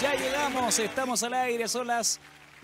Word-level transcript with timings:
Ya 0.00 0.14
llegamos, 0.14 0.78
estamos 0.78 1.22
al 1.22 1.34
aire, 1.34 1.68
son 1.68 1.86
las... 1.86 2.18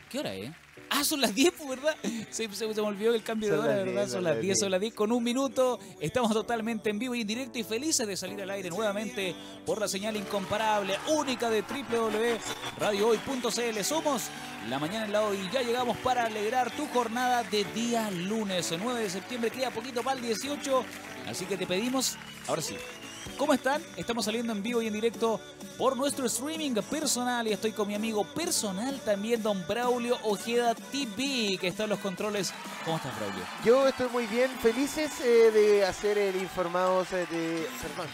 ¿Qué 0.09 0.19
hora 0.19 0.33
es? 0.35 0.51
Ah, 0.93 1.05
son 1.05 1.21
las 1.21 1.33
10, 1.33 1.53
pues, 1.57 1.69
¿verdad? 1.69 1.95
Se, 2.31 2.49
se, 2.49 2.75
se 2.75 2.77
me 2.81 2.81
olvidó 2.81 3.15
el 3.15 3.23
cambio 3.23 3.53
de 3.53 3.59
hora, 3.59 3.77
¿verdad? 3.77 4.03
10, 4.03 4.11
Son 4.11 4.25
las 4.25 4.41
10, 4.41 4.59
son 4.59 4.73
las 4.73 4.81
10 4.81 4.93
con 4.95 5.13
un 5.13 5.23
minuto. 5.23 5.79
Estamos 6.01 6.33
totalmente 6.33 6.91
en 6.91 6.99
vivo 6.99 7.15
y 7.15 7.21
en 7.21 7.29
directo 7.29 7.61
y 7.61 7.63
felices 7.63 8.09
de 8.09 8.17
salir 8.17 8.43
al 8.43 8.51
aire 8.51 8.71
nuevamente 8.71 9.37
por 9.65 9.81
la 9.81 9.87
señal 9.87 10.17
incomparable, 10.17 10.99
única 11.09 11.49
de 11.49 11.63
www.radiohoy.cl. 11.63 13.85
Somos 13.85 14.31
la 14.69 14.81
mañana 14.81 15.05
en 15.05 15.13
la 15.13 15.23
hoy. 15.23 15.49
Ya 15.53 15.63
llegamos 15.63 15.97
para 15.99 16.25
alegrar 16.25 16.73
tu 16.73 16.89
jornada 16.89 17.45
de 17.45 17.63
día 17.73 18.11
lunes, 18.11 18.75
9 18.77 19.01
de 19.01 19.11
septiembre. 19.11 19.51
Queda 19.51 19.71
poquito 19.71 20.03
para 20.03 20.17
el 20.17 20.23
18. 20.27 20.85
Así 21.29 21.45
que 21.45 21.57
te 21.57 21.69
pedimos, 21.69 22.17
ahora 22.49 22.63
sí, 22.63 22.75
¿Cómo 23.37 23.55
están? 23.55 23.83
Estamos 23.97 24.25
saliendo 24.25 24.53
en 24.53 24.63
vivo 24.63 24.83
y 24.83 24.87
en 24.87 24.93
directo 24.93 25.41
por 25.79 25.97
nuestro 25.97 26.27
streaming 26.27 26.75
personal 26.91 27.47
y 27.49 27.53
estoy 27.53 27.73
con 27.73 27.89
mi 27.89 27.95
amigo 27.95 28.25
personal 28.25 29.01
también, 29.01 29.43
don 29.43 29.65
Braulio 29.67 30.19
Ojeda 30.25 30.75
TV, 30.75 31.59
que 31.59 31.69
está 31.69 31.85
en 31.85 31.91
los 31.91 31.99
controles. 32.01 32.53
¿Cómo 32.85 32.97
estás, 32.97 33.17
Braulio? 33.19 33.43
Yo 33.65 33.89
estoy 33.89 34.09
muy 34.11 34.27
bien, 34.27 34.51
felices 34.63 35.11
eh, 35.21 35.51
de 35.51 35.87
hacer 35.87 36.19
el 36.19 36.37
informados 36.37 37.13
eh, 37.13 37.27
de. 37.31 37.69
Perdón. 37.83 38.09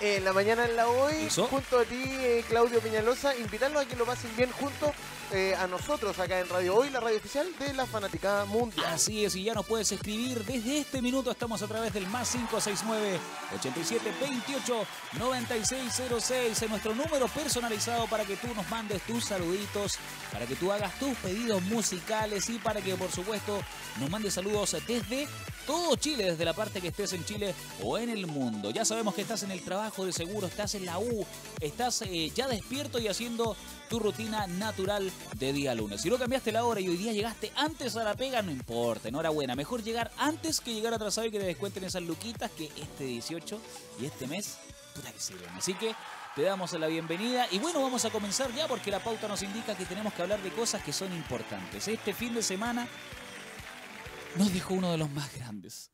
En 0.00 0.24
la 0.24 0.32
mañana 0.32 0.64
en 0.64 0.74
la 0.74 0.88
hoy, 0.88 1.14
¿Eso? 1.26 1.46
junto 1.46 1.78
a 1.78 1.84
ti, 1.84 2.02
eh, 2.02 2.44
Claudio 2.48 2.80
Peñalosa, 2.80 3.36
invitarlos 3.36 3.82
a 3.82 3.88
que 3.88 3.94
lo 3.94 4.04
pasen 4.04 4.34
bien 4.36 4.50
junto 4.50 4.92
eh, 5.32 5.54
a 5.54 5.66
nosotros 5.66 6.18
acá 6.18 6.40
en 6.40 6.48
Radio 6.48 6.76
Hoy, 6.76 6.90
la 6.90 7.00
radio 7.00 7.16
oficial 7.16 7.46
de 7.58 7.72
la 7.72 7.86
Fanaticada 7.86 8.44
Mundial. 8.44 8.86
Así 8.86 9.24
es, 9.24 9.34
y 9.36 9.44
ya 9.44 9.54
nos 9.54 9.66
puedes 9.66 9.90
escribir 9.90 10.44
desde 10.44 10.78
este 10.78 11.00
minuto. 11.00 11.30
Estamos 11.30 11.62
a 11.62 11.66
través 11.66 11.92
del 11.92 12.06
más 12.06 12.30
569 12.30 13.18
87 13.54 14.12
28 14.20 14.86
9606 15.18 16.62
en 16.62 16.70
nuestro 16.70 16.94
número 16.94 17.28
personalizado 17.28 18.06
para 18.06 18.24
que 18.24 18.36
tú 18.36 18.48
nos 18.54 18.68
mandes 18.68 19.02
tus 19.02 19.24
saluditos, 19.24 19.98
para 20.32 20.46
que 20.46 20.56
tú 20.56 20.70
hagas 20.70 20.98
tus 20.98 21.16
pedidos 21.18 21.62
musicales 21.62 22.48
y 22.50 22.58
para 22.58 22.80
que, 22.80 22.94
por 22.94 23.10
supuesto, 23.10 23.60
nos 24.00 24.10
mandes 24.10 24.34
saludos 24.34 24.76
desde 24.86 25.28
todo 25.66 25.96
Chile, 25.96 26.24
desde 26.24 26.44
la 26.44 26.52
parte 26.52 26.80
que 26.80 26.88
estés 26.88 27.12
en 27.12 27.24
Chile 27.24 27.54
o 27.82 27.98
en 27.98 28.10
el 28.10 28.26
mundo. 28.26 28.70
Ya 28.70 28.84
sabemos 28.84 29.14
que 29.14 29.22
estás 29.22 29.42
en 29.42 29.50
el 29.50 29.62
trabajo 29.62 30.04
de 30.04 30.12
seguro, 30.12 30.46
estás 30.46 30.74
en 30.74 30.86
la 30.86 30.98
U, 30.98 31.26
estás 31.60 32.02
eh, 32.02 32.30
ya 32.34 32.48
despierto 32.48 32.98
y 32.98 33.08
haciendo 33.08 33.56
tu 33.92 33.98
rutina 33.98 34.46
natural 34.46 35.12
de 35.34 35.52
día 35.52 35.74
lunes. 35.74 36.00
Si 36.00 36.08
no 36.08 36.16
cambiaste 36.16 36.50
la 36.50 36.64
hora 36.64 36.80
y 36.80 36.88
hoy 36.88 36.96
día 36.96 37.12
llegaste 37.12 37.52
antes 37.54 37.94
a 37.94 38.02
la 38.02 38.14
pega, 38.14 38.40
no 38.40 38.50
importa, 38.50 39.10
enhorabuena. 39.10 39.54
Mejor 39.54 39.82
llegar 39.82 40.10
antes 40.16 40.62
que 40.62 40.72
llegar 40.72 40.94
atrasado 40.94 41.26
y 41.26 41.30
que 41.30 41.38
te 41.38 41.44
descuenten 41.44 41.84
esas 41.84 42.02
luquitas 42.02 42.50
que 42.52 42.70
este 42.74 43.04
18 43.04 43.60
y 44.00 44.06
este 44.06 44.26
mes, 44.26 44.56
puta 44.94 45.12
que 45.12 45.20
sirven. 45.20 45.50
Así 45.50 45.74
que 45.74 45.94
te 46.34 46.40
damos 46.40 46.72
la 46.72 46.86
bienvenida 46.86 47.46
y 47.50 47.58
bueno, 47.58 47.82
vamos 47.82 48.02
a 48.06 48.10
comenzar 48.10 48.50
ya 48.54 48.66
porque 48.66 48.90
la 48.90 49.04
pauta 49.04 49.28
nos 49.28 49.42
indica 49.42 49.74
que 49.76 49.84
tenemos 49.84 50.14
que 50.14 50.22
hablar 50.22 50.40
de 50.40 50.48
cosas 50.52 50.82
que 50.82 50.94
son 50.94 51.12
importantes. 51.12 51.86
Este 51.86 52.14
fin 52.14 52.32
de 52.32 52.42
semana 52.42 52.88
nos 54.36 54.54
dejó 54.54 54.72
uno 54.72 54.90
de 54.90 54.96
los 54.96 55.10
más 55.10 55.34
grandes. 55.34 55.92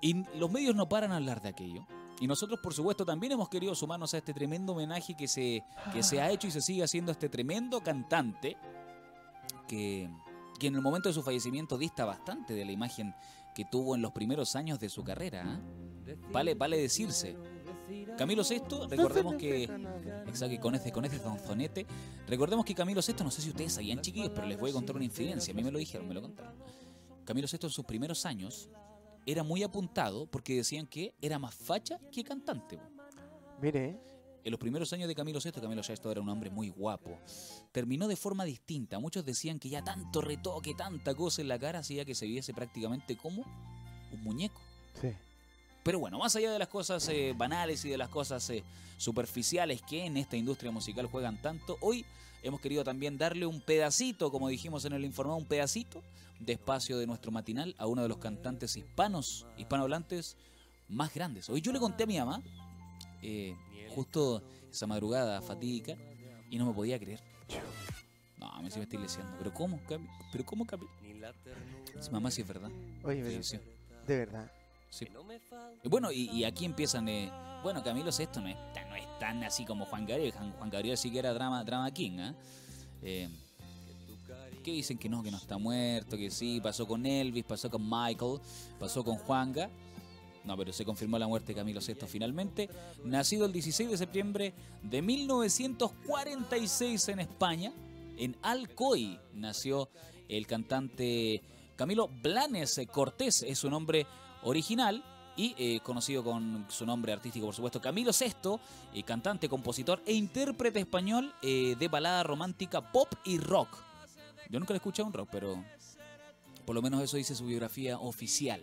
Y 0.00 0.22
los 0.38 0.52
medios 0.52 0.76
no 0.76 0.88
paran 0.88 1.10
a 1.10 1.16
hablar 1.16 1.42
de 1.42 1.48
aquello. 1.48 1.84
Y 2.24 2.26
nosotros, 2.26 2.58
por 2.58 2.72
supuesto, 2.72 3.04
también 3.04 3.32
hemos 3.32 3.50
querido 3.50 3.74
sumarnos 3.74 4.14
a 4.14 4.16
este 4.16 4.32
tremendo 4.32 4.72
homenaje 4.72 5.14
que 5.14 5.28
se, 5.28 5.62
que 5.92 6.02
se 6.02 6.22
ha 6.22 6.30
hecho 6.30 6.46
y 6.46 6.50
se 6.50 6.62
sigue 6.62 6.82
haciendo 6.82 7.10
a 7.10 7.12
este 7.12 7.28
tremendo 7.28 7.82
cantante 7.82 8.56
que, 9.68 10.08
que 10.58 10.68
en 10.68 10.74
el 10.74 10.80
momento 10.80 11.10
de 11.10 11.12
su 11.12 11.22
fallecimiento 11.22 11.76
dista 11.76 12.06
bastante 12.06 12.54
de 12.54 12.64
la 12.64 12.72
imagen 12.72 13.14
que 13.54 13.66
tuvo 13.66 13.94
en 13.94 14.00
los 14.00 14.12
primeros 14.12 14.56
años 14.56 14.78
de 14.78 14.88
su 14.88 15.04
carrera. 15.04 15.44
¿ah? 15.44 15.60
Vale, 16.32 16.54
vale 16.54 16.78
decirse. 16.78 17.36
Camilo 18.16 18.42
VI, 18.42 18.86
recordemos 18.88 19.34
que. 19.34 19.64
Exacto, 20.26 20.58
con 20.62 20.76
ese, 20.76 20.92
con 20.92 21.04
ese 21.04 21.18
zonzonete. 21.18 21.86
Recordemos 22.26 22.64
que 22.64 22.74
Camilo 22.74 23.02
VI, 23.06 23.22
no 23.22 23.30
sé 23.30 23.42
si 23.42 23.50
ustedes 23.50 23.74
sabían, 23.74 24.00
chiquillos, 24.00 24.30
pero 24.34 24.46
les 24.46 24.58
voy 24.58 24.70
a 24.70 24.72
contar 24.72 24.96
una 24.96 25.04
infidencia. 25.04 25.52
A 25.52 25.54
mí 25.54 25.62
me 25.62 25.70
lo 25.70 25.78
dijeron, 25.78 26.08
me 26.08 26.14
lo 26.14 26.22
contaron. 26.22 26.54
Camilo 27.26 27.46
VI 27.52 27.66
en 27.66 27.70
sus 27.70 27.84
primeros 27.84 28.24
años 28.24 28.70
era 29.26 29.42
muy 29.42 29.62
apuntado 29.62 30.26
porque 30.26 30.56
decían 30.56 30.86
que 30.86 31.14
era 31.20 31.38
más 31.38 31.54
facha 31.54 31.98
que 32.10 32.24
cantante. 32.24 32.78
Mire, 33.60 33.98
En 34.44 34.50
los 34.50 34.60
primeros 34.60 34.92
años 34.92 35.08
de 35.08 35.14
Camilo 35.14 35.38
VI, 35.42 35.52
Camilo 35.52 35.82
VI 35.86 36.10
era 36.10 36.20
un 36.20 36.28
hombre 36.28 36.50
muy 36.50 36.68
guapo. 36.68 37.18
Terminó 37.72 38.08
de 38.08 38.16
forma 38.16 38.44
distinta. 38.44 38.98
Muchos 38.98 39.24
decían 39.24 39.58
que 39.58 39.70
ya 39.70 39.82
tanto 39.82 40.20
retoque, 40.20 40.74
tanta 40.74 41.14
cosa 41.14 41.40
en 41.40 41.48
la 41.48 41.58
cara 41.58 41.78
hacía 41.78 42.04
que 42.04 42.14
se 42.14 42.26
viese 42.26 42.52
prácticamente 42.52 43.16
como 43.16 43.42
un 44.12 44.22
muñeco. 44.22 44.60
sí. 45.00 45.08
Pero 45.84 45.98
bueno, 45.98 46.18
más 46.18 46.34
allá 46.34 46.50
de 46.50 46.58
las 46.58 46.68
cosas 46.68 47.06
eh, 47.10 47.34
banales 47.36 47.84
y 47.84 47.90
de 47.90 47.98
las 47.98 48.08
cosas 48.08 48.48
eh, 48.48 48.64
superficiales 48.96 49.82
que 49.82 50.06
en 50.06 50.16
esta 50.16 50.34
industria 50.34 50.70
musical 50.70 51.06
juegan 51.06 51.40
tanto, 51.42 51.76
hoy 51.82 52.06
hemos 52.44 52.60
querido 52.60 52.84
también 52.84 53.18
darle 53.18 53.46
un 53.46 53.60
pedacito, 53.60 54.30
como 54.30 54.48
dijimos 54.48 54.84
en 54.84 54.92
el 54.92 55.04
informado, 55.04 55.36
un 55.38 55.46
pedacito 55.46 56.02
de 56.38 56.52
espacio 56.52 56.98
de 56.98 57.06
nuestro 57.06 57.32
matinal 57.32 57.74
a 57.78 57.86
uno 57.86 58.02
de 58.02 58.08
los 58.08 58.18
cantantes 58.18 58.76
hispanos, 58.76 59.46
hispanohablantes 59.56 60.36
más 60.88 61.12
grandes. 61.12 61.48
Hoy 61.48 61.60
yo 61.60 61.72
le 61.72 61.80
conté 61.80 62.04
a 62.04 62.06
mi 62.06 62.18
mamá, 62.18 62.42
eh, 63.22 63.56
justo 63.94 64.42
esa 64.70 64.86
madrugada 64.86 65.40
fatídica, 65.40 65.96
y 66.50 66.58
no 66.58 66.66
me 66.66 66.72
podía 66.74 66.98
creer. 66.98 67.20
No, 68.38 68.62
me 68.62 68.70
sí 68.70 68.78
me 68.78 68.84
estoy 68.84 68.98
leseando. 68.98 69.36
¿Pero 69.38 69.52
cómo, 69.54 69.80
Cami? 69.88 70.06
¿Pero 70.30 70.44
cómo, 70.44 70.66
Cami? 70.66 70.86
Sí, 72.00 72.10
mamá, 72.10 72.30
sí 72.30 72.42
es 72.42 72.48
verdad. 72.48 72.70
Oye, 73.02 73.22
Falleció. 73.22 73.60
de 74.06 74.16
verdad. 74.18 74.52
Sí. 74.90 75.08
Bueno, 75.84 76.12
y, 76.12 76.30
y 76.30 76.44
aquí 76.44 76.64
empiezan. 76.64 77.08
eh, 77.08 77.32
bueno, 77.62 77.82
Camilo 77.82 78.12
Sesto 78.12 78.40
no 78.40 78.48
es, 78.48 78.56
no 78.88 78.94
es 78.96 79.03
tan 79.18 79.42
así 79.44 79.64
como 79.64 79.86
Juan 79.86 80.06
Gabriel. 80.06 80.32
Juan, 80.32 80.70
Gabriel 80.70 80.96
sí 80.96 81.10
que 81.10 81.18
era 81.18 81.32
drama, 81.32 81.64
drama 81.64 81.90
king, 81.92 82.18
¿ah? 82.18 82.34
Eh, 83.02 83.28
que 84.62 84.72
dicen 84.72 84.98
que 84.98 85.08
no, 85.08 85.22
que 85.22 85.30
no 85.30 85.36
está 85.36 85.58
muerto, 85.58 86.16
que 86.16 86.30
sí, 86.30 86.60
pasó 86.62 86.86
con 86.86 87.04
Elvis, 87.04 87.44
pasó 87.44 87.70
con 87.70 87.82
Michael, 87.84 88.40
pasó 88.78 89.04
con 89.04 89.16
Juanga. 89.16 89.68
No, 90.44 90.56
pero 90.56 90.72
se 90.72 90.84
confirmó 90.84 91.18
la 91.18 91.26
muerte 91.26 91.48
de 91.48 91.54
Camilo 91.54 91.80
VI 91.80 92.06
finalmente. 92.06 92.68
Nacido 93.04 93.46
el 93.46 93.52
16 93.52 93.90
de 93.90 93.96
septiembre 93.96 94.54
de 94.82 95.02
1946 95.02 97.08
en 97.08 97.20
España, 97.20 97.72
en 98.16 98.36
Alcoy 98.42 99.18
nació 99.32 99.88
el 100.28 100.46
cantante 100.46 101.42
Camilo 101.76 102.08
Blanes 102.08 102.80
Cortés, 102.92 103.42
es 103.42 103.58
su 103.58 103.70
nombre 103.70 104.06
original 104.42 105.02
y 105.36 105.54
eh, 105.58 105.80
conocido 105.80 106.22
con 106.22 106.66
su 106.68 106.86
nombre 106.86 107.12
artístico, 107.12 107.46
por 107.46 107.54
supuesto, 107.54 107.80
Camilo 107.80 108.12
VI, 108.12 108.58
eh, 108.94 109.02
cantante, 109.02 109.48
compositor 109.48 110.02
e 110.06 110.12
intérprete 110.12 110.80
español 110.80 111.34
eh, 111.42 111.76
de 111.78 111.88
balada 111.88 112.22
romántica, 112.22 112.92
pop 112.92 113.12
y 113.24 113.38
rock. 113.38 113.68
Yo 114.50 114.58
nunca 114.60 114.72
le 114.72 114.76
he 114.76 114.78
escuchado 114.78 115.08
un 115.08 115.12
rock, 115.12 115.28
pero 115.32 115.64
por 116.64 116.74
lo 116.74 116.82
menos 116.82 117.02
eso 117.02 117.16
dice 117.16 117.34
su 117.34 117.46
biografía 117.46 117.98
oficial. 117.98 118.62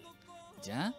¿Ya? 0.64 0.94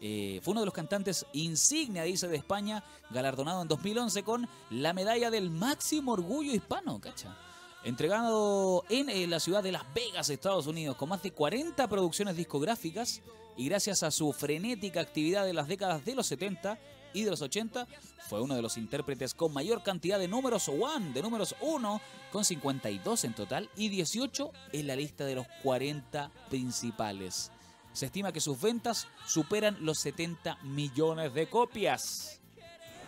Eh, 0.00 0.40
fue 0.42 0.52
uno 0.52 0.60
de 0.60 0.66
los 0.66 0.74
cantantes 0.74 1.24
insignia, 1.32 2.02
dice, 2.02 2.28
de 2.28 2.36
España, 2.36 2.84
galardonado 3.10 3.62
en 3.62 3.68
2011 3.68 4.22
con 4.22 4.48
la 4.70 4.92
medalla 4.92 5.30
del 5.30 5.50
máximo 5.50 6.12
orgullo 6.12 6.52
hispano, 6.52 7.00
¿cacha? 7.00 7.36
Entregado 7.84 8.84
en 8.88 9.08
eh, 9.08 9.26
la 9.26 9.40
ciudad 9.40 9.62
de 9.62 9.72
Las 9.72 9.84
Vegas, 9.94 10.28
Estados 10.28 10.66
Unidos, 10.66 10.96
con 10.96 11.08
más 11.08 11.22
de 11.22 11.30
40 11.30 11.86
producciones 11.88 12.36
discográficas 12.36 13.22
y 13.56 13.66
gracias 13.68 14.02
a 14.02 14.10
su 14.10 14.32
frenética 14.32 15.00
actividad 15.00 15.44
de 15.44 15.52
las 15.52 15.68
décadas 15.68 16.04
de 16.04 16.14
los 16.14 16.26
70 16.26 16.78
y 17.12 17.22
de 17.22 17.30
los 17.30 17.40
80, 17.40 17.86
fue 18.28 18.40
uno 18.40 18.56
de 18.56 18.62
los 18.62 18.76
intérpretes 18.76 19.34
con 19.34 19.52
mayor 19.52 19.82
cantidad 19.82 20.18
de 20.18 20.28
números 20.28 20.68
one, 20.68 21.12
de 21.12 21.22
números 21.22 21.54
1, 21.60 22.00
con 22.32 22.44
52 22.44 23.24
en 23.24 23.34
total 23.34 23.70
y 23.76 23.88
18 23.88 24.50
en 24.72 24.86
la 24.86 24.96
lista 24.96 25.24
de 25.24 25.36
los 25.36 25.46
40 25.62 26.30
principales. 26.50 27.52
Se 27.92 28.06
estima 28.06 28.32
que 28.32 28.40
sus 28.40 28.60
ventas 28.60 29.06
superan 29.24 29.76
los 29.84 29.98
70 30.00 30.56
millones 30.64 31.32
de 31.32 31.46
copias. 31.48 32.40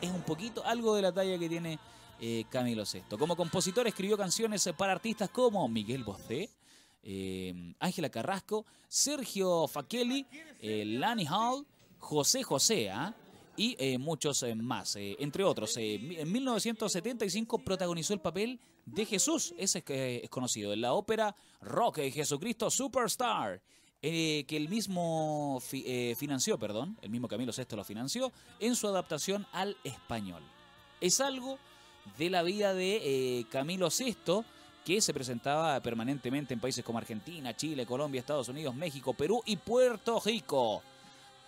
Es 0.01 0.11
un 0.11 0.23
poquito 0.23 0.65
algo 0.65 0.95
de 0.95 1.03
la 1.03 1.13
talla 1.13 1.37
que 1.39 1.49
tiene 1.49 1.81
eh, 2.21 2.45
Camilo 2.49 2.85
VI. 2.85 3.17
Como 3.19 3.37
compositor 3.37 3.89
escribió 3.89 4.17
canciones 4.17 4.69
para 4.77 4.93
artistas 4.93 5.29
como 5.31 5.67
Miguel 5.67 6.05
Bosé, 6.05 6.49
eh, 7.09 7.55
Ángela 7.79 8.11
Carrasco, 8.11 8.67
Sergio 8.89 9.67
Fakeli, 9.69 10.27
eh, 10.61 10.85
Lani 10.85 11.25
Hall, 11.27 11.65
José 11.99 12.43
José 12.43 12.91
¿ah? 12.91 13.15
y 13.57 13.77
eh, 13.79 13.97
muchos 13.97 14.45
más. 14.57 14.97
entre 14.97 15.45
otros, 15.45 15.77
en 15.77 16.31
1975 16.31 17.59
protagonizó 17.59 18.13
el 18.13 18.21
papel 18.21 18.59
de 18.85 19.07
Jesús, 19.07 19.55
ese 19.57 19.83
es, 19.87 20.31
conocido, 20.31 20.73
en 20.73 20.81
la 20.81 20.93
ópera 20.93 21.35
rock 21.61 22.01
Jesucristo 22.13 22.71
Superstar. 22.71 23.63
que 24.01 24.45
el 24.51 24.69
mismo 24.69 25.59
fi- 25.61 26.15
financió, 26.17 26.59
perdón, 26.59 26.99
el 27.03 27.11
mismo 27.11 27.29
Camilo 27.29 27.53
VI 27.57 27.77
lo 27.77 27.85
financió 27.85 28.31
en 28.61 28.77
su 28.77 28.87
adaptación 28.89 29.47
al 29.53 29.77
español. 29.85 30.43
Es 31.01 31.21
algo 31.21 31.59
de 32.19 32.31
la 32.31 32.43
vida 32.43 32.75
de 32.75 33.47
Camilo 33.51 33.89
VI, 33.89 34.45
que 34.87 35.01
se 35.01 35.13
presentaba 35.13 35.81
permanentemente 35.81 36.55
en 36.55 36.61
países 36.61 36.85
como 36.85 36.99
Argentina, 36.99 37.57
Chile, 37.57 37.85
Colombia, 37.85 38.21
Estados 38.21 38.49
Unidos, 38.49 38.73
México, 38.73 39.15
Perú 39.15 39.43
y 39.45 39.57
Puerto 39.57 40.23
Rico. 40.25 40.81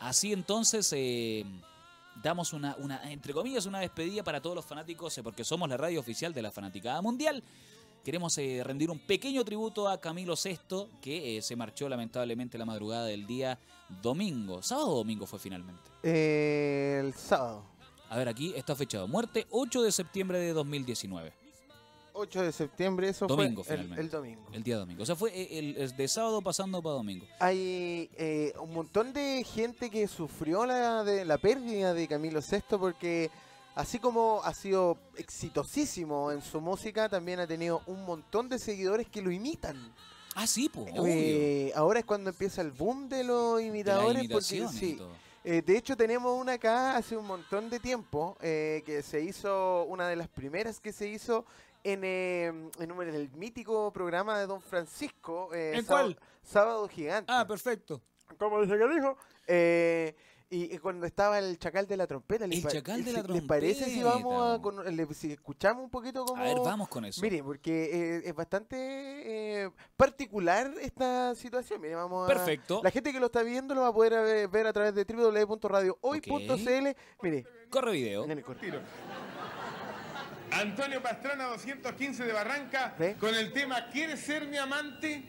Así 0.01 0.33
entonces, 0.33 0.93
eh, 0.93 1.45
damos 2.21 2.53
una, 2.53 2.75
una, 2.81 3.09
entre 3.13 3.33
comillas, 3.33 3.65
una 3.67 3.79
despedida 3.79 4.25
para 4.25 4.43
todos 4.43 4.57
los 4.57 4.65
fanáticos, 4.65 5.17
eh, 5.19 5.23
porque 5.23 5.45
somos 5.45 5.69
la 5.69 5.77
radio 5.77 6.01
oficial 6.01 6.35
de 6.35 6.43
la 6.43 6.51
Fanaticada 6.51 7.01
Mundial. 7.01 7.45
Queremos 8.05 8.37
eh, 8.39 8.61
rendir 8.65 8.91
un 8.91 8.99
pequeño 8.99 9.45
tributo 9.45 9.89
a 9.89 10.01
Camilo 10.01 10.35
VI, 10.35 10.89
que 11.01 11.41
se 11.41 11.55
marchó 11.55 11.89
lamentablemente 11.89 12.59
la 12.59 12.65
madrugada 12.65 13.05
del 13.05 13.25
día 13.25 13.57
domingo. 14.03 14.65
¿Sábado 14.65 14.89
o 14.89 14.97
domingo 14.97 15.27
fue 15.27 15.39
finalmente? 15.39 15.89
El 16.03 17.15
sábado. 17.15 17.63
A 18.11 18.17
ver, 18.17 18.29
aquí 18.29 18.53
está 18.57 18.75
fechado. 18.75 19.07
Muerte 19.07 19.47
8 19.51 19.83
de 19.83 19.93
septiembre 19.93 20.41
de 20.41 20.53
2019. 20.53 21.38
8 22.19 22.43
de 22.43 22.53
septiembre, 22.53 23.09
eso 23.09 23.27
Domingo, 23.27 23.63
fue 23.65 23.75
el, 23.75 23.83
finalmente. 23.83 24.01
el 24.03 24.11
domingo. 24.11 24.43
El 24.53 24.63
día 24.63 24.77
domingo. 24.77 25.03
O 25.03 25.07
sea, 25.07 25.17
fue 25.17 25.31
eh, 25.31 25.59
el, 25.59 25.77
el 25.77 25.97
de 25.97 26.09
sábado 26.09 26.43
pasando 26.43 26.83
para 26.83 26.97
domingo. 26.97 27.27
Hay 27.39 28.11
eh, 28.17 28.53
un 28.61 28.73
montón 28.73 29.13
de 29.13 29.45
gente 29.45 29.91
que 29.91 30.07
sufrió 30.09 30.67
la, 30.67 31.05
de, 31.05 31.25
la 31.25 31.39
pérdida 31.39 31.95
de 31.95 32.09
Camilo 32.09 32.41
VI 32.41 32.79
porque 32.79 33.31
así 33.75 33.99
como 33.99 34.41
ha 34.43 34.53
sido 34.55 34.99
exitosísimo 35.17 36.33
en 36.33 36.43
su 36.43 36.61
música, 36.61 37.09
también 37.09 37.41
ha 37.41 37.47
tenido 37.47 37.83
un 37.87 38.05
montón 38.05 38.49
de 38.49 38.59
seguidores 38.59 39.07
que 39.09 39.23
lo 39.23 39.31
imitan. 39.31 39.95
Ah, 40.35 40.47
sí, 40.47 40.69
pues. 40.69 40.93
Eh, 41.07 41.73
ahora 41.75 42.01
es 42.01 42.05
cuando 42.05 42.31
empieza 42.31 42.61
el 42.63 42.71
boom 42.71 43.09
de 43.09 43.25
los 43.25 43.61
imitadores. 43.61 44.29
porque, 44.31 44.69
sí, 44.69 44.99
eh, 45.45 45.63
de 45.65 45.77
hecho, 45.77 45.97
tenemos 45.97 46.39
una 46.41 46.53
acá 46.53 46.97
hace 46.97 47.17
un 47.17 47.27
montón 47.27 47.71
de 47.71 47.81
tiempo 47.81 48.37
eh, 48.41 48.83
que 48.85 49.03
se 49.03 49.21
hizo, 49.21 49.85
una 49.85 50.09
de 50.09 50.17
las 50.17 50.29
primeras 50.29 50.79
que 50.79 50.93
se 50.93 51.09
hizo 51.09 51.45
en, 51.85 52.01
eh, 52.05 52.47
en, 52.47 52.93
un- 52.93 53.03
en 53.09 53.15
el 53.15 53.31
mítico 53.33 53.93
programa 53.93 54.39
de 54.39 54.47
Don 54.47 54.61
Francisco. 54.61 55.51
eh, 55.55 55.73
¿En 55.77 55.85
Sábado- 55.85 56.15
cuál? 56.15 56.19
Sábado 56.43 56.89
Gigante. 56.89 57.33
Ah, 57.33 57.47
perfecto. 57.47 58.01
¿Cómo 58.39 58.61
dice 58.63 58.77
que 58.79 58.89
dijo? 58.95 59.17
Eh, 59.47 60.15
y, 60.51 60.75
y 60.75 60.79
cuando 60.79 61.07
estaba 61.07 61.39
el 61.39 61.59
chacal 61.59 61.87
de 61.87 61.97
la 61.99 62.07
trompeta. 62.07 62.47
¿les 62.47 62.65
El 62.65 62.71
chacal 62.71 63.05
de 63.05 63.13
la 63.13 63.23
¿Les 63.23 63.43
parece 63.43 63.85
si 63.85 64.03
vamos 64.03 64.35
a 64.35 64.61
trompeta. 64.63 64.85
con- 64.87 64.97
le- 64.97 65.15
si 65.15 65.33
escuchamos 65.33 65.85
un 65.85 65.91
poquito 65.91 66.25
como 66.25 66.41
A 66.41 66.47
ver, 66.47 66.57
vamos 66.65 66.89
con 66.89 67.05
eso. 67.05 67.21
Mire, 67.21 67.43
porque 67.43 67.85
eh, 68.17 68.23
es 68.25 68.35
bastante 68.35 68.77
eh, 69.65 69.71
particular 69.97 70.73
esta 70.81 71.35
situación. 71.35 71.83
Mire, 71.83 71.97
vamos 71.97 72.25
a... 72.25 72.29
Perfecto. 72.33 72.81
La 72.83 72.91
gente 72.91 73.13
que 73.13 73.21
lo 73.21 73.27
está 73.27 73.43
viendo 73.43 73.75
lo 73.75 73.83
va 73.83 73.89
a 73.89 73.93
poder 73.93 74.15
eh, 74.15 74.47
ver 74.47 74.67
a 74.67 74.73
través 74.73 74.95
de 74.95 75.05
www.radiohoy.cl. 75.05 76.89
Mire, 77.23 77.47
Corre 77.71 77.93
video. 77.93 78.25
en 78.25 78.31
el 78.31 78.43
corte. 78.43 78.73
Antonio 80.53 81.03
Pastrana 81.03 81.45
215 81.45 82.25
de 82.25 82.33
Barranca 82.33 82.95
con 83.21 83.35
el 83.35 83.53
tema 83.53 83.89
¿Quieres 83.91 84.21
ser 84.21 84.47
mi 84.47 84.57
amante? 84.57 85.25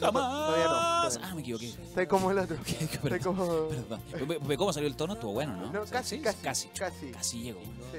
Jamás. 0.00 1.18
Ah, 1.22 1.34
me 1.34 1.40
equivoqué. 1.40 1.68
Estoy 1.68 2.06
como 2.06 2.30
el 2.30 2.38
otro. 2.38 2.56
Estoy 2.66 3.20
como... 3.20 3.68
Perdón. 3.68 4.00
¿Cómo 4.56 4.72
salió 4.72 4.88
el 4.88 4.96
tono? 4.96 5.14
Estuvo 5.14 5.32
bueno, 5.32 5.56
¿no? 5.56 5.72
No, 5.72 5.84
casi, 5.86 6.16
¿sí? 6.16 6.22
casi, 6.22 6.38
casi. 6.42 6.68
casi. 6.68 7.10
Casi 7.10 7.42
llegó. 7.42 7.60
Sí. 7.60 7.98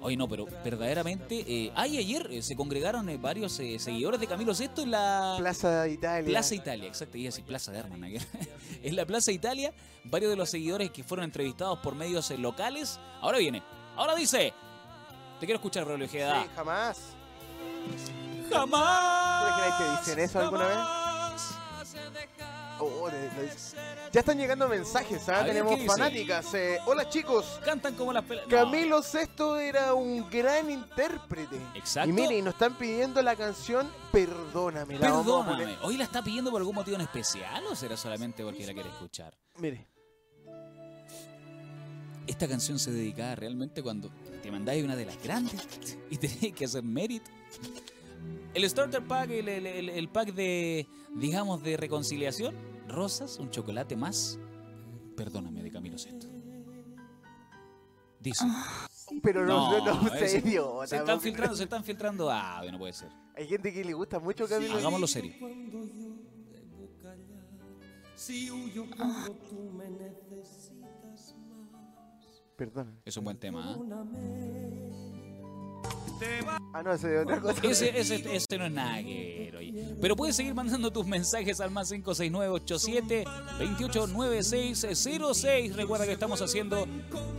Oye, 0.00 0.16
no, 0.16 0.28
pero 0.28 0.46
verdaderamente. 0.64 1.44
Eh, 1.46 1.72
ay, 1.74 1.98
ayer 1.98 2.28
eh, 2.30 2.42
se 2.42 2.54
congregaron 2.54 3.08
eh, 3.08 3.16
varios 3.16 3.58
eh, 3.60 3.78
seguidores 3.78 4.20
de 4.20 4.26
Camilo 4.26 4.52
VI 4.54 4.82
en 4.82 4.90
la. 4.90 5.34
Plaza 5.38 5.88
Italia. 5.88 6.30
Plaza 6.30 6.54
Italia, 6.54 6.88
exacto, 6.88 7.16
iba 7.16 7.28
a 7.28 7.30
decir 7.30 7.44
Plaza 7.44 7.72
de. 7.72 7.82
¿no? 7.84 8.06
en 8.82 8.96
la 8.96 9.06
Plaza 9.06 9.32
Italia, 9.32 9.72
varios 10.04 10.30
de 10.30 10.36
los 10.36 10.50
seguidores 10.50 10.90
que 10.90 11.02
fueron 11.02 11.24
entrevistados 11.24 11.78
por 11.78 11.94
medios 11.94 12.30
eh, 12.30 12.38
locales. 12.38 12.98
Ahora 13.20 13.38
viene, 13.38 13.62
ahora 13.96 14.14
dice. 14.14 14.52
Te 15.40 15.46
quiero 15.46 15.56
escuchar, 15.56 15.86
Rolio 15.86 16.06
Ojeda. 16.06 16.42
Sí, 16.42 16.50
jamás. 16.54 16.98
Jamás. 18.50 19.42
¿Tú 19.42 19.48
imaginas 19.48 20.00
que 20.00 20.10
dicen 20.10 20.24
eso 20.24 20.40
alguna 20.40 20.66
vez? 20.66 21.03
Jamás. 22.88 23.00
Oh, 23.02 23.10
de- 23.10 23.18
de- 23.42 24.10
Ya 24.12 24.20
están 24.20 24.38
llegando 24.38 24.68
mensajes, 24.68 25.28
¿ah? 25.28 25.44
Tenemos 25.44 25.80
fanáticas. 25.86 26.54
eh, 26.54 26.78
hola 26.86 27.08
chicos. 27.08 27.60
Cantan 27.64 27.94
como 27.94 28.12
las 28.12 28.24
pelas. 28.24 28.46
Camilo 28.46 29.00
VI 29.00 29.60
era 29.68 29.94
un 29.94 30.28
gran 30.30 30.70
intérprete. 30.70 31.56
Exacto. 31.74 32.10
Y 32.10 32.12
mire, 32.12 32.38
y 32.38 32.42
nos 32.42 32.54
están 32.54 32.76
pidiendo 32.78 33.20
la 33.22 33.34
canción 33.36 33.88
Perdóname. 34.12 34.94
La 34.94 35.00
Perdóname. 35.08 35.76
¿Hoy 35.82 35.96
la 35.96 36.04
está 36.04 36.22
pidiendo 36.22 36.50
por 36.50 36.60
algún 36.60 36.74
motivo 36.76 36.94
en 36.96 37.00
especial 37.02 37.64
o 37.66 37.74
será 37.74 37.96
solamente 37.96 38.44
porque 38.44 38.64
la 38.66 38.72
quiere 38.74 38.88
escuchar? 38.90 39.36
Mire. 39.58 39.88
Esta 42.26 42.48
canción 42.48 42.78
se 42.78 42.90
dedicaba 42.90 43.34
realmente 43.34 43.82
cuando 43.82 44.10
te 44.42 44.50
mandáis 44.50 44.82
una 44.82 44.96
de 44.96 45.04
las 45.04 45.22
grandes 45.22 45.60
y 46.10 46.16
tenías 46.18 46.56
que 46.56 46.64
hacer 46.64 46.82
mérito. 46.82 47.30
El 48.54 48.68
starter 48.70 49.02
pack, 49.02 49.30
el, 49.30 49.48
el- 49.48 49.66
el- 49.66 49.88
el 49.90 50.08
pack 50.08 50.32
de, 50.32 50.86
digamos, 51.16 51.62
de 51.62 51.76
reconciliación, 51.76 52.54
rosas, 52.94 53.38
un 53.38 53.50
chocolate 53.50 53.96
más. 53.96 54.38
Perdóname, 55.16 55.62
de 55.62 55.70
Camilo 55.70 55.98
Sesto. 55.98 56.26
Dice. 58.20 58.44
Pero 59.22 59.44
no, 59.44 59.84
no, 59.84 60.02
no, 60.02 60.14
es- 60.14 60.34
idiota, 60.34 60.86
se 60.86 60.96
están 60.96 61.20
filtrando, 61.20 61.56
se 61.56 61.64
están 61.64 61.84
filtrando. 61.84 62.30
Ah, 62.30 62.62
no 62.70 62.78
puede 62.78 62.92
ser. 62.94 63.10
Hay 63.36 63.46
gente 63.46 63.72
que 63.72 63.84
le 63.84 63.92
gusta 63.92 64.18
mucho 64.18 64.46
Camilo 64.48 64.76
Hagámoslo 64.76 65.06
serio. 65.06 65.32
Si 68.14 68.50
huyo 68.50 68.86
cuando 68.96 69.32
tú 69.32 69.70
me 69.76 69.90
necesitas 69.90 71.34
Perdóname. 72.56 72.98
Es 73.04 73.16
un 73.16 73.24
buen 73.24 73.36
tema. 73.36 73.74
¿ah? 73.74 74.04
Ah, 76.72 76.82
no, 76.82 76.92
ese 76.92 77.16
es 77.16 77.22
otra 77.24 77.40
cosa. 77.40 77.60
Ese, 77.66 77.98
ese, 77.98 78.36
ese 78.36 78.58
no 78.58 78.66
es 78.66 78.72
nada 78.72 79.02
que. 79.02 79.43
Pero 80.00 80.16
puedes 80.16 80.36
seguir 80.36 80.54
mandando 80.54 80.92
tus 80.92 81.06
mensajes 81.06 81.60
al 81.60 81.70
más 81.70 81.88
56987 81.88 83.24
289606. 83.58 85.76
Recuerda 85.76 86.06
que 86.06 86.12
estamos 86.12 86.40
haciendo 86.42 86.86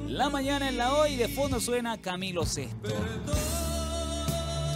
la 0.08 0.30
mañana 0.30 0.70
en 0.70 0.78
la 0.78 0.96
hoy 0.96 1.16
de 1.16 1.28
fondo 1.28 1.60
suena 1.60 2.00
Camilo 2.02 2.46
Sesto. 2.46 2.94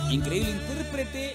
Increíble 0.10 0.52
intérprete 0.52 1.34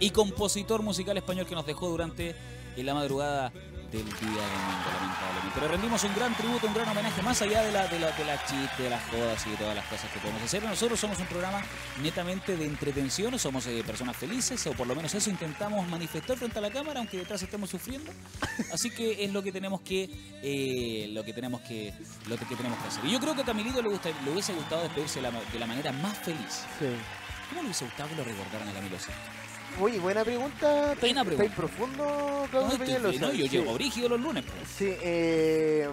y 0.00 0.10
compositor 0.10 0.82
musical 0.82 1.16
español 1.16 1.46
que 1.46 1.54
nos 1.54 1.66
dejó 1.66 1.88
durante 1.88 2.34
la 2.76 2.94
madrugada 2.94 3.52
del 3.90 4.04
día 4.04 4.18
domingo, 4.20 4.88
lamentablemente. 4.92 5.54
Pero 5.54 5.68
rendimos 5.68 6.04
un 6.04 6.14
gran 6.14 6.34
tributo, 6.34 6.66
un 6.66 6.74
gran 6.74 6.88
homenaje, 6.88 7.22
más 7.22 7.42
allá 7.42 7.62
de 7.62 7.72
la, 7.72 7.86
de 7.88 7.98
la, 7.98 8.10
de 8.12 8.24
la 8.24 8.44
chiste, 8.44 8.84
de 8.84 8.90
las 8.90 9.02
jodas 9.10 9.46
y 9.46 9.50
de 9.50 9.56
todas 9.56 9.74
las 9.74 9.84
cosas 9.86 10.10
que 10.10 10.18
podemos 10.20 10.42
hacer. 10.42 10.62
Nosotros 10.62 11.00
somos 11.00 11.18
un 11.18 11.26
programa 11.26 11.62
netamente 12.02 12.56
de 12.56 12.66
entretención, 12.66 13.38
somos 13.38 13.66
eh, 13.66 13.82
personas 13.84 14.16
felices, 14.16 14.64
o 14.66 14.72
por 14.72 14.86
lo 14.86 14.94
menos 14.94 15.14
eso 15.14 15.30
intentamos 15.30 15.86
manifestar 15.88 16.36
frente 16.36 16.58
a 16.58 16.62
la 16.62 16.70
cámara, 16.70 17.00
aunque 17.00 17.18
detrás 17.18 17.42
estemos 17.42 17.70
sufriendo. 17.70 18.12
Así 18.72 18.90
que 18.90 19.24
es 19.24 19.32
lo 19.32 19.42
que 19.42 19.52
tenemos 19.52 19.80
que, 19.80 20.08
eh, 20.42 21.08
lo 21.12 21.24
que 21.24 21.32
tenemos 21.32 21.60
que, 21.62 21.92
lo 22.28 22.36
que 22.36 22.44
tenemos 22.44 22.78
que 22.78 22.88
hacer. 22.88 23.04
Y 23.04 23.10
yo 23.12 23.20
creo 23.20 23.34
que 23.34 23.42
a 23.42 23.44
Camilito 23.44 23.82
le, 23.82 23.88
gusta, 23.88 24.10
le 24.24 24.30
hubiese 24.30 24.52
gustado 24.54 24.82
despedirse 24.82 25.20
de 25.20 25.30
la, 25.30 25.40
de 25.40 25.58
la 25.58 25.66
manera 25.66 25.92
más 25.92 26.16
feliz. 26.18 26.64
Sí. 26.78 26.86
¿Cómo 27.48 27.62
le 27.62 27.66
hubiese 27.66 27.84
gustado 27.84 28.08
que 28.10 28.16
lo 28.16 28.24
recordaran 28.24 28.68
a 28.68 28.72
Camilo 28.72 28.98
Sesto? 28.98 29.12
Oye, 29.80 29.98
buena 29.98 30.24
pregunta. 30.24 30.94
Buena 31.00 31.24
pregunta. 31.24 31.54
profundo, 31.56 32.46
Claudio 32.50 32.72
estoy- 32.72 32.86
Peñalosa. 32.86 33.20
no, 33.20 33.32
yo 33.32 33.44
Sí. 33.46 33.50
llego 33.50 33.74
brígido 33.74 34.08
los 34.08 34.20
lunes. 34.20 34.44
pues. 34.44 34.68
Sí, 34.68 34.86
eh, 35.02 35.88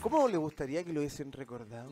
¿cómo 0.00 0.28
le 0.28 0.36
gustaría 0.36 0.84
que 0.84 0.92
lo 0.92 1.00
hubiesen 1.00 1.32
recordado? 1.32 1.90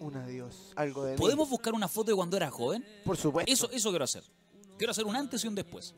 Un 0.00 0.16
adiós, 0.16 0.72
algo 0.76 1.04
de 1.04 1.12
mí. 1.12 1.18
¿Podemos 1.18 1.48
buscar 1.50 1.74
una 1.74 1.88
foto 1.88 2.10
de 2.10 2.16
cuando 2.16 2.36
era 2.36 2.50
joven? 2.50 2.84
Por 3.04 3.16
supuesto. 3.16 3.50
Eso, 3.52 3.70
eso 3.70 3.90
quiero 3.90 4.04
hacer. 4.04 4.22
Quiero 4.78 4.92
hacer 4.92 5.04
un 5.04 5.16
antes 5.16 5.44
y 5.44 5.48
un 5.48 5.54
después. 5.54 5.94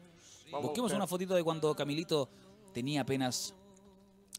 Vamos 0.51 0.67
Busquemos 0.69 0.93
una 0.93 1.07
fotito 1.07 1.35
de 1.35 1.43
cuando 1.43 1.75
Camilito 1.75 2.29
tenía 2.75 3.03
apenas 3.03 3.55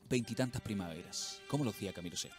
veintitantas 0.09 0.61
primaveras. 0.61 1.41
¿Cómo 1.47 1.63
lo 1.63 1.69
hacía 1.71 1.93
Camilo 1.93 2.17
Sesto? 2.17 2.37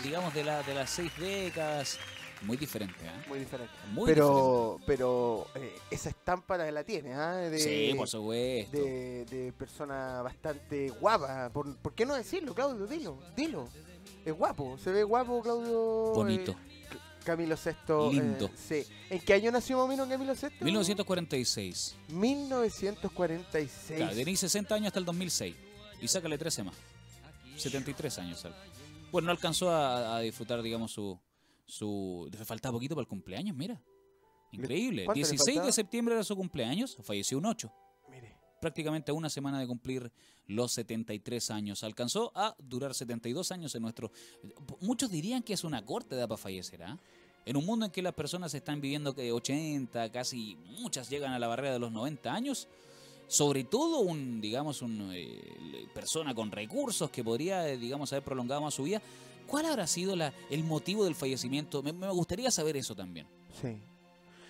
digamos, 0.02 0.32
de, 0.34 0.44
la, 0.44 0.62
de 0.62 0.74
las 0.74 0.90
seis 0.90 1.10
décadas. 1.18 1.98
Muy 2.42 2.56
diferente, 2.56 3.04
¿eh? 3.04 3.24
Muy 3.26 3.40
diferente. 3.40 3.72
pero 4.04 4.78
pero 4.86 5.46
eh, 5.54 5.78
esa 5.90 6.10
estampa 6.10 6.56
la, 6.58 6.84
tiene, 6.84 7.12
¿eh? 7.12 7.58
sí, 7.58 7.94
por 7.96 8.06
supuesto. 8.06 8.76
De, 8.76 9.24
de 9.24 9.52
persona 9.52 10.22
bastante 10.22 10.90
guapa. 10.90 11.50
¿Por, 11.52 11.76
¿Por, 11.78 11.94
qué 11.94 12.04
no 12.06 12.14
decirlo, 12.14 12.54
Claudio? 12.54 12.86
Dilo, 12.86 13.18
dilo. 13.34 13.68
Es 14.24 14.32
guapo, 14.32 14.78
se 14.78 14.92
ve 14.92 15.02
guapo, 15.02 15.42
Claudio. 15.42 16.12
Bonito. 16.14 16.54
Camilo 17.24 17.56
VI. 17.56 18.12
Lindo. 18.12 18.50
sí. 18.54 18.84
¿En 19.10 19.20
qué 19.20 19.34
año 19.34 19.50
nació 19.50 19.76
más 19.78 19.84
o 19.84 19.88
menos 19.88 20.08
Camilo 20.08 20.34
VI? 20.34 20.64
1946. 20.64 21.96
1946. 22.08 23.96
Claro, 23.96 24.14
tenía 24.14 24.36
60 24.36 24.74
años 24.74 24.86
hasta 24.88 24.98
el 24.98 25.04
2006. 25.04 25.54
Y 26.00 26.08
sácale 26.08 26.38
13 26.38 26.64
más. 26.64 26.74
73 27.56 28.18
años. 28.18 28.46
Bueno, 29.10 29.26
no 29.26 29.32
alcanzó 29.32 29.70
a, 29.70 30.20
disfrutar, 30.20 30.60
digamos, 30.62 30.92
su, 30.92 31.18
su... 31.66 32.28
Le 32.30 32.44
faltaba 32.44 32.72
poquito 32.74 32.94
para 32.94 33.02
el 33.02 33.08
cumpleaños, 33.08 33.56
mira. 33.56 33.80
Increíble. 34.52 35.06
16 35.12 35.62
de 35.64 35.72
septiembre 35.72 36.14
era 36.14 36.24
su 36.24 36.36
cumpleaños, 36.36 36.96
falleció 37.02 37.38
un 37.38 37.46
8. 37.46 37.72
Prácticamente 38.64 39.12
una 39.12 39.28
semana 39.28 39.60
de 39.60 39.66
cumplir 39.66 40.10
los 40.46 40.72
73 40.72 41.50
años. 41.50 41.84
Alcanzó 41.84 42.32
a 42.34 42.56
durar 42.58 42.94
72 42.94 43.52
años 43.52 43.74
en 43.74 43.82
nuestro... 43.82 44.10
Muchos 44.80 45.10
dirían 45.10 45.42
que 45.42 45.52
es 45.52 45.64
una 45.64 45.84
corta 45.84 46.16
edad 46.16 46.26
para 46.26 46.38
fallecer, 46.38 46.82
¿ah? 46.82 46.98
En 47.44 47.58
un 47.58 47.66
mundo 47.66 47.84
en 47.84 47.92
que 47.92 48.00
las 48.00 48.14
personas 48.14 48.54
están 48.54 48.80
viviendo 48.80 49.14
que 49.14 49.30
80, 49.30 50.10
casi 50.10 50.56
muchas 50.80 51.10
llegan 51.10 51.34
a 51.34 51.38
la 51.38 51.46
barrera 51.46 51.74
de 51.74 51.78
los 51.78 51.92
90 51.92 52.32
años, 52.32 52.66
sobre 53.26 53.64
todo 53.64 53.98
un, 53.98 54.40
digamos, 54.40 54.80
una 54.80 55.14
eh, 55.14 55.86
persona 55.92 56.34
con 56.34 56.50
recursos 56.50 57.10
que 57.10 57.22
podría, 57.22 57.68
eh, 57.68 57.76
digamos, 57.76 58.14
haber 58.14 58.24
prolongado 58.24 58.62
más 58.62 58.72
su 58.72 58.84
vida, 58.84 59.02
¿cuál 59.46 59.66
habrá 59.66 59.86
sido 59.86 60.16
la, 60.16 60.32
el 60.48 60.64
motivo 60.64 61.04
del 61.04 61.14
fallecimiento? 61.14 61.82
Me, 61.82 61.92
gustaría 62.12 62.50
saber 62.50 62.78
eso 62.78 62.96
también. 62.96 63.26
Sí. 63.60 63.76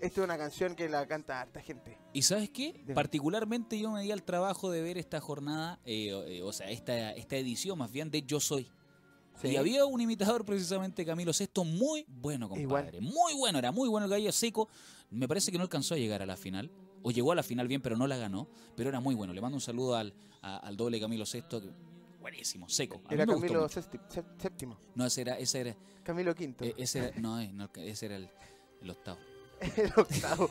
esta 0.00 0.20
es 0.20 0.24
una 0.24 0.38
canción 0.38 0.74
que 0.74 0.88
la 0.88 1.06
canta 1.06 1.40
harta 1.40 1.60
gente. 1.60 1.98
¿Y 2.12 2.22
sabes 2.22 2.50
qué? 2.50 2.84
Particularmente 2.94 3.78
yo 3.78 3.90
me 3.90 4.02
di 4.02 4.12
al 4.12 4.22
trabajo 4.22 4.70
de 4.70 4.82
ver 4.82 4.98
esta 4.98 5.20
jornada, 5.20 5.80
eh, 5.84 6.10
eh, 6.26 6.42
o 6.42 6.52
sea, 6.52 6.70
esta, 6.70 7.12
esta 7.12 7.36
edición 7.36 7.78
más 7.78 7.90
bien 7.90 8.10
de 8.10 8.22
Yo 8.22 8.40
Soy. 8.40 8.70
Y 9.42 9.56
había 9.56 9.84
un 9.86 10.00
imitador 10.00 10.44
precisamente, 10.44 11.04
Camilo 11.04 11.32
Sesto, 11.32 11.64
muy 11.64 12.04
bueno, 12.08 12.48
compadre. 12.48 13.00
Muy 13.00 13.34
bueno, 13.34 13.58
era 13.58 13.72
muy 13.72 13.88
bueno 13.88 14.06
el 14.06 14.10
gallo 14.10 14.32
seco. 14.32 14.68
Me 15.10 15.26
parece 15.26 15.50
que 15.50 15.58
no 15.58 15.64
alcanzó 15.64 15.94
a 15.94 15.98
llegar 15.98 16.22
a 16.22 16.26
la 16.26 16.36
final. 16.36 16.70
O 17.02 17.10
llegó 17.10 17.32
a 17.32 17.34
la 17.34 17.42
final 17.42 17.66
bien, 17.66 17.82
pero 17.82 17.96
no 17.96 18.06
la 18.06 18.16
ganó. 18.16 18.48
Pero 18.76 18.88
era 18.88 19.00
muy 19.00 19.14
bueno. 19.14 19.32
Le 19.32 19.40
mando 19.40 19.56
un 19.56 19.60
saludo 19.60 19.96
al, 19.96 20.14
al 20.40 20.76
doble 20.76 21.00
Camilo 21.00 21.26
Sesto. 21.26 21.60
Buenísimo, 22.22 22.68
seco. 22.68 23.02
era 23.10 23.26
Camilo 23.26 23.68
séptimo. 23.68 24.78
No, 24.94 25.04
ese 25.04 25.22
era, 25.22 25.38
ese 25.38 25.60
era. 25.60 25.76
Camilo 26.04 26.34
quinto. 26.34 26.64
E, 26.64 26.74
ese 26.78 26.98
era, 27.00 27.20
no, 27.20 27.40
eh, 27.40 27.52
ese 27.78 28.06
era 28.06 28.16
el, 28.16 28.30
octavo. 28.88 29.18
el 29.76 29.92
octavo. 29.96 30.50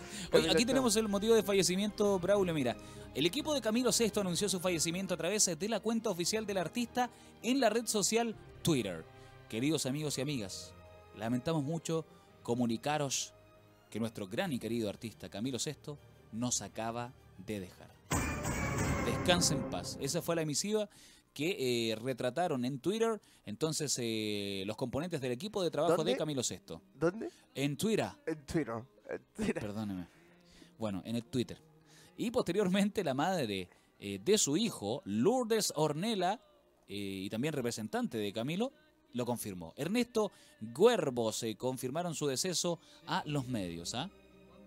aquí 0.49 0.65
tenemos 0.65 0.95
el 0.95 1.07
motivo 1.07 1.35
de 1.35 1.43
fallecimiento, 1.43 2.19
Braulio. 2.19 2.53
Mira, 2.53 2.75
el 3.13 3.25
equipo 3.25 3.53
de 3.53 3.61
Camilo 3.61 3.91
Sesto 3.91 4.21
anunció 4.21 4.47
su 4.49 4.59
fallecimiento 4.59 5.13
a 5.13 5.17
través 5.17 5.45
de 5.57 5.69
la 5.69 5.79
cuenta 5.79 6.09
oficial 6.09 6.45
del 6.45 6.57
artista 6.57 7.09
en 7.43 7.59
la 7.59 7.69
red 7.69 7.85
social 7.87 8.35
Twitter. 8.61 9.03
Queridos 9.49 9.85
amigos 9.85 10.17
y 10.17 10.21
amigas, 10.21 10.73
lamentamos 11.17 11.63
mucho 11.63 12.05
comunicaros 12.41 13.33
que 13.89 13.99
nuestro 13.99 14.27
gran 14.27 14.53
y 14.53 14.59
querido 14.59 14.89
artista 14.89 15.29
Camilo 15.29 15.59
Sesto 15.59 15.97
nos 16.31 16.61
acaba 16.61 17.13
de 17.37 17.59
dejar. 17.59 17.91
Descanse 19.05 19.55
en 19.55 19.69
paz. 19.69 19.97
Esa 19.99 20.21
fue 20.21 20.35
la 20.35 20.43
emisiva 20.43 20.89
que 21.33 21.91
eh, 21.91 21.95
retrataron 21.95 22.63
en 22.65 22.79
Twitter 22.79 23.19
entonces 23.45 23.97
eh, 23.99 24.63
los 24.65 24.77
componentes 24.77 25.19
del 25.21 25.31
equipo 25.31 25.63
de 25.63 25.71
trabajo 25.71 26.03
de 26.03 26.15
Camilo 26.15 26.43
Sesto. 26.43 26.81
¿Dónde? 26.93 27.29
En 27.55 27.75
Twitter. 27.75 28.09
En 28.25 28.45
Twitter. 28.45 28.75
Perdóneme. 29.35 30.07
Bueno, 30.77 31.01
en 31.05 31.15
el 31.15 31.23
Twitter. 31.25 31.57
Y 32.17 32.31
posteriormente 32.31 33.03
la 33.03 33.13
madre 33.13 33.69
eh, 33.99 34.19
de 34.23 34.37
su 34.37 34.57
hijo, 34.57 35.01
Lourdes 35.05 35.73
Ornella, 35.75 36.39
y 36.93 37.29
también 37.29 37.53
representante 37.53 38.17
de 38.17 38.33
Camilo, 38.33 38.73
lo 39.13 39.25
confirmó. 39.25 39.73
Ernesto 39.77 40.31
Guerbo 40.59 41.31
se 41.31 41.55
confirmaron 41.55 42.15
su 42.15 42.27
deceso 42.27 42.79
a 43.05 43.23
los 43.25 43.47
medios. 43.47 43.95
¿ah? 43.95 44.09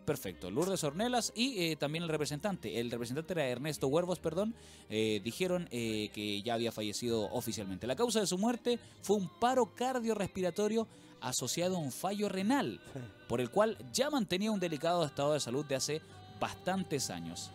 Perfecto. 0.05 0.51
Lourdes 0.51 0.85
Ornelas 0.85 1.33
y 1.35 1.65
eh, 1.65 1.77
también 1.77 2.05
el 2.05 2.11
representante. 2.11 2.79
El 2.79 2.91
representante 2.91 3.33
era 3.33 3.49
Ernesto 3.49 3.89
Huervos, 3.89 4.19
perdón. 4.19 4.55
Eh, 4.91 5.21
dijeron 5.25 5.69
eh, 5.71 6.11
que 6.13 6.43
ya 6.43 6.55
había 6.55 6.73
fallecido 6.73 7.31
oficialmente. 7.33 7.87
La 7.87 7.97
causa 7.97 8.21
de 8.21 8.27
su 8.27 8.39
muerte 8.39 8.79
fue 9.03 9.17
un 9.17 9.29
paro 9.41 9.75
cardiorrespiratorio 9.75 10.87
asociado 11.25 11.77
a 11.77 11.81
un 11.81 11.91
fallo 11.91 12.29
renal, 12.29 12.81
por 13.29 13.41
el 13.41 13.51
cual 13.51 13.79
ya 13.93 14.11
mantenía 14.11 14.51
un 14.53 14.61
delicado 14.61 15.05
estado 15.05 15.33
de 15.33 15.41
salud 15.41 15.65
de 15.65 15.77
hace 15.77 16.03
bastantes 16.39 17.11
años. 17.11 17.51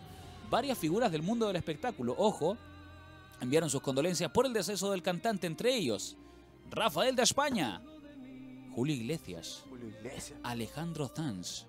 Varias 0.49 0.77
figuras 0.77 1.11
del 1.11 1.21
mundo 1.21 1.47
del 1.47 1.55
espectáculo, 1.55 2.15
ojo, 2.17 2.57
enviaron 3.39 3.69
sus 3.69 3.81
condolencias 3.81 4.31
por 4.31 4.45
el 4.45 4.53
deceso 4.53 4.91
del 4.91 5.03
cantante, 5.03 5.47
entre 5.47 5.75
ellos 5.75 6.17
Rafael 6.71 7.15
de 7.15 7.23
España, 7.23 7.81
Julio 8.73 8.95
Iglesias, 8.95 9.63
Alejandro 10.43 11.07
Zanz, 11.07 11.65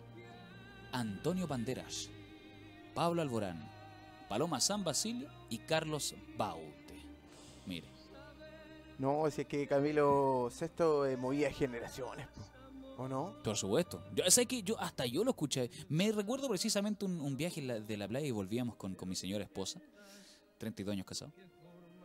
Antonio 0.93 1.47
Banderas, 1.47 2.11
Pablo 2.95 3.23
Alborán, 3.23 3.71
Paloma 4.29 4.61
San 4.61 4.85
Basilio 4.85 5.29
y 5.49 5.59
Carlos 5.59 6.15
Baute. 6.37 7.03
Mire. 7.67 8.00
No, 9.01 9.31
si 9.31 9.41
es 9.41 9.47
que 9.47 9.67
Camilo 9.67 10.51
VI 10.51 11.09
eh, 11.09 11.17
movía 11.17 11.51
generaciones, 11.51 12.29
¿o 12.99 13.09
no? 13.09 13.35
Por 13.43 13.57
supuesto. 13.57 14.05
Yo 14.15 14.31
sé 14.31 14.45
que 14.45 14.63
yo 14.63 14.79
hasta 14.79 15.07
yo 15.07 15.25
lo 15.25 15.31
escuché. 15.31 15.71
Me 15.89 16.13
recuerdo 16.13 16.51
precisamente 16.51 17.07
un, 17.07 17.35
viaje 17.35 17.63
de 17.63 17.97
la 17.97 18.07
playa 18.07 18.27
y 18.27 18.31
volvíamos 18.31 18.77
con, 18.77 18.95
con 18.95 19.09
mi 19.09 19.17
señora 19.17 19.43
esposa, 19.43 19.81
32 20.59 20.93
años 20.93 21.07
casado. 21.07 21.33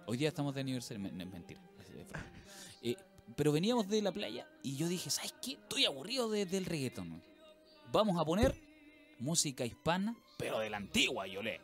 Hoy 0.07 0.15
día 0.15 0.29
estamos 0.29 0.55
de 0.55 0.61
aniversario, 0.61 1.03
mentira. 1.03 1.61
Eh, 2.81 2.95
pero 3.35 3.51
veníamos 3.51 3.89
de 3.89 4.01
la 4.01 4.11
playa 4.11 4.47
y 4.61 4.77
yo 4.77 4.87
dije, 4.87 5.09
¿sabes 5.09 5.33
qué? 5.41 5.53
Estoy 5.53 5.85
aburrido 5.85 6.29
del 6.29 6.65
reggaetón. 6.65 7.19
Vamos 7.91 8.21
a 8.21 8.23
poner 8.23 8.55
música 9.17 9.65
hispana, 9.65 10.15
pero 10.37 10.59
de 10.59 10.69
la 10.69 10.77
antigua, 10.77 11.25
Yolé. 11.25 11.59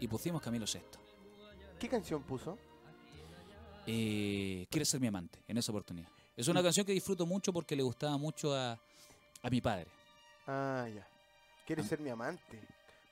y 0.00 0.08
pusimos 0.08 0.42
Camilo 0.42 0.66
VI. 0.66 0.80
¿Qué 1.78 1.88
canción 1.88 2.24
puso? 2.24 2.58
Eh, 3.86 4.66
Quiere 4.70 4.84
ser 4.84 5.00
mi 5.00 5.06
amante, 5.06 5.38
en 5.48 5.58
esa 5.58 5.72
oportunidad. 5.72 6.08
Es 6.36 6.48
una 6.48 6.62
canción 6.62 6.86
que 6.86 6.92
disfruto 6.92 7.26
mucho 7.26 7.52
porque 7.52 7.76
le 7.76 7.82
gustaba 7.82 8.16
mucho 8.16 8.54
a, 8.54 8.78
a 9.42 9.50
mi 9.50 9.60
padre. 9.60 9.86
Ah, 10.46 10.86
ya. 10.94 11.06
Quiere 11.66 11.82
ah. 11.82 11.84
ser 11.84 12.00
mi 12.00 12.10
amante. 12.10 12.60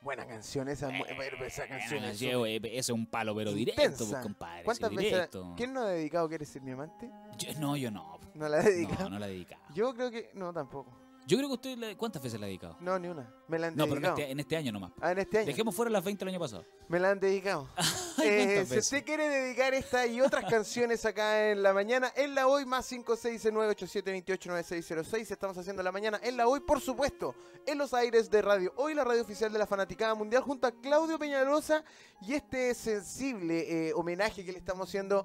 Buena 0.01 0.27
canción 0.27 0.69
esa, 0.69 0.91
esa 0.97 1.67
canción. 1.67 2.05
es 2.05 2.23
ese 2.23 2.79
es 2.79 2.89
un 2.91 3.07
palo, 3.07 3.35
pero 3.35 3.53
directo, 3.53 4.07
pues, 4.09 4.23
compadre. 4.23 4.63
¿Cuántas 4.63 4.95
veces? 4.95 5.29
¿Quién 5.57 5.73
no 5.73 5.81
ha 5.83 5.89
dedicado 5.89 6.29
Quiere 6.29 6.45
ser 6.45 6.63
mi 6.63 6.71
amante? 6.71 7.11
no, 7.59 7.77
yo 7.77 7.91
no. 7.91 8.19
¿No 8.35 8.49
la 8.49 8.59
ha 8.59 8.63
dedicado? 8.63 9.05
No, 9.05 9.11
no 9.11 9.19
la 9.19 9.27
he 9.27 9.31
dedicado. 9.31 9.61
Yo 9.75 9.93
creo 9.95 10.11
que 10.11 10.31
no, 10.35 10.53
tampoco. 10.53 10.97
Yo 11.27 11.37
creo 11.37 11.49
que 11.49 11.55
usted, 11.55 11.97
¿cuántas 11.97 12.23
veces 12.23 12.39
la 12.41 12.47
ha 12.47 12.49
dedicado? 12.49 12.77
No, 12.81 12.99
ni 12.99 13.09
una. 13.09 13.29
Me 13.49 13.59
la 13.59 13.67
han 13.67 13.77
no, 13.77 13.87
dedicado. 13.87 14.15
pero 14.17 14.29
en 14.29 14.41
este, 14.41 14.57
año 14.57 14.73
nomás. 14.73 14.93
Ah, 15.01 15.13
en 15.13 15.19
este 15.19 15.39
año. 15.39 15.47
Dejemos 15.47 15.75
fuera 15.75 15.91
las 15.91 16.03
20 16.03 16.25
del 16.25 16.33
año 16.33 16.41
pasado. 16.41 16.65
Me 16.89 16.99
la 16.99 17.11
han 17.11 17.21
dedicado. 17.21 17.69
eh, 18.23 18.65
si 18.67 18.79
usted 18.79 19.05
quiere 19.05 19.29
dedicar 19.29 19.75
esta 19.75 20.07
y 20.07 20.21
otras 20.21 20.45
canciones 20.51 21.05
acá 21.05 21.51
en 21.51 21.63
la 21.63 21.73
mañana, 21.73 22.13
en 22.17 22.35
la 22.35 22.47
hoy 22.47 22.65
más 22.67 22.91
569-8728-9606. 22.93 25.31
Estamos 25.31 25.57
haciendo 25.59 25.83
la 25.83 25.93
mañana 25.93 26.19
en 26.23 26.37
la 26.37 26.49
hoy, 26.49 26.61
por 26.61 26.81
supuesto, 26.81 27.35
en 27.67 27.79
los 27.79 27.95
aires 27.95 28.31
de 28.31 28.43
radio. 28.43 28.73
Hoy 28.77 28.95
la 28.95 29.05
radio 29.05 29.23
oficial 29.23 29.53
de 29.53 29.59
la 29.59 29.67
Fanaticada 29.67 30.15
Mundial 30.15 30.43
junto 30.43 30.67
a 30.67 30.73
Claudio 30.73 31.19
Peñalosa 31.19 31.85
y 32.23 32.35
este 32.35 32.75
sensible 32.75 33.89
eh, 33.89 33.93
homenaje 33.95 34.45
que 34.45 34.53
le 34.53 34.59
estamos 34.59 34.89
haciendo 34.89 35.25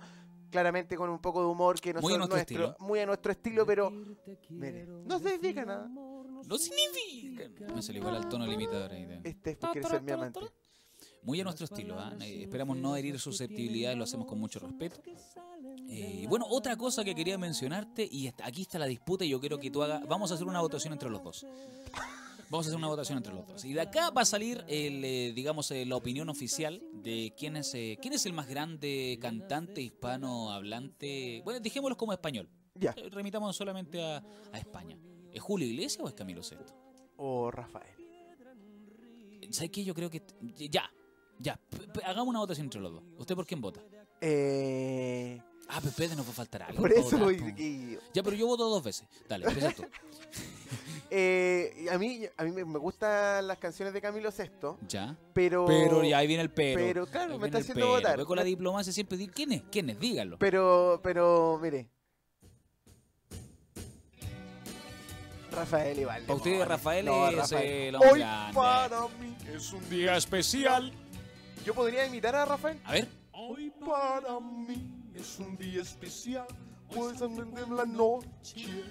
claramente 0.54 0.96
con 0.96 1.10
un 1.10 1.20
poco 1.20 1.42
de 1.42 1.48
humor 1.48 1.82
que 1.82 1.94
no 1.94 2.02
muy, 2.02 2.16
nuestro, 2.16 2.38
estilo. 2.38 2.76
muy 2.80 3.00
a 3.00 3.08
nuestro 3.08 3.32
estilo, 3.32 3.66
pero 3.66 3.92
mire, 4.50 4.86
no 4.86 5.18
significa 5.18 5.66
nada. 5.66 5.88
No 5.88 6.58
significa. 6.58 7.50
Me 7.74 7.82
salió 7.82 8.02
igual 8.02 8.18
al 8.18 8.30
tono 8.30 8.46
limitador 8.46 8.92
ahí. 8.92 9.20
Este 9.24 9.52
es 9.52 9.58
porque 9.58 9.82
ser 9.82 10.02
mi 10.02 10.12
amante. 10.12 10.42
Muy 11.24 11.39
a 11.39 11.44
nuestro 11.44 11.65
estilo, 11.65 11.98
¿ah? 12.00 12.13
eh, 12.22 12.44
esperamos 12.44 12.77
no 12.77 12.96
herir 12.96 13.20
susceptibilidad 13.20 13.94
y 13.94 13.96
lo 13.96 14.03
hacemos 14.03 14.27
con 14.27 14.39
mucho 14.39 14.60
respeto. 14.60 15.01
Eh, 15.89 16.25
bueno, 16.27 16.46
otra 16.50 16.75
cosa 16.75 17.03
que 17.03 17.15
quería 17.15 17.38
mencionarte, 17.38 18.08
y 18.10 18.27
aquí 18.27 18.63
está 18.63 18.80
la 18.80 18.88
disputa 18.88 19.24
y 19.24 19.30
yo 19.30 19.39
quiero 19.39 19.60
que 19.60 19.72
tú 19.72 19.84
hagas, 19.84 20.06
vamos 20.08 20.32
a 20.32 20.36
hacer 20.36 20.48
una 20.48 20.60
votación 20.62 20.94
entre 20.94 21.10
los 21.10 21.24
dos. 21.24 21.46
Vamos 22.53 22.68
a 22.68 22.70
hacer 22.70 22.77
una 22.77 22.88
votación 22.88 23.18
entre 23.18 23.34
los 23.34 23.48
dos. 23.48 23.65
Y 23.65 23.74
de 23.74 23.82
acá 23.82 24.12
va 24.12 24.22
a 24.22 24.25
salir, 24.25 24.63
el, 24.68 25.03
eh, 25.03 25.34
digamos, 25.34 25.72
eh, 25.72 25.88
la 25.88 25.96
opinión 25.96 26.30
oficial 26.30 26.84
de 26.94 27.34
quién 27.36 27.56
es, 27.56 27.74
eh, 27.74 27.98
quién 28.00 28.13
es 28.13 28.27
el 28.27 28.34
más 28.34 28.48
grande 28.48 29.18
cantante 29.20 29.82
hispano 29.82 30.51
hablante. 30.51 31.42
Bueno, 31.44 31.60
dijémoslo 31.60 31.98
como 31.98 32.13
español. 32.13 32.48
Ya. 32.75 32.94
Remitamos 33.10 33.56
solamente 33.56 34.03
a, 34.03 34.24
España. 34.53 34.96
¿Es 35.32 35.42
Julio 35.42 35.68
Iglesias 35.68 36.03
o 36.06 36.08
es 36.08 36.13
Camilo 36.13 36.42
VI? 36.42 36.58
O 37.18 37.50
Rafael. 37.50 37.96
¿Sabes 39.50 39.72
qué? 39.72 39.84
Yo 39.84 39.96
creo 39.96 40.12
que. 40.12 40.22
Ya, 40.70 40.92
ya. 41.44 41.60
hagamos 42.06 42.30
una 42.30 42.40
votación 42.40 42.66
entre 42.66 42.82
los 42.82 42.94
dos. 42.94 43.04
¿Usted 43.18 43.36
por 43.36 43.46
quién 43.46 43.62
vota? 43.62 43.82
Eh. 44.22 45.40
Ah, 45.68 45.78
pero 45.78 45.90
espérate, 45.90 46.16
nos 46.16 46.26
va 46.26 46.32
a 46.32 46.34
faltar 46.34 46.64
algo. 46.64 46.82
Por 46.82 46.92
eso 46.92 47.18
voy... 47.18 47.98
Ya, 48.14 48.24
pero 48.24 48.36
yo 48.36 48.48
voto 48.48 48.70
dos 48.70 48.84
veces. 48.84 49.08
Dale, 49.28 49.46
empieza 49.46 49.72
tú. 49.72 49.84
Eh, 51.16 51.86
a 51.92 51.98
mí, 52.00 52.26
a 52.36 52.44
mí 52.44 52.52
me 52.52 52.80
gustan 52.80 53.48
las 53.48 53.60
canciones 53.60 53.94
de 53.94 54.02
Camilo 54.02 54.32
Sesto. 54.32 54.80
Ya. 54.88 55.16
Pero. 55.34 55.66
Pero 55.68 56.04
ya 56.04 56.18
ahí 56.18 56.26
viene 56.26 56.42
el 56.42 56.50
pero. 56.50 56.80
Pero 56.80 57.06
claro, 57.06 57.38
me 57.38 57.46
está 57.46 57.60
haciendo 57.60 57.88
votar. 57.88 58.18
Voy 58.18 58.26
con 58.26 58.36
la 58.36 58.44
diplomacia 58.44 58.92
siempre 58.92 59.16
decir 59.16 59.32
quién 59.32 59.52
es, 59.52 59.62
quién 59.70 59.92
es, 59.92 60.00
díganlo. 60.00 60.40
Pero, 60.40 61.00
pero, 61.04 61.60
mire. 61.62 61.88
Rafael 65.52 66.00
Ibalde. 66.00 66.26
Para 66.26 66.38
usted, 66.38 66.66
Rafael 66.66 67.06
no, 67.06 67.28
es 67.30 67.36
Rafael. 67.36 67.94
el 67.94 67.96
Hoy 67.96 68.24
para 68.56 69.08
mí 69.20 69.38
es 69.54 69.72
un 69.72 69.88
día 69.92 70.18
especial. 70.18 70.92
¿Yo 71.65 71.74
podría 71.74 72.05
imitar 72.05 72.36
a 72.36 72.46
Rafael? 72.46 72.79
A 72.84 72.93
ver. 72.93 73.08
Hoy 73.32 73.72
para 73.79 74.39
mí 74.39 75.12
es 75.15 75.39
un 75.39 75.58
día 75.58 75.82
especial, 75.82 76.46
pues 76.93 77.20
en 77.22 77.75
la 77.75 77.86
noche 77.86 78.84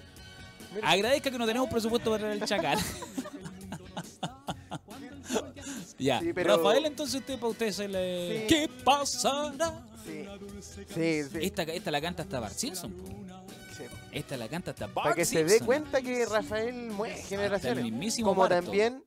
Agradezca 0.81 1.29
que 1.29 1.37
no 1.37 1.45
tenemos 1.45 1.69
presupuesto 1.69 2.11
para 2.11 2.33
el 2.33 2.43
chacal. 2.45 2.79
ya. 5.99 6.21
Rafael, 6.35 6.85
entonces 6.85 7.19
usted 7.19 7.35
para 7.35 7.49
usted 7.49 7.71
se 7.71 7.87
le. 7.87 8.47
¿Qué 8.47 8.69
pasará? 8.83 9.85
Sí. 10.03 10.25
Sí, 10.93 11.21
Esta, 11.41 11.63
esta 11.63 11.91
la 11.91 12.01
canta 12.01 12.23
hasta 12.23 12.39
Bart 12.39 12.55
Simpson. 12.55 12.93
Esta 14.11 14.37
la 14.37 14.47
canta 14.47 14.71
hasta 14.71 14.87
Bart 14.87 14.95
Para 14.95 15.15
que 15.15 15.25
se 15.25 15.43
dé 15.43 15.59
cuenta 15.59 16.01
que 16.01 16.25
Rafael 16.25 16.91
mueve 16.91 17.21
generaciones. 17.21 18.15
Como 18.23 18.47
también 18.47 19.03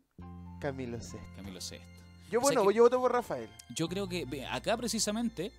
Camilo 0.60 1.00
Sesto. 1.00 1.26
Camilo 1.36 1.60
Sesto. 1.60 1.95
Yo, 2.30 2.40
bueno, 2.40 2.70
yo 2.70 2.84
voto 2.84 3.00
por 3.00 3.12
Rafael. 3.12 3.48
Yo 3.74 3.88
creo 3.88 4.08
que 4.08 4.26
acá 4.50 4.76
precisamente 4.76 5.52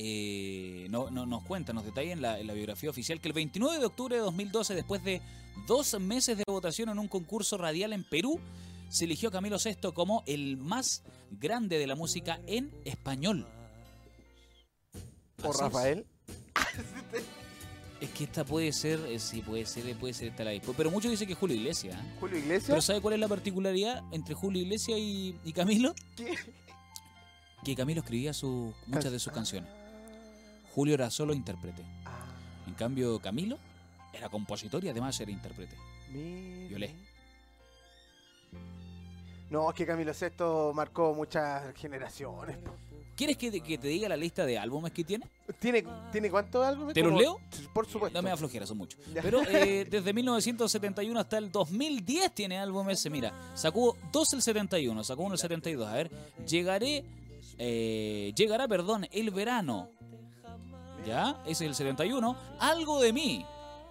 eh, 0.00 0.86
no, 0.90 1.10
nos 1.10 1.42
cuenta, 1.42 1.72
nos 1.72 1.84
detalla 1.84 2.12
en 2.12 2.22
la, 2.22 2.54
biografía 2.54 2.88
oficial 2.88 3.20
que 3.20 3.26
el 3.26 3.34
29 3.34 3.80
de 3.80 3.84
octubre 3.84 4.14
de 4.14 4.22
2012, 4.22 4.76
después 4.76 5.02
de 5.02 5.20
dos 5.66 5.98
meses 5.98 6.38
de 6.38 6.44
votación 6.46 6.88
en 6.88 7.00
un 7.00 7.08
concurso 7.08 7.58
radial 7.58 7.92
en 7.92 8.04
Perú, 8.04 8.38
se 8.88 9.06
eligió 9.06 9.28
a 9.28 9.32
Camilo 9.32 9.56
VI 9.62 9.92
como 9.92 10.22
el 10.26 10.56
más 10.56 11.02
grande 11.32 11.80
de 11.80 11.88
la 11.88 11.96
música 11.96 12.38
en 12.46 12.72
español. 12.84 13.48
¿O 15.42 15.52
Rafael? 15.52 16.06
Es. 18.00 18.10
que 18.10 18.24
esta 18.24 18.44
puede 18.44 18.72
ser, 18.72 18.98
eh, 19.08 19.18
sí, 19.18 19.42
puede 19.42 19.66
ser, 19.66 19.96
puede 19.96 20.14
ser 20.14 20.28
esta 20.28 20.44
la 20.44 20.50
disputa. 20.50 20.76
Pero 20.76 20.90
muchos 20.90 21.10
dicen 21.10 21.28
que 21.28 21.34
Julio 21.34 21.56
Iglesias. 21.56 21.96
¿eh? 21.96 22.16
¿Julio 22.20 22.38
Iglesias? 22.38 22.68
Pero 22.68 22.80
¿sabe 22.80 23.00
cuál 23.00 23.14
es 23.14 23.20
la 23.20 23.28
particularidad 23.28 24.02
entre 24.12 24.34
Julio 24.34 24.62
Iglesias 24.62 24.98
y, 25.00 25.52
Camilo? 25.54 25.94
¿Qué? 26.16 26.34
Que 27.64 27.74
Camilo 27.74 28.00
escribía 28.00 28.32
su, 28.32 28.72
muchas 28.86 29.10
de 29.10 29.18
sus 29.18 29.32
canciones. 29.32 29.70
Julio 30.74 30.94
era 30.94 31.10
solo 31.10 31.34
intérprete. 31.34 31.82
Ah. 32.04 32.26
En 32.66 32.74
cambio, 32.74 33.18
Camilo 33.18 33.58
era 34.12 34.28
compositor 34.28 34.84
y 34.84 34.88
además 34.88 35.18
era 35.20 35.30
intérprete. 35.30 35.76
Violé. 36.10 36.94
No, 39.50 39.70
es 39.70 39.74
que 39.74 39.86
Camilo 39.86 40.12
VI 40.12 40.74
marcó 40.74 41.14
muchas 41.14 41.74
generaciones. 41.74 42.58
¿Quieres 43.18 43.36
que 43.36 43.50
te, 43.50 43.88
diga 43.88 44.08
la 44.08 44.16
lista 44.16 44.46
de 44.46 44.56
álbumes 44.56 44.92
que 44.92 45.02
tiene? 45.02 45.26
¿Tiene, 45.58 45.84
¿tiene 46.12 46.30
cuántos 46.30 46.64
álbumes? 46.64 46.94
¿Te 46.94 47.02
los 47.02 47.20
leo? 47.20 47.40
Por 47.74 47.84
supuesto. 47.84 48.16
No 48.16 48.22
me 48.22 48.30
da 48.30 48.36
flojera, 48.36 48.64
son 48.64 48.78
muchos. 48.78 49.00
Pero 49.12 49.42
eh, 49.42 49.84
desde 49.90 50.12
1971 50.12 51.18
hasta 51.18 51.36
el 51.38 51.50
2010 51.50 52.32
tiene 52.32 52.58
álbumes. 52.58 53.10
Mira, 53.10 53.32
sacó 53.54 53.96
dos 54.12 54.32
el 54.34 54.40
71, 54.40 55.02
sacó 55.02 55.24
uno 55.24 55.34
el 55.34 55.40
72. 55.40 55.88
A 55.88 55.94
ver, 55.94 56.12
llegaré, 56.46 57.04
eh, 57.58 58.32
llegará, 58.36 58.68
perdón, 58.68 59.08
el 59.10 59.32
verano 59.32 59.90
¿Ya? 61.04 61.40
Ese 61.42 61.64
es 61.64 61.70
el 61.70 61.74
71. 61.74 62.36
Algo 62.60 63.00
de 63.00 63.12
mí. 63.12 63.44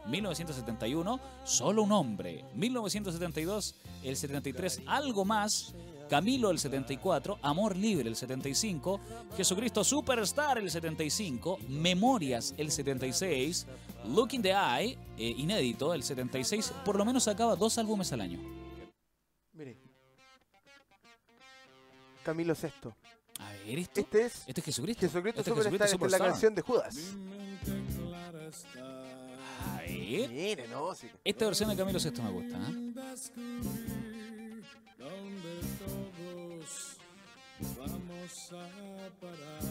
1971, 0.05 1.19
Solo 1.43 1.83
un 1.83 1.91
hombre. 1.91 2.45
1972, 2.55 3.75
el 4.03 4.15
73, 4.15 4.83
Algo 4.85 5.25
más. 5.25 5.73
Camilo 6.07 6.51
el 6.51 6.59
74, 6.59 7.39
Amor 7.41 7.75
Libre 7.75 8.07
el 8.09 8.15
75, 8.15 8.99
Jesucristo 9.35 9.83
Superstar 9.83 10.57
el 10.57 10.71
75, 10.71 11.59
Memorias 11.67 12.53
el 12.57 12.71
76, 12.71 13.67
Look 14.05 14.33
in 14.33 14.41
the 14.41 14.51
Eye, 14.51 14.97
eh, 15.17 15.35
inédito 15.37 15.93
el 15.93 16.03
76, 16.03 16.73
por 16.85 16.95
lo 16.95 17.05
menos 17.05 17.27
acaba 17.27 17.55
dos 17.55 17.77
álbumes 17.77 18.11
al 18.13 18.21
año. 18.21 18.39
Mire. 19.53 19.77
Camilo 22.23 22.53
VI. 22.53 22.89
A 23.39 23.51
ver, 23.51 23.79
¿esto? 23.79 24.01
Este 24.01 24.25
es, 24.25 24.43
este 24.47 24.61
es 24.61 24.65
Jesucristo. 24.65 25.01
Jesucristo 25.01 25.41
este 25.41 25.51
Superstar, 25.51 25.87
esta 25.87 26.05
es 26.05 26.11
la 26.11 26.17
canción 26.17 26.55
de 26.55 26.61
Judas. 26.61 26.97
A 29.65 29.77
ver. 29.81 30.29
Mire, 30.29 30.67
no, 30.67 30.91
Esta 31.23 31.45
versión 31.45 31.69
de 31.69 31.75
Camilo 31.75 31.99
VI 31.99 32.21
me 32.21 32.31
gusta. 32.31 32.57
¿eh? 32.57 32.87
Vamos 37.59 38.51
a 38.51 39.09
parar. 39.19 39.67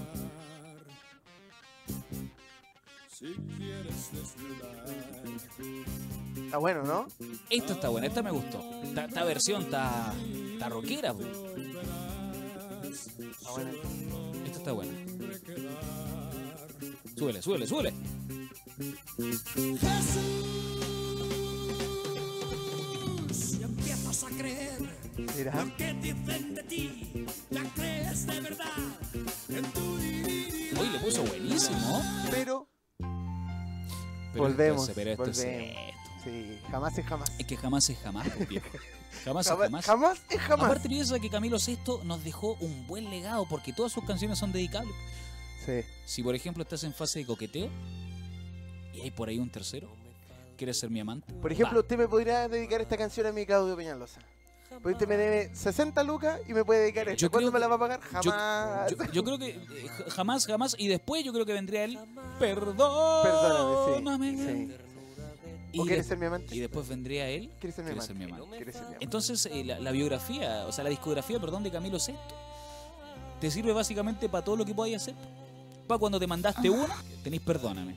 Si 3.08 3.34
quieres 3.56 4.10
Está 6.44 6.58
bueno, 6.58 6.82
¿no? 6.82 7.06
Esto 7.48 7.72
está 7.72 7.88
bueno, 7.88 8.06
esta 8.06 8.22
me 8.22 8.30
gustó. 8.30 8.62
Esta, 8.82 9.24
versión 9.24 9.62
está, 9.62 10.12
está 10.52 10.68
rockera, 10.68 11.12
bro. 11.12 11.26
Está 12.84 13.50
buena. 13.52 13.70
Esta 14.44 14.58
está 14.58 14.72
buena. 14.72 14.92
Súbele, 17.16 17.40
súbele, 17.40 17.66
súbele. 17.66 17.92
Jesús, 23.16 23.60
empiezas 23.62 24.24
a 24.24 24.28
creer 24.28 25.05
Mira. 25.16 25.64
lo 25.64 25.76
que 25.76 25.94
dicen 25.94 26.54
de 26.54 26.62
ti, 26.64 27.26
ya 27.50 27.62
crees 27.74 28.26
de 28.26 28.40
verdad 28.40 28.66
en 29.48 29.64
tu 29.72 29.80
Uy, 30.80 30.88
le 30.90 30.98
puso 30.98 31.22
buenísimo. 31.24 32.02
Pero, 32.30 32.68
pero 34.32 34.44
volvemos. 34.44 34.82
Esto, 34.88 34.94
pero 34.94 35.10
esto 35.10 35.24
volvemos. 35.24 35.38
es 35.38 35.76
esto. 35.88 36.06
Sí, 36.24 36.60
jamás 36.70 36.98
es 36.98 37.06
jamás. 37.06 37.32
Es 37.38 37.46
que 37.46 37.56
jamás 37.56 37.88
es 37.90 37.98
jamás, 37.98 38.28
pues, 38.36 38.48
viejo. 38.48 38.66
Jamás, 39.24 39.46
es 39.46 39.52
jamás. 39.52 39.84
Jamás 39.86 40.20
es 40.28 40.40
jamás. 40.40 40.66
Aparte 40.66 40.88
piensa 40.88 41.18
que 41.18 41.30
Camilo 41.30 41.56
VI 41.56 42.04
nos 42.04 42.22
dejó 42.22 42.54
un 42.60 42.86
buen 42.86 43.10
legado 43.10 43.46
porque 43.48 43.72
todas 43.72 43.90
sus 43.90 44.04
canciones 44.04 44.38
son 44.38 44.52
dedicables. 44.52 44.94
Sí. 45.64 45.80
Si 46.04 46.22
por 46.22 46.34
ejemplo 46.34 46.62
estás 46.62 46.84
en 46.84 46.92
fase 46.92 47.20
de 47.20 47.26
coqueteo 47.26 47.68
y 48.92 49.00
hay 49.00 49.10
por 49.10 49.28
ahí 49.28 49.38
un 49.38 49.50
tercero, 49.50 49.88
¿quieres 50.56 50.78
ser 50.78 50.90
mi 50.90 51.00
amante? 51.00 51.32
Por 51.34 51.50
ejemplo, 51.50 51.80
usted 51.80 51.96
me 51.96 52.06
podría 52.06 52.46
dedicar 52.46 52.82
esta 52.82 52.96
canción 52.96 53.26
a 53.26 53.32
mi 53.32 53.46
Claudio 53.46 53.74
Peñalosa. 53.74 54.20
Porque 54.68 54.92
usted 54.92 55.08
me 55.08 55.16
debe 55.16 55.54
60 55.54 56.02
lucas 56.04 56.40
y 56.48 56.54
me 56.54 56.64
puede 56.64 56.80
dedicar 56.80 57.08
esto. 57.08 57.30
¿Cuándo 57.30 57.52
me 57.52 57.58
la 57.58 57.68
va 57.68 57.76
a 57.76 57.78
pagar? 57.78 58.00
Jamás. 58.00 58.92
Yo, 59.12 59.24
creo 59.24 59.38
que 59.38 59.50
eh, 59.50 59.88
jamás, 60.08 60.46
jamás. 60.46 60.76
Y 60.78 60.88
después 60.88 61.24
yo 61.24 61.32
creo 61.32 61.46
que 61.46 61.52
vendría 61.52 61.84
él. 61.84 61.98
Perdóname. 62.38 63.22
Perdóname, 63.22 64.36
sí. 64.36 64.86
¿O 65.78 65.84
quieres 65.84 66.06
ser 66.06 66.18
mi 66.18 66.26
amante? 66.26 66.54
Y 66.54 66.60
después 66.60 66.88
vendría 66.88 67.28
él. 67.28 67.50
¿Quieres 67.60 67.74
ser 67.76 68.14
mi 68.14 68.24
amante? 68.24 68.72
Entonces, 69.00 69.46
eh, 69.46 69.64
la, 69.64 69.90
biografía, 69.90 70.66
o 70.66 70.72
sea, 70.72 70.84
la 70.84 70.90
discografía, 70.90 71.38
perdón, 71.38 71.62
de 71.62 71.70
Camilo 71.70 71.98
VI, 71.98 72.14
te 73.40 73.50
sirve 73.50 73.72
básicamente 73.72 74.28
para 74.28 74.44
todo 74.44 74.56
lo 74.56 74.64
que 74.64 74.74
podáis 74.74 74.96
hacer. 74.96 75.14
Para 75.86 75.98
cuando 75.98 76.18
te 76.18 76.26
mandaste 76.26 76.70
una, 76.70 76.96
tenéis 77.22 77.42
perdóname. 77.42 77.94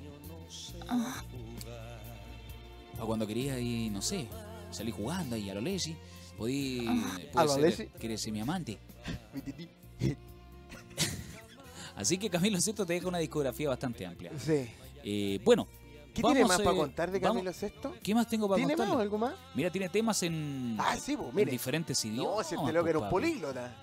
Para 2.94 3.06
cuando 3.06 3.26
querías 3.26 3.58
ir, 3.60 3.92
no 3.92 4.02
sé, 4.02 4.28
salir 4.72 4.94
jugando 4.94 5.36
ahí 5.36 5.50
a 5.50 5.54
lo 5.54 5.62
Lessi, 5.62 5.96
podí. 6.40 6.88
¿A 7.36 7.46
lo 7.46 7.58
Lessi? 7.58 7.86
¿Quieres 8.00 8.22
ser 8.22 8.34
mi 8.34 8.40
amante? 8.40 8.80
Así 11.96 12.18
que 12.18 12.30
Camilo 12.30 12.58
VI 12.58 12.74
te 12.74 12.86
deja 12.86 13.08
una 13.08 13.18
discografía 13.18 13.68
bastante 13.70 14.06
amplia. 14.06 14.32
Sí. 14.40 14.70
Eh, 15.04 15.40
bueno, 15.44 15.68
¿Qué 16.14 16.22
tiene 16.22 16.46
más 16.46 16.62
para 16.62 16.76
contar 16.76 17.12
de 17.12 17.22
Camilo 17.22 17.52
VI? 17.52 17.72
¿Qué 18.02 18.16
más 18.16 18.28
tengo 18.28 18.48
para 18.48 18.62
contar? 18.62 18.78
¿Tiene 18.78 18.92
más 18.92 19.02
algo 19.02 19.18
más? 19.18 19.34
Mira, 19.54 19.70
tiene 19.70 19.90
temas 19.90 20.24
en, 20.24 20.78
ah, 20.80 20.96
sí, 20.98 21.18
diferentes 21.46 22.04
idiomas. 22.06 22.38
No, 22.38 22.44
si 22.44 22.56
este 22.56 22.74
loco 22.74 22.88
era 22.88 23.00
un 23.00 23.10
políglota. 23.10 23.76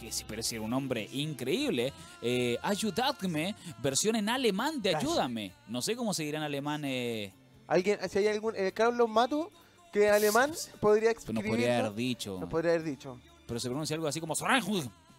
Pues, 0.00 0.24
pero 0.26 0.42
si 0.42 0.56
era 0.56 0.64
un 0.64 0.72
hombre 0.72 1.08
increíble. 1.12 1.92
Eh, 2.20 2.58
ayudadme, 2.62 3.54
versión 3.82 4.16
en 4.16 4.28
alemán 4.28 4.82
de 4.82 4.96
Ayúdame. 4.96 5.52
No 5.68 5.80
sé 5.82 5.94
cómo 5.96 6.12
se 6.12 6.24
dirá 6.24 6.38
en 6.38 6.44
alemán. 6.44 6.84
Eh... 6.84 7.32
¿Alguien, 7.66 7.98
si 8.08 8.18
hay 8.18 8.28
algún. 8.28 8.54
Eh, 8.56 8.72
Carlos 8.72 9.08
Mato, 9.08 9.50
que 9.92 10.06
en 10.06 10.14
alemán 10.14 10.52
podría 10.80 11.10
escribir. 11.10 11.44
No 11.44 11.50
podría 11.50 11.78
haber 11.78 11.94
dicho. 11.94 12.38
No 12.40 12.48
podría 12.48 12.72
haber 12.72 12.84
dicho. 12.84 13.18
Pero 13.46 13.60
se 13.60 13.68
pronuncia 13.68 13.94
algo 13.94 14.06
así 14.06 14.20
como. 14.20 14.34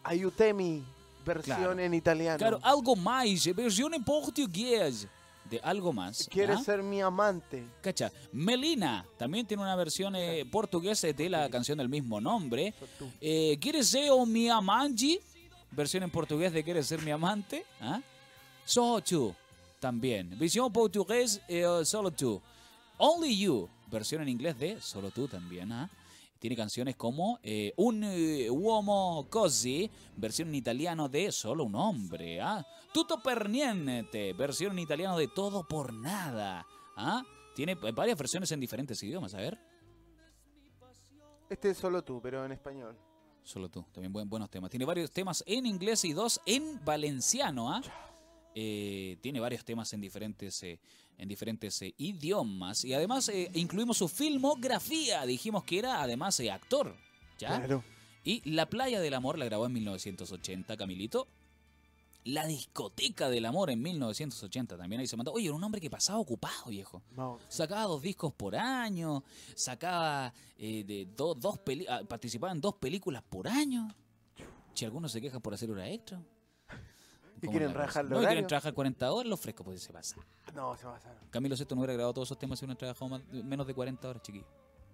Ayutemi, 0.03 0.83
versión 1.25 1.79
en 1.79 1.93
italiano. 1.93 2.37
Claro, 2.37 2.59
algo 2.63 2.95
más, 2.95 3.27
versión 3.55 3.93
en 3.93 4.03
portugués 4.03 5.07
de 5.51 5.59
algo 5.63 5.91
más. 5.91 6.27
Quiere 6.31 6.53
¿ah? 6.53 6.57
ser 6.63 6.81
mi 6.81 7.01
amante. 7.01 7.63
Cacha. 7.81 8.11
Melina 8.31 9.05
también 9.17 9.45
tiene 9.45 9.61
una 9.61 9.75
versión 9.75 10.15
eh, 10.15 10.45
portuguesa 10.49 11.11
de 11.11 11.29
la 11.29 11.49
canción 11.49 11.77
del 11.77 11.89
mismo 11.89 12.21
nombre. 12.21 12.73
Eh, 13.19 13.57
¿Quieres 13.59 13.89
ser 13.89 14.11
mi 14.25 14.49
amante? 14.49 15.19
Versión 15.71 16.03
en 16.03 16.09
portugués 16.09 16.51
de 16.53 16.63
¿Quieres 16.63 16.87
ser 16.87 17.01
mi 17.01 17.11
amante? 17.11 17.65
¿Ah? 17.79 18.01
tú. 19.05 19.35
También. 19.79 20.37
Versión 20.37 20.71
portugués, 20.71 21.41
eh, 21.47 21.65
solo 21.83 22.11
tú. 22.11 22.41
Only 22.97 23.37
You. 23.37 23.67
Versión 23.91 24.21
en 24.21 24.29
inglés 24.29 24.57
de 24.57 24.79
Solo 24.79 25.11
tú 25.11 25.27
también. 25.27 25.71
¿ah? 25.71 25.89
Tiene 26.39 26.55
canciones 26.55 26.95
como 26.95 27.39
eh, 27.43 27.73
Un 27.77 28.03
eh, 28.03 28.49
uomo 28.49 29.27
così, 29.29 29.91
versión 30.15 30.47
en 30.49 30.55
italiano 30.55 31.09
de 31.09 31.31
Solo 31.31 31.65
un 31.65 31.75
hombre. 31.75 32.41
¿ah? 32.41 32.65
Tutto 32.93 33.21
per 33.21 33.49
niente, 33.49 34.33
versión 34.33 34.71
en 34.71 34.79
italiano 34.79 35.17
de 35.17 35.27
Todo 35.27 35.67
por 35.67 35.93
nada. 35.93 36.65
¿ah? 36.95 37.23
Tiene 37.53 37.75
varias 37.75 38.17
versiones 38.17 38.51
en 38.51 38.59
diferentes 38.59 39.01
idiomas, 39.03 39.33
a 39.33 39.37
ver. 39.37 39.59
Este 41.49 41.71
es 41.71 41.77
Solo 41.77 42.01
tú, 42.03 42.21
pero 42.21 42.45
en 42.45 42.53
español. 42.53 42.97
Solo 43.43 43.69
tú, 43.69 43.83
también 43.91 44.13
buenos 44.29 44.49
temas. 44.49 44.69
Tiene 44.69 44.85
varios 44.85 45.11
temas 45.11 45.43
en 45.45 45.65
inglés 45.65 46.05
y 46.05 46.13
dos 46.13 46.39
en 46.45 46.83
valenciano. 46.85 47.73
¿ah? 47.73 47.81
Eh, 48.53 49.17
tiene 49.21 49.39
varios 49.39 49.63
temas 49.63 49.93
en 49.93 50.01
diferentes 50.01 50.63
en 51.21 51.29
diferentes 51.29 51.79
eh, 51.83 51.93
idiomas. 51.97 52.83
Y 52.83 52.93
además 52.93 53.29
eh, 53.29 53.49
incluimos 53.53 53.97
su 53.97 54.07
filmografía. 54.07 55.23
Dijimos 55.25 55.63
que 55.63 55.77
era 55.79 56.01
además 56.01 56.39
eh, 56.39 56.49
actor. 56.49 56.95
¿ya? 57.37 57.59
Claro. 57.59 57.83
Y 58.23 58.49
La 58.49 58.67
Playa 58.67 58.99
del 58.99 59.13
Amor 59.13 59.37
la 59.37 59.45
grabó 59.45 59.67
en 59.67 59.73
1980, 59.73 60.75
Camilito. 60.77 61.27
La 62.23 62.45
discoteca 62.45 63.29
del 63.29 63.47
amor 63.47 63.71
en 63.71 63.81
1980 63.81 64.77
también 64.77 64.99
ahí 64.99 65.07
se 65.07 65.17
mandó. 65.17 65.31
Oye, 65.31 65.45
era 65.45 65.55
un 65.55 65.63
hombre 65.63 65.81
que 65.81 65.89
pasaba 65.89 66.19
ocupado, 66.19 66.65
viejo. 66.67 67.01
Sacaba 67.47 67.83
dos 67.83 68.01
discos 68.03 68.31
por 68.33 68.55
año, 68.55 69.23
sacaba 69.55 70.31
de 70.55 71.07
dos 71.17 71.37
ah, 71.89 72.01
participaba 72.07 72.51
en 72.51 72.61
dos 72.61 72.75
películas 72.75 73.23
por 73.27 73.47
año. 73.47 73.87
Si 74.75 74.85
alguno 74.85 75.09
se 75.09 75.19
queja 75.19 75.39
por 75.39 75.55
hacer 75.55 75.71
hora 75.71 75.89
extra. 75.89 76.21
¿Y 77.41 77.47
quieren 77.47 77.71
trabajar 77.73 78.05
No, 78.05 78.19
quieren 78.19 78.47
trabajar 78.47 78.73
40 78.73 79.11
horas, 79.11 79.29
lo 79.29 79.37
fresco, 79.37 79.63
pues 79.63 79.81
se 79.81 79.91
pasa. 79.91 80.15
No, 80.53 80.75
se 80.77 80.85
pasa. 80.85 81.13
Camilo 81.29 81.55
Sesto 81.55 81.75
no 81.75 81.81
hubiera 81.81 81.93
grabado 81.93 82.13
todos 82.13 82.27
esos 82.27 82.37
temas 82.37 82.59
si 82.59 82.65
hubiera 82.65 82.77
trabajado 82.77 83.21
menos 83.31 83.65
de 83.65 83.73
40 83.73 84.09
horas, 84.09 84.21
chiquillo. 84.21 84.45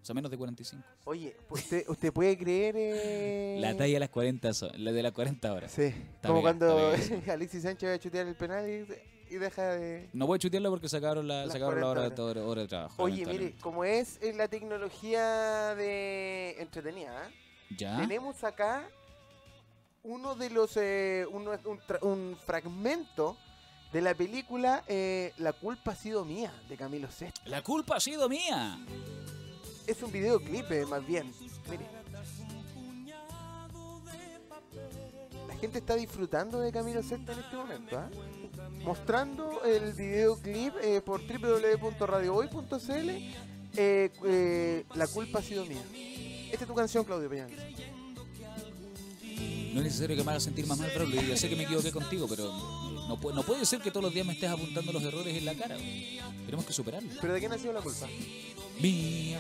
O 0.02 0.06
sea, 0.08 0.14
menos 0.14 0.32
de 0.32 0.38
45. 0.38 0.84
Oye, 1.06 1.36
¿usted, 1.50 1.84
usted 1.90 2.14
puede 2.14 2.38
creer. 2.38 2.76
Eh... 2.78 3.58
La 3.60 3.76
talla 3.76 3.96
de 3.96 4.00
las 4.00 4.10
40, 4.10 4.52
la 4.78 4.92
de 4.94 5.04
las 5.04 5.12
40 5.12 5.54
horas. 5.54 5.72
Sí. 5.72 5.94
como 6.26 6.42
cuando 6.42 6.94
Alexis 7.30 7.64
Sánchez 7.64 7.90
va 7.90 7.94
a 7.96 8.00
chutear 8.00 8.28
el 8.28 8.36
penal 8.36 8.70
y, 8.70 9.36
deja 9.36 9.76
de. 9.76 10.10
No 10.14 10.26
voy 10.26 10.38
a 10.38 10.40
chutearlo 10.40 10.70
porque 10.70 10.88
sacaron 10.88 11.28
la, 11.28 11.50
sacaron 11.50 11.82
la 11.82 11.90
hora, 11.90 12.10
de, 12.10 12.22
hora 12.22 12.62
de 12.62 12.68
trabajo. 12.70 13.04
Oye, 13.04 13.26
mire, 13.26 13.56
como 13.60 13.84
es 13.84 14.20
la 14.36 14.48
tecnología 14.48 15.76
de 15.76 16.56
entretenida, 16.62 17.30
¿Ya? 17.76 17.98
tenemos 17.98 18.46
acá 18.46 18.88
uno 20.08 20.36
de 20.36 20.50
los 20.50 20.76
eh, 20.78 21.26
un, 22.02 22.38
fragmento 22.46 23.38
de 23.92 24.02
la 24.02 24.14
película 24.16 24.84
eh, 24.88 25.34
La 25.38 25.52
culpa 25.54 25.92
ha 25.92 25.96
sido 25.96 26.26
mía 26.26 26.54
de 26.68 26.76
Camilo 26.78 27.12
Sesto. 27.12 27.40
La 27.46 27.62
culpa 27.62 27.98
ha 27.98 28.00
sido 28.00 28.28
mía. 28.30 28.80
Es 29.86 30.02
un 30.02 30.12
videoclip 30.12 30.72
eh, 30.72 30.86
más 30.86 31.06
bien. 31.06 31.32
Mire. 31.70 31.86
La 35.48 35.56
gente 35.58 35.80
está 35.80 35.96
disfrutando 35.96 36.60
de 36.60 36.72
Camilo 36.72 37.04
Sesto 37.04 37.34
en 37.34 37.40
este 37.40 37.56
momento, 37.56 37.98
¿ah? 37.98 38.10
mostrando 38.84 39.64
el 39.64 39.94
videoclip 39.94 40.74
por 41.04 41.22
www.radiohoy.cl. 41.22 43.10
la 44.98 45.08
culpa 45.08 45.40
ha 45.40 45.42
sido 45.42 45.66
mía. 45.66 45.84
Esta 46.52 46.64
es 46.64 46.68
tu 46.68 46.76
canción, 46.76 47.04
Claudio 47.04 47.30
Peña. 47.30 47.48
No 49.78 49.84
es 49.84 49.90
necesario 49.90 50.18
que 50.18 50.24
me 50.24 50.32
haga 50.32 50.40
sentir 50.40 50.66
más 50.66 50.80
mal, 50.80 50.90
pero 50.92 51.06
sé 51.38 51.50
que 51.50 51.56
me 51.56 51.62
equivoqué 51.62 51.92
contigo, 51.92 52.26
pero 52.28 52.52
no, 52.52 53.16
no 53.16 53.44
puede 53.44 53.64
ser 53.64 53.80
que 53.80 53.92
todos 53.92 54.06
los 54.06 54.12
días 54.12 54.26
me 54.26 54.34
estés 54.34 54.50
apuntando 54.50 54.92
los 54.92 55.04
errores 55.04 55.38
en 55.38 55.46
la 55.46 55.54
cara. 55.54 55.78
Tenemos 56.48 56.66
que 56.66 56.74
superarlo. 56.74 57.08
¿Pero 57.22 57.34
de 57.34 57.40
quién 57.40 57.52
ha 57.54 57.60
sido 57.60 57.74
la 57.74 57.82
culpa? 57.82 58.08
Mía. 58.82 59.40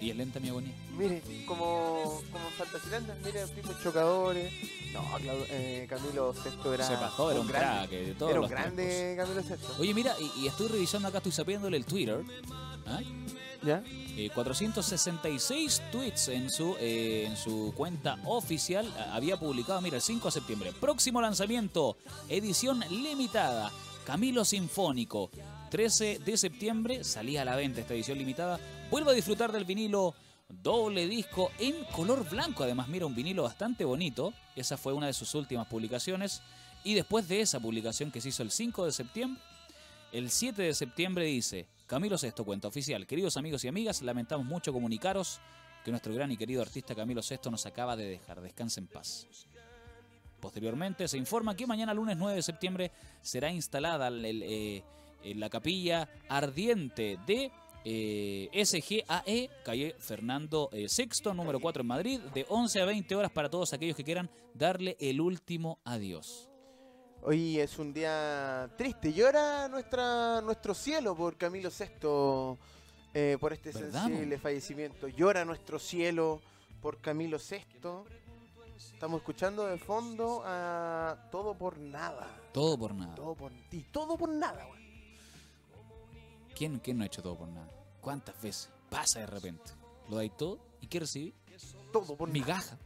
Y 0.00 0.10
es 0.10 0.16
lenta 0.16 0.38
mi 0.38 0.48
agonía. 0.48 0.72
Mire, 0.96 1.20
como, 1.44 2.22
como 2.30 2.50
Fantasyland, 2.50 3.12
mire, 3.24 3.46
chocadores. 3.82 4.52
No, 4.92 5.02
eh, 5.48 5.88
Camilo 5.90 6.32
Sexto 6.34 6.72
era. 6.72 6.86
Se 6.86 6.94
pasó, 6.94 7.32
era 7.32 7.40
un, 7.40 7.48
crack 7.48 7.90
de 7.90 8.14
todos 8.14 8.30
Era 8.30 8.40
un 8.42 8.48
grande 8.48 9.14
Camilo 9.16 9.42
Sexto. 9.42 9.74
Oye, 9.80 9.92
mira, 9.92 10.14
y, 10.36 10.46
estoy 10.46 10.68
revisando 10.68 11.08
acá, 11.08 11.18
estoy 11.18 11.32
sabiéndole 11.32 11.78
el 11.78 11.84
Twitter. 11.84 12.22
¿Ah? 12.86 13.00
466 13.60 15.78
eh, 15.78 15.82
tweets 15.90 16.28
en 16.28 16.50
su, 16.50 16.76
eh, 16.80 17.24
en 17.26 17.36
su 17.36 17.72
cuenta 17.76 18.18
oficial. 18.24 18.92
Había 19.12 19.38
publicado, 19.38 19.80
mira, 19.80 19.96
el 19.96 20.02
5 20.02 20.28
de 20.28 20.32
septiembre. 20.32 20.72
Próximo 20.72 21.20
lanzamiento, 21.20 21.96
edición 22.28 22.80
limitada. 22.90 23.70
Camilo 24.04 24.44
Sinfónico. 24.44 25.30
13 25.70 26.20
de 26.24 26.36
septiembre 26.36 27.04
salía 27.04 27.42
a 27.42 27.44
la 27.44 27.56
venta 27.56 27.80
esta 27.80 27.94
edición 27.94 28.18
limitada. 28.18 28.58
Vuelvo 28.90 29.10
a 29.10 29.12
disfrutar 29.12 29.52
del 29.52 29.66
vinilo 29.66 30.14
doble 30.48 31.06
disco 31.06 31.50
en 31.58 31.84
color 31.92 32.28
blanco. 32.28 32.64
Además, 32.64 32.88
mira, 32.88 33.06
un 33.06 33.14
vinilo 33.14 33.42
bastante 33.42 33.84
bonito. 33.84 34.32
Esa 34.56 34.76
fue 34.76 34.94
una 34.94 35.08
de 35.08 35.12
sus 35.12 35.34
últimas 35.34 35.66
publicaciones. 35.66 36.42
Y 36.84 36.94
después 36.94 37.28
de 37.28 37.40
esa 37.40 37.60
publicación 37.60 38.10
que 38.10 38.20
se 38.20 38.30
hizo 38.30 38.42
el 38.42 38.50
5 38.50 38.86
de 38.86 38.92
septiembre, 38.92 39.42
el 40.12 40.30
7 40.30 40.62
de 40.62 40.74
septiembre 40.74 41.26
dice, 41.26 41.66
Camilo 41.88 42.18
Sesto, 42.18 42.44
cuenta 42.44 42.68
oficial. 42.68 43.06
Queridos 43.06 43.38
amigos 43.38 43.64
y 43.64 43.68
amigas, 43.68 44.02
lamentamos 44.02 44.46
mucho 44.46 44.74
comunicaros 44.74 45.40
que 45.82 45.90
nuestro 45.90 46.12
gran 46.12 46.30
y 46.30 46.36
querido 46.36 46.60
artista 46.60 46.94
Camilo 46.94 47.22
Sesto 47.22 47.50
nos 47.50 47.64
acaba 47.64 47.96
de 47.96 48.06
dejar. 48.06 48.42
Descanse 48.42 48.80
en 48.80 48.88
paz. 48.88 49.26
Posteriormente 50.38 51.08
se 51.08 51.16
informa 51.16 51.56
que 51.56 51.66
mañana 51.66 51.94
lunes 51.94 52.18
9 52.18 52.36
de 52.36 52.42
septiembre 52.42 52.92
será 53.22 53.50
instalada 53.50 54.10
eh, 54.12 54.82
la 55.34 55.48
capilla 55.48 56.06
ardiente 56.28 57.18
de 57.26 57.50
eh, 57.86 58.50
SGAE, 58.52 59.48
calle 59.64 59.96
Fernando 59.98 60.68
eh, 60.72 60.90
Sexto, 60.90 61.32
número 61.32 61.58
4 61.58 61.80
en 61.80 61.86
Madrid, 61.86 62.20
de 62.34 62.44
11 62.50 62.82
a 62.82 62.84
20 62.84 63.16
horas 63.16 63.32
para 63.32 63.48
todos 63.48 63.72
aquellos 63.72 63.96
que 63.96 64.04
quieran 64.04 64.28
darle 64.52 64.98
el 65.00 65.22
último 65.22 65.78
adiós. 65.84 66.47
Hoy 67.22 67.58
es 67.58 67.78
un 67.78 67.92
día 67.92 68.70
triste. 68.76 69.12
Llora 69.12 69.68
nuestra, 69.68 70.40
nuestro 70.40 70.72
cielo 70.72 71.16
por 71.16 71.36
Camilo 71.36 71.68
VI, 71.68 72.56
eh, 73.12 73.36
por 73.40 73.52
este 73.52 73.72
sensible 73.72 74.38
fallecimiento. 74.38 75.08
Llora 75.08 75.44
nuestro 75.44 75.78
cielo 75.78 76.40
por 76.80 77.00
Camilo 77.00 77.38
VI. 77.38 77.88
Estamos 78.76 79.20
escuchando 79.20 79.66
de 79.66 79.78
fondo 79.78 80.42
a 80.44 81.28
Todo 81.30 81.54
por 81.54 81.78
Nada. 81.78 82.28
Todo 82.52 82.78
por 82.78 82.94
nada. 82.94 83.14
Todo 83.14 83.34
por, 83.34 83.52
y 83.72 83.82
todo 83.82 84.16
por 84.16 84.28
nada, 84.28 84.64
güey. 84.64 84.78
¿Quién, 86.54 86.78
¿Quién 86.78 86.98
no 86.98 87.04
ha 87.04 87.06
hecho 87.06 87.22
todo 87.22 87.36
por 87.36 87.48
nada? 87.48 87.68
¿Cuántas 88.00 88.40
veces? 88.40 88.70
Pasa 88.88 89.20
de 89.20 89.26
repente. 89.26 89.72
Lo 90.08 90.16
dais 90.16 90.34
todo 90.36 90.58
y 90.80 90.86
¿qué 90.86 91.00
recibí? 91.00 91.34
Todo 91.92 92.16
por 92.16 92.30
Migaja. 92.30 92.78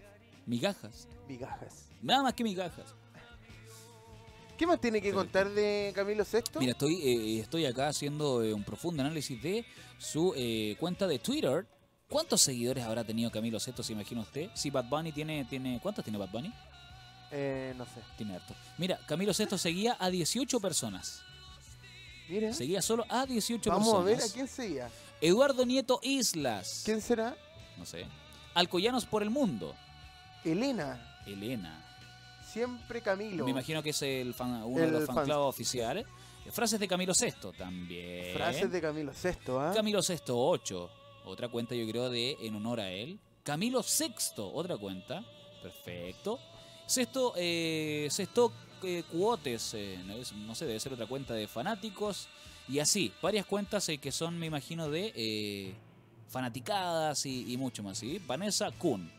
Migajas. 0.47 1.07
Migajas. 1.29 1.88
Nada 2.01 2.23
más 2.23 2.35
que 2.35 2.42
migajas. 2.42 2.95
¿Qué 4.57 4.67
más 4.67 4.81
tiene 4.81 5.01
que 5.01 5.12
contar 5.12 5.51
de 5.51 5.93
Camilo 5.95 6.25
VI? 6.25 6.59
Mira, 6.61 6.73
estoy, 6.73 6.95
eh, 7.03 7.41
estoy 7.41 7.67
acá 7.67 7.88
haciendo 7.88 8.43
eh, 8.43 8.53
un 8.53 8.62
profundo 8.62 9.03
análisis 9.03 9.43
de 9.43 9.65
su 9.99 10.33
eh, 10.37 10.77
cuenta 10.79 11.07
de 11.07 11.19
Twitter. 11.19 11.67
¿Cuántos 12.09 12.43
seguidores 12.43 12.85
habrá 12.85 13.05
tenido 13.05 13.31
Camilo 13.31 13.59
VI, 13.59 13.83
se 13.83 13.93
imagina 13.93 14.21
usted? 14.21 14.51
Si 14.55 14.69
Bad 14.71 14.85
Bunny 14.85 15.12
tiene, 15.12 15.47
tiene... 15.47 15.81
¿Cuántos 15.83 16.05
tiene 16.05 16.19
Bad 16.19 16.31
Bunny? 16.31 16.53
no 17.77 17.85
sé. 17.87 18.03
Tiene 18.19 18.37
harto. 18.37 18.55
Mira, 18.77 18.99
Camilo 19.07 19.33
VI 19.37 19.57
seguía 19.57 19.97
a 19.99 20.11
18 20.11 20.61
personas. 20.61 21.23
Mira. 22.29 22.53
Seguía 22.53 22.83
solo 22.83 23.07
a 23.09 23.25
18 23.25 23.62
personas. 23.62 23.87
Vamos 23.87 24.03
a 24.03 24.05
ver 24.05 24.21
a 24.23 24.33
quién 24.33 24.47
seguía. 24.47 24.91
Eduardo 25.23 25.65
Nieto 25.65 25.99
Islas. 26.03 26.83
¿Quién 26.85 27.01
será? 27.01 27.35
No 27.79 27.87
sé. 27.87 28.07
Alcoyanos 28.55 29.07
por 29.07 29.23
el 29.23 29.31
Mundo. 29.31 29.75
Elena. 30.45 31.23
Elena. 31.27 31.91
Siempre 32.53 33.01
Camilo. 33.01 33.45
Me 33.45 33.51
imagino 33.51 33.83
que 33.83 33.91
es 33.91 34.03
el 34.03 34.35
uno 34.38 34.81
de 34.81 34.91
los 34.91 35.07
fan, 35.07 35.31
oficiales. 35.31 36.07
Frases 36.51 36.79
de 36.79 36.88
Camilo 36.88 37.12
VI 37.19 37.53
también. 37.57 38.35
Frases 38.35 38.71
de 38.71 38.81
Camilo 38.81 39.12
VI, 39.12 39.53
¿ah? 39.59 39.73
Camilo 39.75 40.01
VI 40.07 40.17
8. 40.27 40.91
Otra 41.25 41.49
cuenta, 41.49 41.75
yo 41.75 41.87
creo, 41.88 42.11
de 42.11 42.37
en 42.41 42.57
honor 42.57 42.81
a 42.81 42.91
él. 42.91 43.19
Camilo 43.43 43.81
VI, 43.81 44.12
otra 44.37 44.77
cuenta. 44.77 45.25
Perfecto. 45.62 46.38
Sexto, 46.87 47.33
eh, 47.37 48.09
sexto 48.11 48.53
eh, 48.83 49.05
Cuotes, 49.11 49.75
eh, 49.75 49.99
no 50.05 50.55
sé, 50.55 50.67
debe 50.67 50.81
ser 50.81 50.93
otra 50.93 51.07
cuenta 51.07 51.35
de 51.35 51.47
fanáticos. 51.47 52.29
Y 52.69 52.81
así, 52.81 53.12
varias 53.23 53.47
cuentas 53.47 53.88
eh, 53.88 53.99
que 53.99 54.12
son, 54.12 54.38
me 54.38 54.47
imagino, 54.47 54.88
de 54.88 55.75
fanaticadas 56.29 57.25
y, 57.27 57.57
mucho 57.57 57.83
más. 57.83 57.99
¿sí? 57.99 58.21
Vanessa 58.27 58.71
Kuhn. 58.73 59.11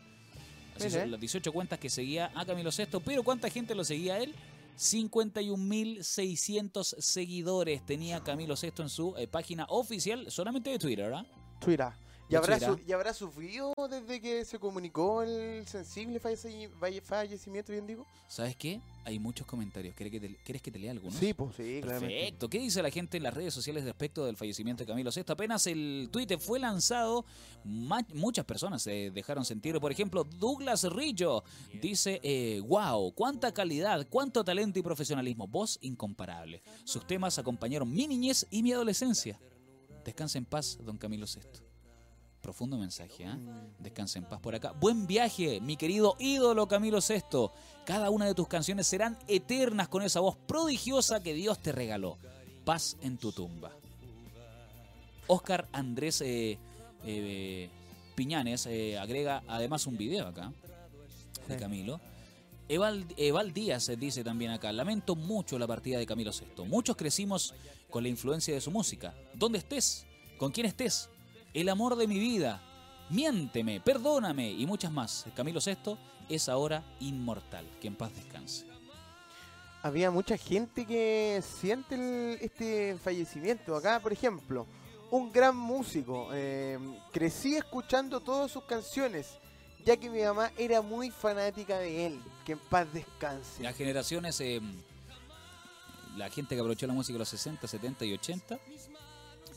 Así 0.76 0.90
son 0.90 1.10
las 1.10 1.20
18 1.20 1.52
cuentas 1.52 1.78
que 1.78 1.88
seguía 1.88 2.30
a 2.34 2.44
Camilo 2.44 2.70
VI. 2.76 3.00
Pero 3.04 3.22
¿cuánta 3.22 3.48
gente 3.50 3.74
lo 3.74 3.84
seguía 3.84 4.14
a 4.14 4.18
él? 4.18 4.34
51.600 4.76 6.96
seguidores 6.98 7.86
tenía 7.86 8.20
Camilo 8.24 8.56
VI 8.60 8.72
en 8.78 8.88
su 8.88 9.14
página 9.30 9.66
oficial 9.68 10.28
solamente 10.30 10.70
de 10.70 10.78
Twitter, 10.78 11.10
¿verdad? 11.10 11.26
Twitter. 11.60 11.92
¿Y 12.28 12.36
habrá, 12.36 12.58
¿Y 12.86 12.92
habrá 12.92 13.12
sufrido 13.12 13.74
desde 13.90 14.20
que 14.20 14.44
se 14.44 14.58
comunicó 14.58 15.22
el 15.22 15.66
sensible 15.66 16.18
fallecimiento, 16.20 17.72
bien 17.72 17.86
digo? 17.86 18.06
¿Sabes 18.28 18.56
qué? 18.56 18.80
Hay 19.04 19.18
muchos 19.18 19.46
comentarios. 19.46 19.94
¿Quieres 19.94 20.10
que 20.10 20.20
te, 20.20 20.36
¿quieres 20.42 20.62
que 20.62 20.70
te 20.70 20.78
lea 20.78 20.92
algunos? 20.92 21.16
Sí, 21.16 21.34
pues 21.34 21.54
sí, 21.56 21.80
Perfecto. 21.82 22.48
¿Qué 22.48 22.58
dice 22.58 22.82
la 22.82 22.90
gente 22.90 23.18
en 23.18 23.22
las 23.22 23.34
redes 23.34 23.52
sociales 23.52 23.84
respecto 23.84 24.24
del 24.24 24.36
fallecimiento 24.36 24.82
de 24.82 24.86
Camilo 24.86 25.10
VI? 25.14 25.24
Apenas 25.28 25.66
el 25.66 26.08
tuit 26.10 26.38
fue 26.38 26.58
lanzado, 26.58 27.26
muchas 27.64 28.46
personas 28.46 28.82
se 28.82 29.10
dejaron 29.10 29.44
sentir. 29.44 29.78
Por 29.78 29.92
ejemplo, 29.92 30.24
Douglas 30.24 30.84
Rillo 30.84 31.44
dice, 31.82 32.20
eh, 32.22 32.60
wow, 32.66 33.12
cuánta 33.12 33.52
calidad, 33.52 34.06
cuánto 34.08 34.42
talento 34.42 34.78
y 34.78 34.82
profesionalismo. 34.82 35.46
Voz 35.46 35.78
incomparable. 35.82 36.62
Sus 36.84 37.06
temas 37.06 37.38
acompañaron 37.38 37.92
mi 37.92 38.06
niñez 38.06 38.46
y 38.50 38.62
mi 38.62 38.72
adolescencia. 38.72 39.38
Descansa 40.04 40.38
en 40.38 40.46
paz, 40.46 40.78
don 40.82 40.96
Camilo 40.96 41.26
VI. 41.26 41.63
Profundo 42.44 42.76
mensaje, 42.76 43.24
¿eh? 43.24 43.38
Descansa 43.78 44.18
en 44.18 44.26
paz 44.26 44.38
por 44.38 44.54
acá. 44.54 44.72
Buen 44.72 45.06
viaje, 45.06 45.62
mi 45.62 45.78
querido 45.78 46.14
ídolo 46.18 46.68
Camilo 46.68 46.98
VI. 46.98 47.48
Cada 47.86 48.10
una 48.10 48.26
de 48.26 48.34
tus 48.34 48.48
canciones 48.48 48.86
serán 48.86 49.16
eternas 49.28 49.88
con 49.88 50.02
esa 50.02 50.20
voz 50.20 50.36
prodigiosa 50.36 51.22
que 51.22 51.32
Dios 51.32 51.58
te 51.62 51.72
regaló. 51.72 52.18
Paz 52.66 52.98
en 53.00 53.16
tu 53.16 53.32
tumba. 53.32 53.72
Oscar 55.26 55.66
Andrés 55.72 56.20
eh, 56.20 56.58
eh, 57.06 57.70
Piñanes 58.14 58.66
eh, 58.66 58.98
agrega 58.98 59.42
además 59.48 59.86
un 59.86 59.96
video 59.96 60.26
acá 60.26 60.52
de 61.48 61.56
Camilo. 61.56 61.98
Eval, 62.68 63.06
Eval, 63.16 63.54
Díaz 63.54 63.90
dice 63.98 64.22
también 64.22 64.50
acá, 64.50 64.70
lamento 64.70 65.16
mucho 65.16 65.58
la 65.58 65.66
partida 65.66 65.98
de 65.98 66.04
Camilo 66.04 66.30
VI. 66.30 66.66
Muchos 66.66 66.94
crecimos 66.94 67.54
con 67.88 68.02
la 68.02 68.10
influencia 68.10 68.52
de 68.52 68.60
su 68.60 68.70
música. 68.70 69.14
¿Dónde 69.32 69.56
estés? 69.56 70.04
¿Con 70.36 70.52
quién 70.52 70.66
estés? 70.66 71.08
El 71.54 71.68
amor 71.68 71.96
de 71.96 72.06
mi 72.08 72.18
vida, 72.18 72.60
miénteme, 73.10 73.80
perdóname 73.80 74.50
y 74.50 74.66
muchas 74.66 74.92
más. 74.92 75.24
Camilo 75.34 75.60
VI 75.64 75.96
es 76.28 76.48
ahora 76.48 76.84
inmortal. 77.00 77.64
Que 77.80 77.88
en 77.88 77.94
paz 77.94 78.14
descanse. 78.14 78.66
Había 79.82 80.10
mucha 80.10 80.36
gente 80.36 80.84
que 80.84 81.42
siente 81.42 82.44
este 82.44 82.98
fallecimiento. 82.98 83.76
Acá, 83.76 84.00
por 84.00 84.12
ejemplo, 84.12 84.66
un 85.10 85.30
gran 85.30 85.56
músico. 85.56 86.30
Eh, 86.32 86.78
crecí 87.12 87.54
escuchando 87.54 88.20
todas 88.20 88.50
sus 88.50 88.64
canciones, 88.64 89.38
ya 89.84 89.96
que 89.96 90.10
mi 90.10 90.22
mamá 90.22 90.50
era 90.56 90.82
muy 90.82 91.10
fanática 91.10 91.78
de 91.78 92.06
él. 92.06 92.22
Que 92.44 92.52
en 92.52 92.58
paz 92.58 92.92
descanse. 92.92 93.62
Las 93.62 93.76
generaciones, 93.76 94.40
eh, 94.40 94.60
la 96.16 96.30
gente 96.30 96.54
que 96.54 96.60
aprovechó 96.60 96.86
la 96.86 96.94
música 96.94 97.12
de 97.12 97.20
los 97.20 97.28
60, 97.28 97.68
70 97.68 98.04
y 98.06 98.14
80, 98.14 98.58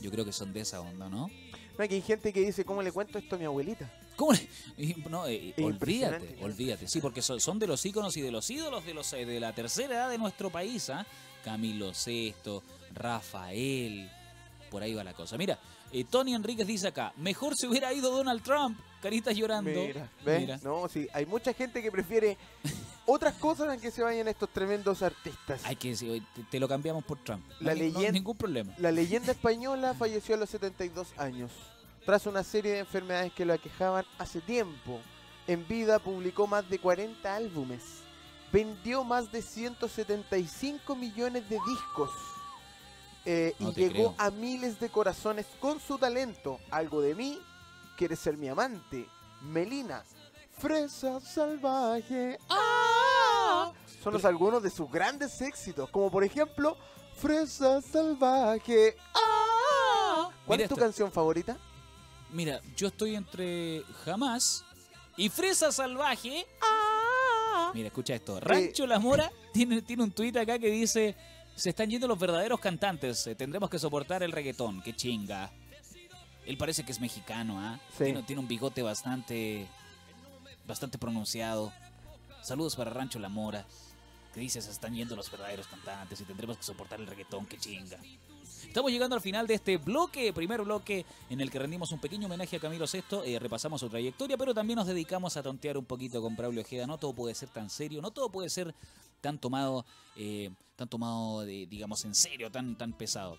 yo 0.02 0.12
creo 0.12 0.26
que 0.26 0.34
son 0.34 0.54
de 0.54 0.60
esa 0.62 0.82
onda, 0.82 1.10
¿no? 1.10 1.30
No, 1.78 1.88
que 1.88 1.96
hay 1.96 2.02
gente 2.02 2.34
que 2.34 2.42
dice, 2.42 2.66
¿cómo 2.66 2.82
le 2.82 2.92
cuento 2.92 3.20
esto 3.20 3.36
a 3.36 3.40
mi 3.40 3.46
abuelita? 3.46 3.90
¿Cómo 4.16 4.34
le? 4.34 4.48
No, 5.10 5.28
eh, 5.28 5.54
olvídate, 5.62 6.38
olvídate. 6.42 6.88
Sí, 6.88 7.00
porque 7.02 7.22
son, 7.22 7.60
de 7.60 7.68
los 7.68 7.86
íconos 7.86 8.18
y 8.18 8.22
de 8.22 8.32
los 8.32 8.50
ídolos 8.50 8.86
de 8.86 8.94
los 8.94 9.14
eh, 9.14 9.26
de 9.26 9.40
la 9.40 9.54
tercera 9.54 9.96
edad 9.96 10.10
de 10.10 10.18
nuestro 10.18 10.50
país, 10.50 10.90
¿ah? 10.90 11.06
Camilo 11.44 11.92
VI, 12.06 12.34
Rafael, 12.94 14.10
por 14.72 14.82
ahí 14.82 14.94
va 14.94 15.04
la 15.04 15.14
cosa. 15.14 15.38
Mira, 15.38 15.60
eh, 15.92 16.04
Tony 16.04 16.36
Enríquez 16.36 16.68
dice 16.68 16.88
acá, 16.88 17.14
mejor 17.18 17.56
se 17.56 17.68
hubiera 17.68 17.94
ido 17.94 18.12
Donald 18.12 18.42
Trump, 18.44 18.78
caritas 19.02 19.36
llorando. 19.36 19.72
Mira, 19.72 20.10
Mira. 20.26 20.60
No, 20.64 20.88
sí, 20.90 21.08
hay 21.14 21.26
mucha 21.26 21.54
gente 21.54 21.82
que 21.82 21.92
prefiere 21.92 22.38
otras 23.06 23.36
cosas 23.36 23.74
en 23.74 23.80
que 23.80 23.90
se 23.90 24.04
vayan 24.04 24.28
estos 24.28 24.50
tremendos 24.50 25.02
artistas. 25.02 25.62
Hay 25.64 25.78
que 25.78 25.90
decir, 25.90 26.22
te, 26.52 26.60
lo 26.60 26.68
cambiamos 26.68 27.04
por 27.06 27.18
Trump. 27.24 27.44
La 27.62 27.74
leyenda, 27.74 28.12
ningún 28.12 28.38
problema. 28.38 28.74
La 28.78 28.92
leyenda 28.92 29.32
española 29.32 29.94
falleció 29.94 30.36
a 30.36 30.38
los 30.38 30.50
72 30.50 31.14
años. 31.18 31.52
Tras 32.06 32.26
una 32.26 32.44
serie 32.44 32.74
de 32.74 32.80
enfermedades 32.80 33.34
que 33.34 33.46
lo 33.46 33.54
aquejaban 33.54 34.06
hace 34.18 34.42
tiempo. 34.42 35.00
En 35.48 35.66
vida 35.68 36.00
publicó 36.00 36.48
más 36.48 36.70
de 36.70 36.80
40 36.80 37.34
álbumes. 37.34 37.82
Vendió 38.52 39.04
más 39.04 39.32
de 39.32 39.42
175 39.42 40.96
millones 40.96 41.50
de 41.50 41.58
discos. 41.66 42.10
Eh, 43.30 43.54
y 43.60 43.74
llegó 43.74 44.16
a 44.18 44.32
miles 44.32 44.80
de 44.80 44.88
corazones 44.90 45.46
con 45.60 45.82
su 45.82 45.98
talento. 45.98 46.62
Algo 46.72 47.02
de 47.02 47.14
mí, 47.14 47.38
quiere 47.98 48.16
ser 48.16 48.38
mi 48.38 48.48
amante. 48.48 49.06
Melina, 49.42 50.02
Fresa 50.58 51.20
salvaje. 51.20 52.40
¡Ah! 52.50 53.74
Son 54.02 54.14
los 54.14 54.24
algunos 54.24 54.64
de 54.64 54.70
sus 54.70 54.90
grandes 54.90 55.42
éxitos, 55.42 55.90
como 55.90 56.10
por 56.10 56.24
ejemplo 56.24 56.78
Fresa 57.18 57.82
salvaje. 57.82 58.96
¡Ah! 59.14 60.30
¿Cuál 60.46 60.62
es 60.62 60.70
tu 60.70 60.78
canción 60.78 61.12
favorita? 61.12 61.58
Mira, 62.32 62.62
yo 62.78 62.88
estoy 62.88 63.16
entre 63.16 63.84
Jamás 64.06 64.64
y 65.18 65.28
Fresa 65.28 65.74
salvaje. 65.74 66.48
¡Ah! 66.62 67.72
Mira, 67.74 67.88
escucha 67.88 68.16
esto. 68.16 68.40
Rancho 68.40 68.88
La 68.88 69.00
Mora 69.00 69.30
tiene, 69.52 69.82
tiene 69.82 70.04
un 70.04 70.12
tuit 70.12 70.38
acá 70.38 70.58
que 70.58 70.70
dice: 70.70 71.14
Se 71.58 71.72
están 71.72 71.90
yendo 71.90 72.08
los 72.08 72.20
verdaderos 72.20 72.60
cantantes. 72.60 73.26
Eh, 73.26 73.34
tendremos 73.34 73.68
que 73.72 73.80
soportar 73.80 74.22
el 74.22 74.32
reggaetón. 74.32 74.80
¡Qué 74.84 74.96
chinga! 74.96 75.52
Él 76.46 76.56
parece 76.56 76.86
que 76.86 76.92
es 76.92 77.02
mexicano, 77.02 77.60
¿ah? 77.60 77.78
tiene 77.98 78.40
un 78.40 78.48
bigote 78.48 78.82
bastante 78.84 79.68
bastante 80.66 80.98
pronunciado. 80.98 81.74
Saludos 82.42 82.76
para 82.76 82.92
Rancho 82.92 83.20
La 83.20 83.28
Mora, 83.28 83.66
que 84.34 84.40
dice 84.40 84.62
se 84.62 84.72
están 84.72 84.94
yendo 84.94 85.16
los 85.16 85.30
verdaderos 85.32 85.68
cantantes 85.68 86.22
y 86.22 86.26
tendremos 86.26 86.58
que 86.58 86.64
soportar 86.64 87.00
el 87.02 87.08
reggaetón, 87.08 87.48
que 87.48 87.58
chinga. 87.58 87.98
Estamos 88.66 88.92
llegando 88.92 89.16
al 89.16 89.22
final 89.22 89.48
de 89.48 89.56
este 89.56 89.78
bloque, 89.78 90.34
primer 90.34 90.62
bloque 90.62 91.06
en 91.30 91.42
el 91.42 91.52
que 91.52 91.60
rendimos 91.60 91.92
un 91.92 92.00
pequeño 92.00 92.28
homenaje 92.28 92.58
a 92.58 92.60
Camilo 92.60 92.86
VI, 92.92 93.22
eh, 93.26 93.40
repasamos 93.40 93.82
su 93.82 93.90
trayectoria, 93.90 94.38
pero 94.38 94.54
también 94.54 94.78
nos 94.78 94.88
dedicamos 94.88 95.38
a 95.38 95.44
tontear 95.44 95.78
un 95.78 95.86
poquito 95.86 96.22
con 96.22 96.36
Braulio 96.36 96.62
Ojeda. 96.62 96.88
No 96.88 96.98
todo 96.98 97.14
puede 97.14 97.36
ser 97.36 97.50
tan 97.50 97.70
serio, 97.70 98.02
no 98.02 98.12
todo 98.12 98.30
puede 98.30 98.50
ser 98.50 98.74
tan 99.22 99.40
tomado, 99.40 99.86
eh, 100.16 100.50
tan 100.76 100.88
tomado, 100.88 101.44
digamos, 101.44 102.04
en 102.06 102.16
serio, 102.16 102.52
tan, 102.52 102.78
tan 102.78 102.94
pesado. 102.94 103.38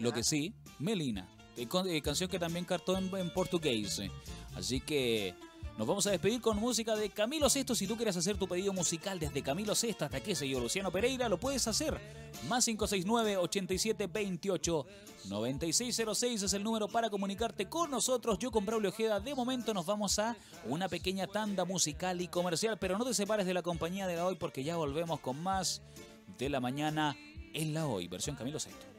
Lo 0.00 0.12
que 0.12 0.22
sí, 0.22 0.52
Melina, 0.78 1.28
eh, 1.56 2.00
canción 2.02 2.30
que 2.30 2.38
también 2.38 2.64
cartó 2.64 2.96
en, 2.96 3.14
en 3.16 3.32
portugués. 3.32 4.00
Así 4.54 4.80
que 4.80 5.34
Nos 5.76 5.88
vamos 5.88 6.06
a 6.06 6.12
despedir 6.12 6.40
con 6.40 6.56
música 6.56 6.94
de 6.94 7.10
Camilo 7.10 7.50
Sesto. 7.50 7.74
Si 7.74 7.88
tú 7.88 7.96
quieres 7.96 8.16
hacer 8.16 8.36
tu 8.36 8.46
pedido 8.46 8.72
musical 8.72 9.18
desde 9.18 9.42
Camilo 9.42 9.74
Sesto 9.74 10.04
hasta 10.04 10.20
qué 10.20 10.36
sé 10.36 10.48
yo, 10.48 10.60
Luciano 10.60 10.92
Pereira, 10.92 11.28
lo 11.28 11.40
puedes 11.40 11.66
hacer. 11.66 12.00
Más 12.48 12.64
569 12.64 13.36
87 13.38 14.06
28 14.06 14.86
9606 15.28 16.42
es 16.44 16.52
el 16.52 16.62
número 16.62 16.86
para 16.86 17.10
comunicarte 17.10 17.68
con 17.68 17.90
nosotros. 17.90 18.38
Yo 18.38 18.52
con 18.52 18.64
Braulio 18.64 18.90
Ojeda. 18.90 19.18
De 19.18 19.34
momento 19.34 19.74
nos 19.74 19.84
vamos 19.84 20.16
a 20.20 20.36
una 20.66 20.88
pequeña 20.88 21.26
tanda 21.26 21.64
musical 21.64 22.20
y 22.20 22.28
comercial, 22.28 22.78
pero 22.78 22.96
no 22.96 23.04
te 23.04 23.12
separes 23.12 23.44
de 23.44 23.54
la 23.54 23.62
compañía 23.62 24.06
de 24.06 24.14
la 24.14 24.26
hoy 24.26 24.36
porque 24.36 24.62
ya 24.62 24.76
volvemos 24.76 25.18
con 25.18 25.42
más 25.42 25.82
de 26.38 26.50
la 26.50 26.60
mañana 26.60 27.16
en 27.52 27.74
la 27.74 27.88
hoy, 27.88 28.06
versión 28.06 28.36
Camilo 28.36 28.60
Sesto. 28.60 28.93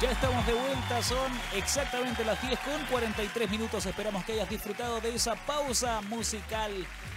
Ya 0.00 0.10
estamos 0.10 0.46
de 0.46 0.52
vuelta, 0.52 1.02
son 1.02 1.32
exactamente 1.54 2.24
las 2.24 2.40
10 2.42 2.58
con 2.60 2.84
43 2.90 3.50
minutos. 3.50 3.86
Esperamos 3.86 4.24
que 4.24 4.32
hayas 4.32 4.50
disfrutado 4.50 5.00
de 5.00 5.14
esa 5.14 5.34
pausa 5.46 6.00
musical 6.02 6.72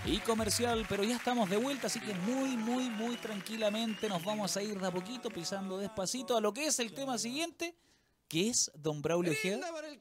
y 0.05 0.19
comercial, 0.19 0.85
pero 0.87 1.03
ya 1.03 1.15
estamos 1.15 1.49
de 1.49 1.57
vuelta, 1.57 1.87
así 1.87 1.99
que 1.99 2.13
muy, 2.13 2.55
muy, 2.55 2.89
muy 2.89 3.17
tranquilamente 3.17 4.07
nos 4.07 4.23
vamos 4.23 4.55
a 4.55 4.61
ir 4.61 4.79
de 4.79 4.87
a 4.87 4.91
poquito, 4.91 5.29
pisando 5.29 5.79
despacito 5.79 6.37
a 6.37 6.41
lo 6.41 6.53
que 6.53 6.67
es 6.67 6.79
el 6.79 6.93
tema 6.93 7.17
siguiente, 7.17 7.75
que 8.29 8.49
es 8.49 8.71
Don 8.75 9.01
Braulio 9.01 9.31
Ojeda. 9.33 9.69
por 9.71 9.83
el 9.83 9.99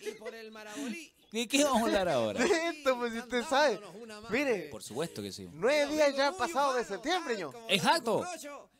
y 0.00 0.10
por 0.12 0.34
el 0.34 0.52
marabolí. 0.52 1.12
¿De 1.32 1.48
qué 1.48 1.64
vamos 1.64 1.82
a 1.82 1.84
hablar 1.86 2.08
ahora? 2.10 2.44
De 2.44 2.68
esto, 2.68 2.98
pues 2.98 3.12
si 3.12 3.18
usted 3.18 3.42
sabe. 3.44 3.80
Mire, 4.28 4.68
Por 4.70 4.82
supuesto 4.82 5.22
que 5.22 5.32
sí. 5.32 5.48
nueve 5.52 5.94
días 5.94 6.14
ya 6.14 6.28
han 6.28 6.36
pasado 6.36 6.74
de 6.74 6.84
septiembre, 6.84 7.38
ño. 7.38 7.50
Exacto. 7.68 8.24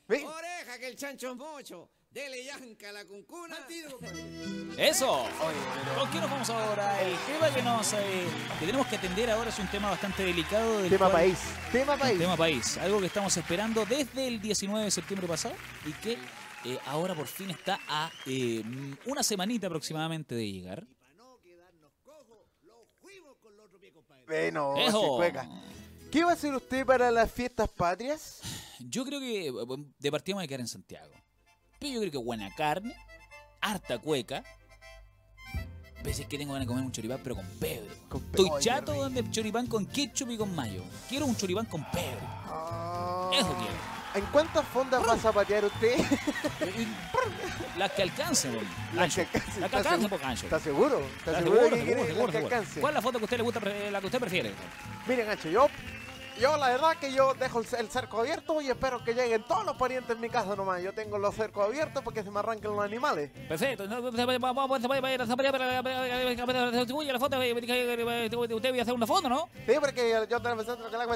Ve. 0.07 0.25
Oreja 0.27 0.79
que 0.79 0.89
el 0.89 0.97
chancho 0.97 1.35
mocho. 1.35 1.89
Dele 2.13 2.45
yanca 2.45 2.91
a 2.91 2.93
la 2.93 3.05
cuncuna. 3.07 3.57
Eso. 4.77 5.25
¿Con 5.99 6.11
qué 6.11 6.19
nos 6.21 6.31
vamos 6.31 6.51
ahora? 6.51 7.01
El 7.03 7.17
tema 7.27 7.55
que 7.55 7.63
nos 7.63 7.93
eh, 7.95 8.27
que 8.61 8.67
tenemos 8.67 8.87
que 8.87 8.97
atender 8.97 9.31
ahora 9.31 9.49
es 9.49 9.59
un 9.59 9.69
tema 9.69 9.89
bastante 9.91 10.23
delicado. 10.23 10.79
del 10.83 10.91
Tema 10.91 11.07
cual- 11.11 11.13
país. 11.23 11.39
Tema 11.73 11.97
país. 11.97 12.19
Tema 12.19 12.37
país, 12.37 12.77
algo 12.79 13.01
que 13.01 13.07
estamos 13.07 13.35
esperando 13.37 13.87
desde 13.87 14.29
el 14.29 14.43
19 14.43 14.85
de 14.85 14.91
septiembre 14.91 15.27
pasado 15.27 15.55
y 15.87 15.93
que 15.95 16.19
eh, 16.65 16.79
ahora 16.87 17.15
por 17.15 17.27
fin 17.27 17.51
está 17.51 17.81
a 17.89 18.11
eh, 18.27 18.63
una 19.07 19.23
semanita 19.23 19.67
aproximadamente 19.69 20.35
de 20.35 20.53
llegar. 20.53 20.87
Bueno. 24.27 24.75
¿Qué 26.11 26.25
va 26.25 26.31
a 26.31 26.35
hacer 26.35 26.55
usted 26.55 26.85
para 26.85 27.11
las 27.11 27.31
fiestas 27.33 27.69
patrias? 27.71 28.41
Yo 28.81 29.05
creo 29.05 29.19
que 29.21 29.49
eh, 29.49 29.53
de 29.99 30.11
partida 30.11 30.35
vamos 30.35 30.45
a 30.45 30.49
quedar 30.49 30.61
en 30.61 30.69
Santiago. 30.69 31.13
Pero 31.83 31.95
yo 31.95 32.01
creo 32.01 32.13
que 32.13 32.19
buena 32.19 32.49
carne, 32.55 32.95
harta 33.61 33.99
cueca. 33.99 34.45
Veces 36.05 36.27
que 36.27 36.39
tengo 36.39 36.53
ganas 36.53 36.67
de 36.67 36.69
comer 36.69 36.85
un 36.85 36.93
choripán, 36.93 37.19
pero 37.25 37.35
con 37.35 37.47
pebre. 37.59 37.91
Con 38.09 38.23
Estoy 38.23 38.51
Ay, 38.55 38.63
chato 38.63 38.93
donde 38.95 39.29
choripán 39.33 39.67
con 39.67 39.87
ketchup 39.87 40.31
y 40.31 40.37
con 40.37 40.55
mayo. 40.55 40.85
Quiero 41.09 41.27
un 41.27 41.35
choripán 41.37 41.67
con 41.67 41.85
pebre. 41.91 42.21
Ah. 42.47 43.31
Eso 43.35 43.53
quiero. 43.57 43.73
¿En 44.15 44.25
cuántas 44.31 44.65
fondas 44.69 45.03
va 45.09 45.15
a 45.15 45.19
zapatear 45.19 45.65
usted? 45.65 45.97
Las 47.77 47.91
que 47.93 48.03
alcancen, 48.03 48.53
weón. 48.53 48.67
Las 48.95 49.13
que 49.15 49.25
Gancho. 49.25 49.39
alcancen. 49.39 49.61
Las 49.61 49.71
que 49.71 49.77
¿Está 49.77 49.79
alcancen, 49.79 49.91
seguro? 49.93 50.09
por 50.09 50.21
gancho. 50.21 50.45
¿Está 50.45 50.61
seguro? 50.61 50.99
¿Está 51.01 51.31
¿Está 51.33 51.39
seguro, 51.39 51.61
seguro, 51.63 51.71
que 51.71 51.83
seguro, 51.83 51.85
quiere 51.85 52.07
seguro, 52.07 52.27
las 52.27 52.27
que 52.27 52.39
seguro? 52.39 52.55
alcance? 52.57 52.81
¿Cuál 52.81 52.91
es 52.93 52.95
la 52.95 53.03
foto 53.03 53.19
que 53.19 53.25
usted 53.25 53.37
le 53.39 53.43
gusta, 53.43 53.61
la 53.91 54.01
que 54.01 54.07
usted 54.07 54.21
prefiere? 54.21 54.55
Mire, 55.09 55.25
Gancho, 55.25 55.49
yo, 55.49 55.69
yo 56.41 56.57
la 56.57 56.69
verdad 56.69 56.97
que 56.97 57.13
yo 57.13 57.35
dejo 57.35 57.61
el, 57.61 57.67
cerco 57.67 58.21
abierto 58.21 58.61
y 58.61 58.69
espero 58.69 59.03
que 59.05 59.15
lleguen 59.15 59.43
todos 59.45 59.65
los 59.65 59.77
parientes 59.77 60.15
en 60.15 60.21
mi 60.21 60.29
casa 60.29 60.55
nomás. 60.57 60.83
Yo 60.83 60.93
tengo 60.93 61.19
los 61.19 61.35
cercos 61.35 61.67
abiertos 61.67 62.03
porque 62.03 62.23
se 62.23 62.31
me 62.31 62.39
arranquen 62.41 62.71
los 62.71 62.85
animales. 62.85 63.31
Perfecto. 63.49 63.87
La. 63.87 64.01
Usted 64.01 64.27
voy 68.71 68.79
a 68.79 68.83
hacer 68.83 68.95
una 68.95 69.07
foto, 69.07 69.29
¿no? 69.29 69.49
Sí, 69.67 69.75
porque 69.81 70.27
yo 70.29 70.41
tengo 70.41 70.61
el 70.61 70.67
centro 70.67 70.91
que 70.91 70.97
la 70.97 71.05
hago 71.05 71.15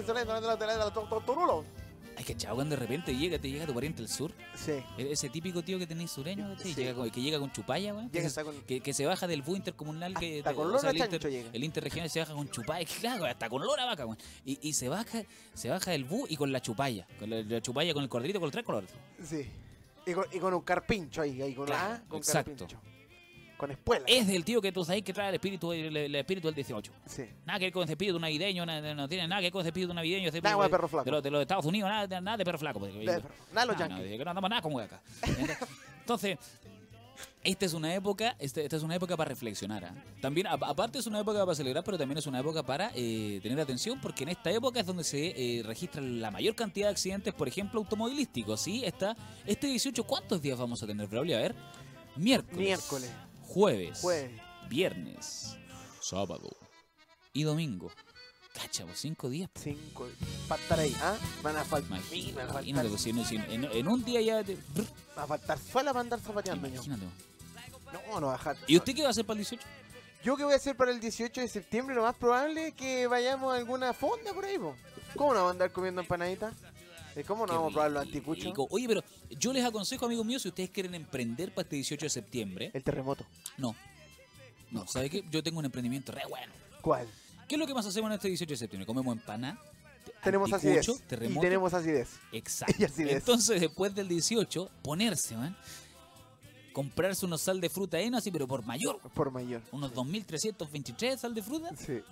el 2.18 2.24
solito, 2.24 2.24
no 2.24 2.24
te 2.24 2.24
la 2.24 2.24
torulo. 2.24 2.24
Ay, 2.24 2.24
que 2.24 2.36
chavo, 2.36 2.54
cuando 2.56 2.76
de 2.76 2.80
repente 2.80 3.16
llega, 3.16 3.38
te 3.38 3.50
llega 3.50 3.66
tu 3.66 3.74
pariente 3.74 4.02
del 4.02 4.08
sur. 4.10 4.32
Sí. 4.54 4.72
E- 4.98 5.12
Ese 5.12 5.28
típico 5.28 5.62
tío 5.62 5.78
que 5.78 5.86
tenéis 5.86 6.10
sureño, 6.10 6.48
¿cachai? 6.54 6.72
Sí. 6.72 6.80
Llega 6.80 6.94
con- 6.94 7.10
que 7.10 7.20
llega 7.20 7.38
con 7.38 7.52
chupalla. 7.52 7.92
Llega 8.12 8.28
Que, 8.30 8.42
con- 8.44 8.60
que, 8.62 8.80
que 8.80 8.92
se 8.94 9.06
baja 9.06 9.26
del 9.26 9.42
bus 9.42 9.58
intercomunal. 9.58 10.14
Que, 10.14 10.38
Hasta 10.38 10.54
con 10.54 10.66
o 10.66 10.78
sea, 10.78 10.92
lora 10.92 11.04
el, 11.04 11.10
chancho 11.10 11.28
llega. 11.28 11.50
el 11.52 11.64
interregional 11.64 12.10
se 12.10 12.20
baja 12.20 12.32
con 12.34 12.48
chupalla. 12.50 12.86
Claro, 13.00 13.24
hasta 13.26 13.48
con 13.48 13.62
lora 13.62 13.84
vaca, 13.84 14.04
weón. 14.06 14.18
Y, 14.44 14.58
y 14.68 14.72
se 14.72 14.88
baja 14.88 15.22
se 15.54 15.68
baja 15.70 15.90
del 15.90 16.04
bus 16.04 16.30
y 16.30 16.36
con 16.36 16.50
la 16.52 16.60
chupalla. 16.60 17.06
Con 17.18 17.30
la, 17.30 17.42
la 17.42 17.60
chupalla, 17.60 17.92
con 17.94 18.02
el 18.02 18.08
corderito, 18.08 18.38
con 18.40 18.46
los 18.46 18.52
tres 18.52 18.64
colores. 18.64 18.90
Sí. 19.22 19.46
Y 20.06 20.12
con, 20.12 20.24
y 20.32 20.38
con 20.38 20.54
un 20.54 20.60
carpincho 20.62 21.22
ahí, 21.22 21.42
ahí 21.42 21.52
con 21.54 21.66
Claro, 21.66 21.94
la 21.94 22.00
con 22.08 22.18
exacto. 22.18 22.52
carpincho. 22.52 22.80
Con 23.56 23.70
espuela. 23.70 24.04
Es 24.06 24.26
del 24.26 24.44
tío 24.44 24.60
que 24.60 24.70
tú 24.70 24.84
sabes 24.84 25.02
que 25.02 25.12
trae 25.14 25.30
el 25.30 25.34
espíritu, 25.36 25.72
el, 25.72 25.96
el 25.96 26.14
espíritu 26.14 26.48
del 26.48 26.54
18. 26.54 26.92
Sí. 27.06 27.22
Nada 27.46 27.58
que 27.58 27.64
ver 27.66 27.72
con 27.72 27.84
ese 27.84 27.92
espíritu 27.94 28.18
navideño, 28.18 28.66
no, 28.66 28.80
no- 28.82 28.94
no 28.94 29.08
tiene 29.08 29.26
nada 29.26 29.40
que 29.40 29.46
ver 29.46 29.52
con 29.52 29.60
ese 29.62 29.68
espíritu 29.70 29.94
navideño. 29.94 30.28
Ese 30.28 30.40
Nada 30.42 30.62
de 30.62 30.68
perro 30.68 30.88
flaco. 30.88 31.04
De, 31.06 31.10
los, 31.10 31.22
de 31.22 31.30
los 31.30 31.40
Estados 31.40 31.64
Unidos, 31.64 31.88
nada, 31.88 32.20
nada 32.20 32.36
de 32.36 32.44
perro 32.44 32.58
flaco. 32.58 32.80
porque- 32.80 32.98
De 32.98 33.04
perro. 33.06 33.28
Nada 33.52 33.60
de 33.62 33.66
los 33.66 33.78
No, 33.78 33.88
no, 33.88 33.96
yankees. 33.98 34.18
que 34.18 34.24
no 34.24 34.30
andamos 34.30 34.50
nada 34.50 34.62
como 34.62 34.78
acá. 34.78 35.00
Entonces, 36.00 36.38
esta 37.42 37.64
es 37.64 37.72
una 37.72 37.94
época, 37.94 38.36
este- 38.38 38.62
esta 38.64 38.76
es 38.76 38.82
una 38.82 38.94
época 38.96 39.16
para 39.16 39.28
reflexionar. 39.30 39.84
¿ah? 39.86 39.94
También, 40.20 40.46
a- 40.48 40.52
aparte 40.52 40.98
es 40.98 41.06
una 41.06 41.20
época 41.20 41.38
para 41.44 41.54
celebrar, 41.54 41.82
pero 41.82 41.96
también 41.96 42.18
es 42.18 42.26
una 42.26 42.40
época 42.40 42.62
para 42.62 42.90
eh, 42.94 43.40
tener 43.42 43.58
atención, 43.58 44.00
porque 44.02 44.24
en 44.24 44.30
esta 44.30 44.50
época 44.50 44.80
es 44.80 44.86
donde 44.86 45.02
se 45.04 45.28
eh, 45.58 45.62
registra 45.62 46.02
la 46.02 46.30
mayor 46.30 46.54
cantidad 46.54 46.88
de 46.88 46.92
accidentes, 46.92 47.32
por 47.32 47.48
ejemplo, 47.48 47.80
automovilísticos. 47.80 48.60
¿sí? 48.60 48.84
Está, 48.84 49.16
este 49.46 49.66
18, 49.68 50.04
¿cuántos 50.04 50.42
días 50.42 50.58
vamos 50.58 50.82
a 50.82 50.86
tener, 50.86 51.06
Braulio? 51.06 51.38
A 51.38 51.40
ver. 51.40 51.54
Miércoles. 52.16 52.58
Miércoles. 52.58 53.10
Jueves. 53.46 54.00
Jueves. 54.00 54.40
Viernes. 54.68 55.56
Sábado. 56.00 56.50
Y 57.32 57.42
domingo. 57.44 57.90
Cacha, 58.54 58.84
pues, 58.86 58.98
cinco 59.00 59.28
días. 59.28 59.50
Cinco. 59.54 60.08
Para 60.48 60.62
estar 60.62 60.80
ahí, 60.80 60.96
¿ah? 61.02 61.16
Van 61.42 61.56
a 61.56 61.64
faltar. 61.64 61.98
Imagínate, 61.98 62.32
Van 62.34 62.46
a 62.46 62.50
imagínate, 62.62 62.88
faltar, 62.88 62.90
pues, 62.90 63.02
si 63.02 63.10
en, 63.10 63.24
si 63.48 63.54
en- 63.54 63.64
en 63.64 63.88
un 63.88 64.04
día 64.04 64.20
ya... 64.22 64.42
te- 64.44 64.56
va 65.16 65.24
a 65.24 65.26
faltar 65.26 65.58
suela 65.58 65.92
para 65.92 66.00
andar 66.00 66.20
zapateando. 66.20 66.66
Imagínate. 66.66 67.04
No, 67.92 68.20
no 68.20 68.26
va 68.28 68.34
a 68.34 68.38
dejar. 68.38 68.56
¿Y 68.66 68.76
usted 68.76 68.94
qué 68.94 69.02
va 69.02 69.08
a 69.08 69.10
hacer 69.10 69.24
para 69.26 69.38
el 69.38 69.44
18? 69.46 69.66
Yo 70.24 70.36
que 70.36 70.44
voy 70.44 70.54
a 70.54 70.56
hacer 70.56 70.76
para 70.76 70.90
el 70.90 70.98
18 71.00 71.40
de 71.40 71.48
septiembre, 71.48 71.94
lo 71.94 72.02
más 72.02 72.16
probable 72.16 72.68
es 72.68 72.74
que 72.74 73.06
vayamos 73.06 73.52
a 73.52 73.58
alguna 73.58 73.92
fonda 73.92 74.32
por 74.32 74.44
ahí, 74.44 74.58
po. 74.58 74.74
¿Cómo 75.14 75.30
no 75.34 75.36
vamos 75.36 75.48
a 75.50 75.52
andar 75.52 75.70
comiendo 75.72 76.00
empanaditas? 76.00 76.52
¿Y 77.16 77.24
¿Cómo 77.24 77.46
no 77.46 77.52
Qué 77.52 77.56
vamos 77.56 77.70
a 77.70 77.74
probar 77.74 77.90
los 77.92 78.02
anticuchos? 78.02 78.52
Oye, 78.70 78.86
pero 78.86 79.02
yo 79.30 79.52
les 79.52 79.64
aconsejo, 79.64 80.04
amigos 80.06 80.26
míos, 80.26 80.42
si 80.42 80.48
ustedes 80.48 80.70
quieren 80.70 80.94
emprender 80.94 81.50
para 81.54 81.62
este 81.62 81.76
18 81.76 82.06
de 82.06 82.10
septiembre, 82.10 82.70
El 82.74 82.82
terremoto. 82.82 83.24
no. 83.58 83.74
No, 84.70 84.86
¿sabe 84.88 85.08
qué? 85.08 85.24
Yo 85.30 85.42
tengo 85.44 85.60
un 85.60 85.64
emprendimiento 85.64 86.10
re 86.12 86.22
bueno. 86.28 86.52
¿Cuál? 86.82 87.06
¿Qué 87.48 87.54
es 87.54 87.58
lo 87.58 87.66
que 87.68 87.72
más 87.74 87.86
hacemos 87.86 88.10
en 88.10 88.14
este 88.16 88.28
18 88.28 88.50
de 88.52 88.56
septiembre? 88.56 88.84
Comemos 88.84 89.16
empanada, 89.16 89.60
Tenemos 90.24 90.52
acidez. 90.52 90.88
Y 90.88 90.98
terremoto. 91.06 91.40
tenemos 91.40 91.72
acidez. 91.72 92.18
Exacto. 92.32 92.74
y 92.78 92.84
acidez. 92.84 93.14
Entonces, 93.14 93.60
después 93.60 93.94
del 93.94 94.08
18, 94.08 94.68
ponerse, 94.82 95.36
man. 95.36 95.56
Comprarse 96.72 97.24
unos 97.24 97.40
sal 97.40 97.60
de 97.60 97.70
fruta 97.70 97.98
heno 98.00 98.18
así, 98.18 98.30
pero 98.32 98.46
por 98.48 98.64
mayor. 98.66 98.98
Por 99.14 99.30
mayor. 99.30 99.62
Unos 99.70 99.94
2.323 99.94 101.16
sal 101.16 101.32
de 101.34 101.42
fruta. 101.42 101.70
Sí. 101.76 102.02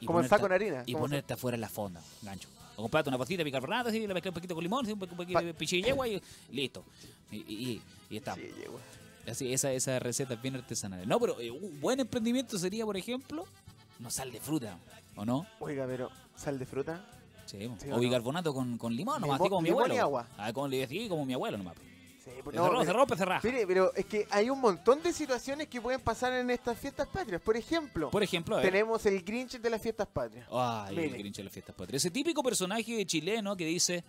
Y 0.00 0.06
Como 0.06 0.20
el 0.20 0.28
saco 0.28 0.46
en 0.46 0.52
harina. 0.52 0.82
Y 0.86 0.94
ponerte 0.94 1.34
afuera 1.34 1.56
en 1.56 1.60
la 1.60 1.68
fonda, 1.68 2.00
gancho. 2.22 2.48
O 2.78 2.82
comprarte 2.82 3.10
una 3.10 3.18
pastita 3.18 3.38
de 3.38 3.44
bicarbonato, 3.44 3.88
así, 3.88 4.06
la 4.06 4.14
mezclas 4.14 4.30
un 4.30 4.34
poquito 4.34 4.54
con 4.54 4.62
limón, 4.62 4.84
así, 4.84 4.92
un 4.92 5.00
poquito 5.00 5.40
de 5.40 5.52
pichilla 5.52 5.88
y 6.06 6.22
listo. 6.54 6.84
Y, 7.32 7.36
y, 7.38 7.42
y. 7.72 7.82
Sí, 8.08 8.20
yegua. 8.56 8.80
Así, 9.28 9.52
esa, 9.52 9.72
esa 9.72 9.98
receta 9.98 10.34
es 10.34 10.40
bien 10.42 10.54
artesanal. 10.54 11.06
No, 11.08 11.18
pero 11.18 11.40
eh, 11.40 11.50
un 11.50 11.80
buen 11.80 11.98
emprendimiento 11.98 12.56
sería, 12.56 12.84
por 12.84 12.96
ejemplo, 12.96 13.46
no 13.98 14.10
sal 14.12 14.30
de 14.30 14.38
fruta, 14.38 14.78
¿o 15.16 15.24
no? 15.24 15.44
Oiga, 15.58 15.86
pero 15.88 16.08
sal 16.36 16.56
de 16.56 16.66
fruta. 16.66 17.04
Sí, 17.46 17.58
Sí, 17.80 17.88
o 17.88 17.94
¿o 17.94 17.96
no? 17.96 17.98
bicarbonato 17.98 18.54
con, 18.54 18.78
con 18.78 18.94
limón, 18.94 19.22
nomás, 19.22 19.40
así 19.40 19.48
como 19.48 19.60
mi 19.60 19.70
abuelo. 19.70 19.94
y 19.94 19.98
agua. 19.98 20.28
Ah, 20.38 20.52
le 20.68 20.76
decía, 20.76 21.08
como 21.08 21.26
mi 21.26 21.34
abuelo 21.34 21.58
nomás. 21.58 21.74
Sí, 22.34 22.40
pues 22.44 22.56
no, 22.56 22.64
se 22.80 22.86
pero- 22.86 22.98
rompe. 23.06 23.16
Mire, 23.48 23.66
pero 23.66 23.94
es 23.94 24.06
que 24.06 24.26
hay 24.30 24.50
un 24.50 24.60
montón 24.60 25.02
de 25.02 25.12
situaciones 25.12 25.68
que 25.68 25.80
pueden 25.80 26.00
pasar 26.00 26.32
en 26.34 26.50
estas 26.50 26.78
fiestas 26.78 27.08
patrias. 27.08 27.40
Por 27.40 27.56
ejemplo, 27.56 28.10
Por 28.10 28.22
ejemplo, 28.22 28.60
tenemos 28.60 29.04
el 29.06 29.22
Grinch 29.22 29.58
de 29.60 29.70
las 29.70 29.80
fiestas 29.80 30.06
patrias. 30.08 30.46
Ay, 30.50 30.98
el. 30.98 31.10
Grinch 31.18 31.36
de 31.36 31.44
las 31.44 31.52
fiestas 31.52 31.74
patrias. 31.74 32.02
Ese 32.02 32.10
típico 32.10 32.42
personaje 32.42 33.04
chileno 33.06 33.56
que 33.56 33.64
dice... 33.64 34.04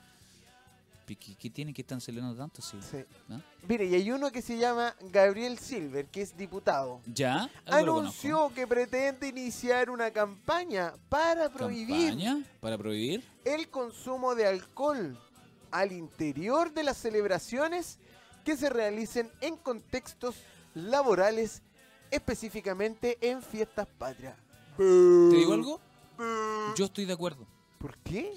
¿Qué, 1.07 1.15
qué 1.15 1.49
tiene 1.49 1.73
que 1.73 1.81
estar 1.81 1.99
celebrando 1.99 2.37
tanto? 2.37 2.61
Sí. 2.61 2.77
Sí. 2.91 2.97
¿No? 3.27 3.41
Mire, 3.67 3.85
y 3.85 3.95
hay 3.95 4.11
uno 4.11 4.31
que 4.31 4.43
se 4.43 4.59
llama 4.59 4.93
Gabriel 5.11 5.57
Silver, 5.57 6.05
que 6.05 6.21
es 6.21 6.37
diputado. 6.37 7.01
¿Ya? 7.07 7.49
Conozco. 7.65 7.99
Anunció 7.99 8.51
que 8.53 8.67
pretende 8.67 9.27
iniciar 9.29 9.89
una 9.89 10.11
campaña 10.11 10.93
para 11.09 11.49
prohibir 11.49 12.09
¿Campaña 12.09 12.43
para 12.59 12.77
prohibir? 12.77 13.23
el 13.43 13.69
consumo 13.69 14.35
de 14.35 14.45
alcohol 14.45 15.17
al 15.71 15.91
interior 15.93 16.71
de 16.73 16.83
las 16.83 16.97
celebraciones 16.97 17.97
que 18.49 18.57
se 18.57 18.69
realicen 18.71 19.31
en 19.41 19.57
contextos 19.57 20.35
laborales, 20.73 21.61
específicamente 22.09 23.15
en 23.21 23.43
fiestas 23.43 23.85
patrias. 23.99 24.35
¿Te 24.75 24.83
digo 25.35 25.53
algo? 25.53 25.79
Yo 26.75 26.85
estoy 26.85 27.05
de 27.05 27.13
acuerdo. 27.13 27.45
¿Por 27.77 27.95
qué? 27.99 28.33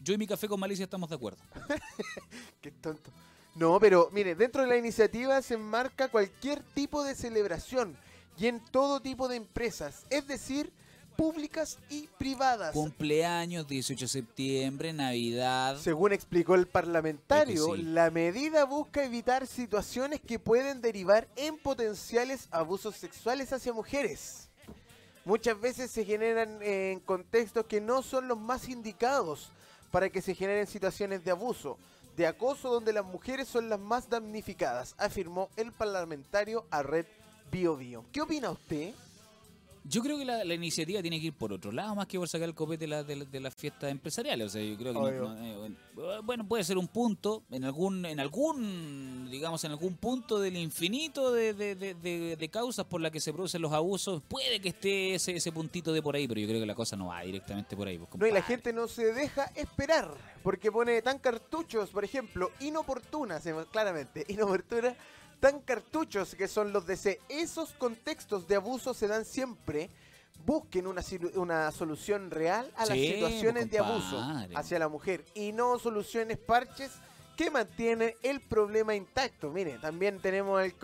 Yo 0.00 0.14
y 0.14 0.18
mi 0.18 0.28
café 0.28 0.46
con 0.46 0.60
malicia 0.60 0.84
estamos 0.84 1.10
de 1.10 1.16
acuerdo. 1.16 1.42
Qué 2.62 2.70
tonto. 2.70 3.10
No, 3.56 3.80
pero 3.80 4.08
mire, 4.12 4.36
dentro 4.36 4.62
de 4.62 4.68
la 4.68 4.76
iniciativa 4.76 5.42
se 5.42 5.54
enmarca 5.54 6.06
cualquier 6.06 6.62
tipo 6.62 7.02
de 7.02 7.16
celebración 7.16 7.96
y 8.38 8.46
en 8.46 8.64
todo 8.66 9.00
tipo 9.00 9.26
de 9.26 9.34
empresas. 9.34 10.06
Es 10.10 10.28
decir, 10.28 10.72
públicas 11.16 11.78
y 11.88 12.08
privadas. 12.18 12.72
Cumpleaños, 12.72 13.66
18 13.66 14.04
de 14.04 14.08
septiembre, 14.08 14.92
Navidad. 14.92 15.76
Según 15.78 16.12
explicó 16.12 16.54
el 16.54 16.66
parlamentario, 16.66 17.76
la 17.76 18.10
medida 18.10 18.64
busca 18.64 19.04
evitar 19.04 19.46
situaciones 19.46 20.20
que 20.20 20.38
pueden 20.38 20.80
derivar 20.80 21.28
en 21.36 21.58
potenciales 21.58 22.48
abusos 22.50 22.96
sexuales 22.96 23.52
hacia 23.52 23.72
mujeres. 23.72 24.48
Muchas 25.24 25.60
veces 25.60 25.90
se 25.90 26.04
generan 26.04 26.62
en 26.62 27.00
contextos 27.00 27.66
que 27.66 27.80
no 27.80 28.02
son 28.02 28.26
los 28.26 28.38
más 28.38 28.68
indicados 28.68 29.52
para 29.90 30.08
que 30.08 30.22
se 30.22 30.34
generen 30.34 30.66
situaciones 30.66 31.24
de 31.24 31.30
abuso, 31.30 31.76
de 32.16 32.26
acoso 32.26 32.70
donde 32.70 32.92
las 32.92 33.04
mujeres 33.04 33.48
son 33.48 33.68
las 33.68 33.78
más 33.78 34.08
damnificadas, 34.08 34.94
afirmó 34.98 35.50
el 35.56 35.72
parlamentario 35.72 36.64
a 36.70 36.82
Red 36.82 37.06
Bio 37.50 37.76
Bio. 37.76 38.04
¿Qué 38.12 38.22
opina 38.22 38.50
usted? 38.50 38.94
Yo 39.84 40.02
creo 40.02 40.18
que 40.18 40.24
la, 40.24 40.44
iniciativa 40.54 41.00
tiene 41.00 41.20
que 41.20 41.28
ir 41.28 41.32
por 41.32 41.52
otro 41.52 41.72
lado, 41.72 41.94
más 41.94 42.06
que 42.06 42.18
por 42.18 42.28
sacar 42.28 42.48
el 42.48 42.54
copete 42.54 42.84
de, 42.84 42.88
la, 42.88 43.02
de, 43.02 43.40
las 43.40 43.54
fiestas 43.54 43.90
empresariales. 43.90 44.46
O 44.46 44.50
sea, 44.50 44.62
yo 44.62 44.76
creo 44.76 44.92
que 44.92 45.16
eh, 45.16 46.20
bueno, 46.22 46.46
puede 46.46 46.64
ser 46.64 46.78
un 46.78 46.88
punto, 46.88 47.42
en 47.50 47.64
algún, 47.64 48.04
en 48.04 48.20
algún, 48.20 49.28
digamos, 49.30 49.64
en 49.64 49.70
algún 49.72 49.96
punto 49.96 50.38
del 50.38 50.56
infinito 50.56 51.32
de, 51.32 52.48
causas 52.50 52.84
por 52.84 53.00
las 53.00 53.10
que 53.10 53.20
se 53.20 53.32
producen 53.32 53.62
los 53.62 53.72
abusos, 53.72 54.22
puede 54.28 54.60
que 54.60 54.70
esté 54.70 55.14
ese, 55.14 55.36
ese 55.36 55.52
puntito 55.52 55.92
de 55.92 56.02
por 56.02 56.14
ahí, 56.14 56.26
pero 56.26 56.40
yo 56.40 56.48
creo 56.48 56.60
que 56.60 56.66
la 56.66 56.74
cosa 56.74 56.96
no 56.96 57.06
va 57.06 57.22
directamente 57.22 57.76
por 57.76 57.88
ahí. 57.88 57.98
Pues, 57.98 58.10
no, 58.16 58.26
y 58.26 58.32
la 58.32 58.42
gente 58.42 58.72
no 58.72 58.88
se 58.88 59.12
deja 59.12 59.44
esperar, 59.54 60.12
porque 60.42 60.70
pone 60.70 61.00
tan 61.02 61.18
cartuchos, 61.18 61.90
por 61.90 62.04
ejemplo, 62.04 62.50
inoportunas, 62.60 63.44
claramente, 63.70 64.24
inoportunas 64.28 64.94
tan 65.40 65.60
cartuchos 65.60 66.34
que 66.34 66.46
son 66.46 66.72
los 66.72 66.86
DC. 66.86 67.18
Esos 67.28 67.72
contextos 67.72 68.46
de 68.46 68.56
abuso 68.56 68.94
se 68.94 69.08
dan 69.08 69.24
siempre. 69.24 69.90
Busquen 70.44 70.86
una, 70.86 71.02
una 71.34 71.70
solución 71.70 72.30
real 72.30 72.70
a 72.76 72.86
las 72.86 72.96
situaciones 72.96 73.70
de 73.70 73.78
abuso 73.78 74.18
hacia 74.54 74.78
la 74.78 74.88
mujer 74.88 75.24
y 75.34 75.52
no 75.52 75.78
soluciones 75.78 76.38
parches 76.38 76.92
que 77.36 77.50
mantienen 77.50 78.14
el 78.22 78.40
problema 78.40 78.94
intacto. 78.94 79.50
Mire, 79.50 79.78
también 79.78 80.18
tenemos 80.18 80.62
el 80.62 80.74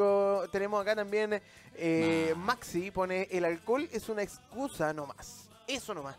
tenemos 0.50 0.80
acá 0.80 0.94
también 0.94 1.40
eh, 1.74 2.34
Maxi 2.36 2.90
pone 2.90 3.28
el 3.30 3.44
alcohol 3.44 3.88
es 3.92 4.09
una 4.09 4.22
excusa 4.22 4.92
nomás. 4.92 5.48
Eso 5.66 5.94
nomás. 5.94 6.16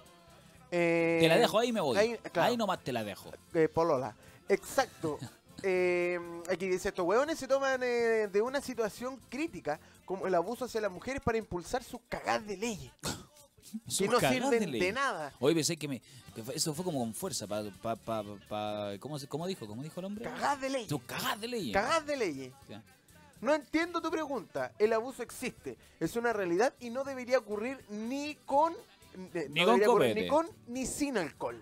Eh, 0.72 1.20
te 1.22 1.28
la 1.28 1.38
dejo 1.38 1.60
ahí 1.60 1.72
me 1.72 1.82
voy. 1.82 2.20
Ahí, 2.34 2.58
nomás 2.58 2.84
te 2.84 2.92
la 2.92 3.04
dejo. 3.04 3.32
Eh, 3.54 3.68
polola. 3.68 4.16
Exacto. 4.50 5.18
Eh, 5.64 6.20
aquí 6.50 6.68
dice, 6.68 6.90
estos 6.90 7.06
hueones 7.06 7.40
se 7.40 7.48
toman 7.48 7.82
eh, 7.84 8.28
de 8.32 8.42
una 8.42 8.62
situación 8.62 9.20
crítica 9.30 9.80
como 10.06 10.28
el 10.28 10.36
abuso 10.36 10.66
hacia 10.66 10.82
las 10.82 10.92
mujeres 10.92 11.22
para 11.22 11.38
impulsar 11.38 11.84
sus 11.84 12.00
cagadas 12.08 12.46
de 12.48 12.58
leyes. 12.58 12.92
que 13.98 14.08
no 14.08 14.20
sirven 14.20 14.72
de, 14.72 14.92
nada. 14.92 15.34
Hoy 15.40 15.54
pensé 15.54 15.78
que, 15.78 15.88
me, 15.88 16.02
eso 16.54 16.74
fue 16.74 16.86
como 16.86 17.00
con 17.00 17.14
fuerza. 17.14 17.48
Pa, 17.48 17.64
pa, 17.96 18.24
pa, 18.48 18.92
¿cómo, 19.00 19.18
¿Cómo 19.28 19.48
dijo? 19.48 19.68
¿Cómo 19.68 19.84
dijo 19.84 20.00
el 20.00 20.06
hombre? 20.06 20.26
Cagadas 20.26 20.62
de 20.62 20.70
leyes. 20.70 20.94
cagadas 21.06 21.42
de 21.42 21.48
leyes. 21.48 21.74
Cagadas 21.74 22.06
de 22.06 22.18
leyes. 22.18 22.54
No 23.42 23.54
entiendo 23.54 24.02
tu 24.02 24.10
pregunta. 24.10 24.74
El 24.80 24.94
abuso 24.94 25.22
existe. 25.22 25.78
Es 26.00 26.16
una 26.16 26.34
realidad 26.34 26.74
y 26.80 26.90
no 26.90 27.04
debería 27.04 27.38
ocurrir 27.38 27.84
ni 27.90 28.36
con... 28.46 28.74
Eh, 29.34 29.48
ni, 29.50 29.66
con 29.66 30.14
ni 30.14 30.28
con 30.28 30.48
ni 30.68 30.86
sin 30.86 31.18
alcohol. 31.18 31.62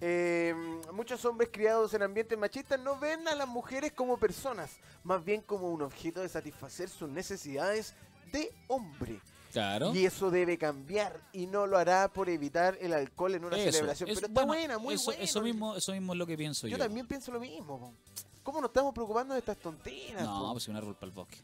Eh, 0.00 0.54
muchos 0.92 1.24
hombres 1.24 1.50
criados 1.52 1.94
en 1.94 2.02
ambientes 2.02 2.36
machistas 2.38 2.78
no 2.80 2.98
ven 2.98 3.26
a 3.28 3.34
las 3.34 3.48
mujeres 3.48 3.92
como 3.92 4.16
personas, 4.16 4.70
más 5.02 5.24
bien 5.24 5.40
como 5.40 5.70
un 5.70 5.82
objeto 5.82 6.20
de 6.20 6.28
satisfacer 6.28 6.88
sus 6.88 7.08
necesidades 7.08 7.94
de 8.32 8.52
hombre. 8.68 9.20
Claro. 9.52 9.94
Y 9.94 10.04
eso 10.04 10.32
debe 10.32 10.58
cambiar 10.58 11.20
y 11.32 11.46
no 11.46 11.66
lo 11.66 11.78
hará 11.78 12.08
por 12.08 12.28
evitar 12.28 12.76
el 12.80 12.92
alcohol 12.92 13.36
en 13.36 13.44
una 13.44 13.56
celebración. 13.56 14.08
Pero 14.12 14.26
está 14.26 14.44
buena, 14.44 14.78
muy 14.78 14.94
eso, 14.94 15.12
Eso 15.12 15.40
mismo, 15.42 15.76
eso 15.76 15.92
mismo 15.92 16.12
es 16.12 16.18
lo 16.18 16.26
que 16.26 16.36
pienso 16.36 16.66
yo. 16.66 16.76
Yo 16.76 16.82
también 16.82 17.06
pienso 17.06 17.30
lo 17.30 17.38
mismo. 17.38 17.94
¿Cómo 18.42 18.60
nos 18.60 18.70
estamos 18.70 18.92
preocupando 18.92 19.32
de 19.32 19.40
estas 19.40 19.56
tonteras? 19.56 20.24
No, 20.24 20.52
pues 20.52 20.66
una 20.68 20.80
ropa 20.80 21.06
al 21.06 21.12
bosque. 21.12 21.38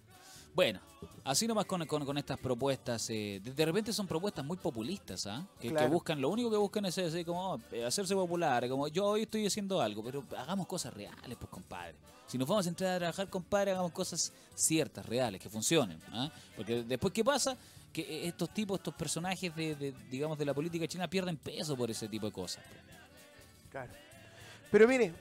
Bueno, 0.54 0.80
así 1.24 1.46
nomás 1.46 1.66
con, 1.66 1.86
con, 1.86 2.18
estas 2.18 2.38
propuestas. 2.38 3.08
Eh, 3.10 3.40
de, 3.42 3.64
repente 3.64 3.92
son 3.92 4.06
propuestas 4.06 4.44
muy 4.44 4.56
populistas, 4.56 5.26
¿ah? 5.26 5.46
Que, 5.60 5.70
buscan, 5.86 6.20
lo 6.20 6.28
único 6.28 6.50
que 6.50 6.56
buscan 6.56 6.84
es, 6.86 6.98
como 7.24 7.60
eh, 7.72 7.84
hacerse 7.84 8.14
popular. 8.14 8.68
Como 8.68 8.88
yo 8.88 9.06
hoy 9.06 9.22
estoy 9.22 9.46
haciendo 9.46 9.80
algo, 9.80 10.02
pero 10.02 10.24
hagamos 10.36 10.66
cosas 10.66 10.92
reales, 10.94 11.36
pues, 11.38 11.50
compadre. 11.50 11.94
Si 12.26 12.38
nos 12.38 12.46
vamos 12.46 12.66
a 12.66 12.68
entrar 12.68 12.94
a 12.94 12.98
trabajar, 12.98 13.28
compadre, 13.28 13.72
hagamos 13.72 13.92
cosas 13.92 14.32
ciertas, 14.54 15.04
reales, 15.06 15.40
que 15.40 15.48
funcionen. 15.48 16.00
¿ah? 16.12 16.30
Porque 16.56 16.82
después, 16.84 17.12
¿qué 17.12 17.24
pasa? 17.24 17.56
Que 17.92 18.02
eh, 18.02 18.28
estos 18.28 18.50
tipos, 18.50 18.78
estos 18.78 18.94
personajes 18.94 19.54
de, 19.54 19.94
digamos, 20.10 20.38
de 20.38 20.44
la 20.44 20.54
política 20.54 20.86
china 20.86 21.08
pierden 21.08 21.36
peso 21.36 21.76
por 21.76 21.90
ese 21.90 22.08
tipo 22.08 22.26
de 22.26 22.32
cosas. 22.32 22.64
Pues. 22.68 22.80
Claro. 23.70 23.92
Pero 24.70 24.86
mire, 24.86 25.12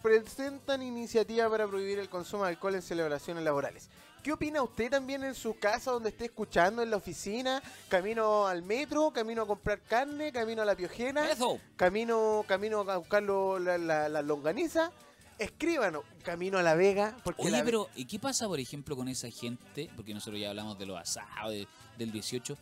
presentan 0.00 0.82
iniciativa 0.82 1.50
para 1.50 1.66
prohibir 1.66 1.98
el 1.98 2.08
consumo 2.08 2.44
de 2.44 2.50
alcohol 2.50 2.74
en 2.74 2.80
celebraciones 2.80 3.44
laborales. 3.44 3.90
¿Qué 4.22 4.32
opina 4.32 4.62
usted 4.62 4.90
también 4.90 5.24
en 5.24 5.34
su 5.34 5.58
casa 5.58 5.92
donde 5.92 6.10
esté 6.10 6.26
escuchando 6.26 6.82
en 6.82 6.90
la 6.90 6.98
oficina? 6.98 7.62
Camino 7.88 8.46
al 8.46 8.62
metro, 8.62 9.10
camino 9.12 9.42
a 9.42 9.46
comprar 9.46 9.80
carne, 9.80 10.30
camino 10.30 10.60
a 10.60 10.66
la 10.66 10.76
piojena, 10.76 11.30
Eso. 11.30 11.58
camino 11.76 12.44
camino 12.46 12.80
a 12.80 12.98
buscar 12.98 13.22
la, 13.22 13.78
la, 14.08 14.22
longaniza. 14.22 14.92
Escríbanos, 15.38 16.04
camino 16.22 16.58
a 16.58 16.62
la 16.62 16.74
Vega. 16.74 17.16
Porque 17.24 17.40
Oye, 17.42 17.62
pero 17.64 17.88
¿y 17.96 18.04
qué 18.04 18.18
pasa, 18.18 18.46
por 18.46 18.60
ejemplo, 18.60 18.94
con 18.94 19.08
esa 19.08 19.30
gente? 19.30 19.88
Porque 19.96 20.12
nosotros 20.12 20.38
ya 20.38 20.50
hablamos 20.50 20.78
de 20.78 20.84
los 20.84 20.98
asados, 20.98 21.54
del 21.96 22.12
18. 22.12 22.58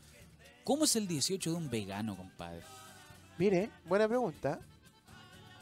¿Cómo 0.63 0.85
es 0.85 0.95
el 0.95 1.09
18 1.09 1.51
de 1.51 1.57
un 1.57 1.69
vegano, 1.69 2.17
compadre? 2.17 2.63
Mire, 3.37 3.71
buena 3.85 4.07
pregunta. 4.07 4.61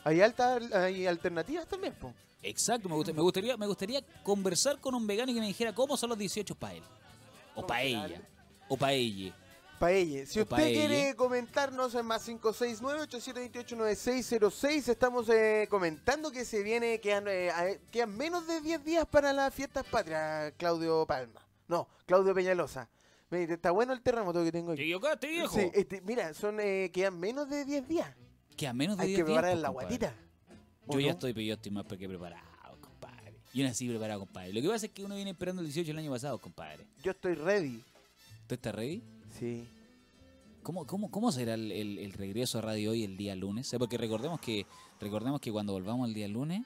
Hay, 0.04 0.20
altas, 0.20 0.70
hay 0.72 1.06
alternativas 1.06 1.66
también, 1.66 1.94
po. 1.94 2.12
Exacto, 2.46 2.88
me, 2.88 2.94
gustaría, 3.22 3.56
me 3.56 3.66
gustaría 3.66 4.04
conversar 4.22 4.78
con 4.80 4.94
un 4.94 5.04
vegano 5.06 5.32
y 5.32 5.34
que 5.34 5.40
me 5.40 5.46
dijera 5.46 5.74
cómo 5.74 5.96
son 5.96 6.10
los 6.10 6.18
18 6.18 6.54
para 6.54 6.74
él. 6.74 6.82
O 7.54 7.66
para 7.66 7.82
ella. 7.82 8.20
O 8.68 8.76
para 8.76 8.92
ella. 8.92 9.34
Para 9.78 9.92
ella. 9.92 10.26
Si 10.26 10.40
usted 10.40 10.72
quiere 10.72 11.14
comentarnos 11.16 11.94
en 11.94 12.04
más 12.06 12.28
569-8728-9606, 12.28 14.88
estamos 14.88 15.28
eh, 15.28 15.66
comentando 15.68 16.30
que 16.30 16.44
se 16.44 16.62
viene, 16.62 17.00
quedan, 17.00 17.24
eh, 17.28 17.80
quedan 17.90 18.16
menos 18.16 18.46
de 18.46 18.60
10 18.60 18.84
días 18.84 19.06
para 19.06 19.32
las 19.32 19.52
fiestas 19.52 19.84
patrias, 19.84 20.52
Claudio 20.56 21.04
Palma. 21.06 21.44
No, 21.68 21.88
Claudio 22.06 22.32
Peñalosa. 22.34 22.88
está 23.30 23.72
bueno 23.72 23.92
el 23.92 24.02
terremoto 24.02 24.44
que 24.44 24.52
tengo 24.52 24.72
aquí. 24.72 24.94
Te 25.20 25.26
viejo. 25.26 25.54
Sí, 25.54 25.70
este, 25.74 26.00
mira, 26.02 26.32
son, 26.32 26.60
eh, 26.60 26.90
quedan 26.92 27.18
menos 27.18 27.50
de 27.50 27.64
10 27.64 27.88
días. 27.88 28.14
Quedan 28.56 28.76
menos 28.76 28.96
de 28.96 29.06
10 29.06 29.16
días. 29.16 29.18
Hay 29.18 29.24
que 29.24 29.32
preparar 29.32 29.52
pues, 29.52 29.62
la 29.62 29.68
guatita. 29.68 30.14
Yo 30.88 31.00
ya 31.00 31.12
estoy, 31.12 31.32
pero 31.32 31.44
yo 31.44 31.54
estoy 31.54 31.72
más 31.72 31.84
que 31.86 32.08
preparado, 32.08 32.80
compadre. 32.80 33.34
Yo 33.52 33.64
nací 33.64 33.88
preparado, 33.88 34.20
compadre. 34.20 34.52
Lo 34.52 34.60
que 34.60 34.68
pasa 34.68 34.86
es 34.86 34.92
que 34.92 35.04
uno 35.04 35.16
viene 35.16 35.30
esperando 35.30 35.62
el 35.62 35.66
18 35.68 35.90
el 35.90 35.98
año 35.98 36.10
pasado, 36.10 36.38
compadre. 36.38 36.86
Yo 37.02 37.12
estoy 37.12 37.34
ready. 37.34 37.82
¿Tú 38.46 38.54
estás 38.54 38.74
ready? 38.74 39.02
Sí. 39.38 39.68
¿Cómo, 40.62 40.86
cómo, 40.86 41.10
cómo 41.10 41.30
será 41.30 41.54
el, 41.54 42.12
regreso 42.12 42.58
a 42.58 42.60
radio 42.60 42.90
hoy 42.90 43.04
el 43.04 43.16
día 43.16 43.36
lunes? 43.36 43.72
Porque 43.78 43.96
recordemos 43.98 44.40
que, 44.40 44.66
recordemos 45.00 45.40
que 45.40 45.52
cuando 45.52 45.72
volvamos 45.72 46.08
el 46.08 46.14
día 46.14 46.26
lunes, 46.26 46.62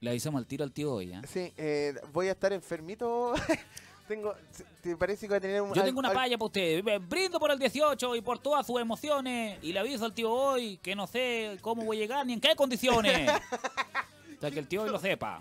le 0.00 0.10
avisamos 0.10 0.38
al 0.38 0.46
tiro 0.46 0.64
al 0.64 0.72
tío 0.72 0.92
hoy, 0.92 1.12
¿eh? 1.12 1.20
Sí, 1.26 1.52
eh, 1.56 1.94
voy 2.12 2.28
a 2.28 2.32
estar 2.32 2.52
enfermito 2.52 3.32
Tengo, 4.10 4.34
¿Te 4.82 4.96
parece 4.96 5.28
que 5.28 5.30
va 5.30 5.36
a 5.36 5.40
tener 5.40 5.62
un... 5.62 5.72
Yo 5.72 5.84
tengo 5.84 6.00
una 6.00 6.12
palla 6.12 6.36
para 6.36 6.46
usted. 6.46 6.82
Brindo 7.08 7.38
por 7.38 7.52
el 7.52 7.60
18 7.60 8.16
y 8.16 8.20
por 8.20 8.40
todas 8.40 8.66
sus 8.66 8.80
emociones. 8.80 9.56
Y 9.62 9.72
le 9.72 9.78
aviso 9.78 10.04
al 10.04 10.12
tío 10.12 10.32
hoy 10.32 10.78
que 10.78 10.96
no 10.96 11.06
sé 11.06 11.58
cómo 11.60 11.84
voy 11.84 11.98
a 11.98 12.00
llegar 12.00 12.26
ni 12.26 12.32
en 12.32 12.40
qué 12.40 12.56
condiciones. 12.56 13.30
Hasta 14.34 14.50
que 14.50 14.58
el 14.58 14.66
tío 14.66 14.82
hoy 14.82 14.90
lo 14.90 14.98
sepa. 14.98 15.40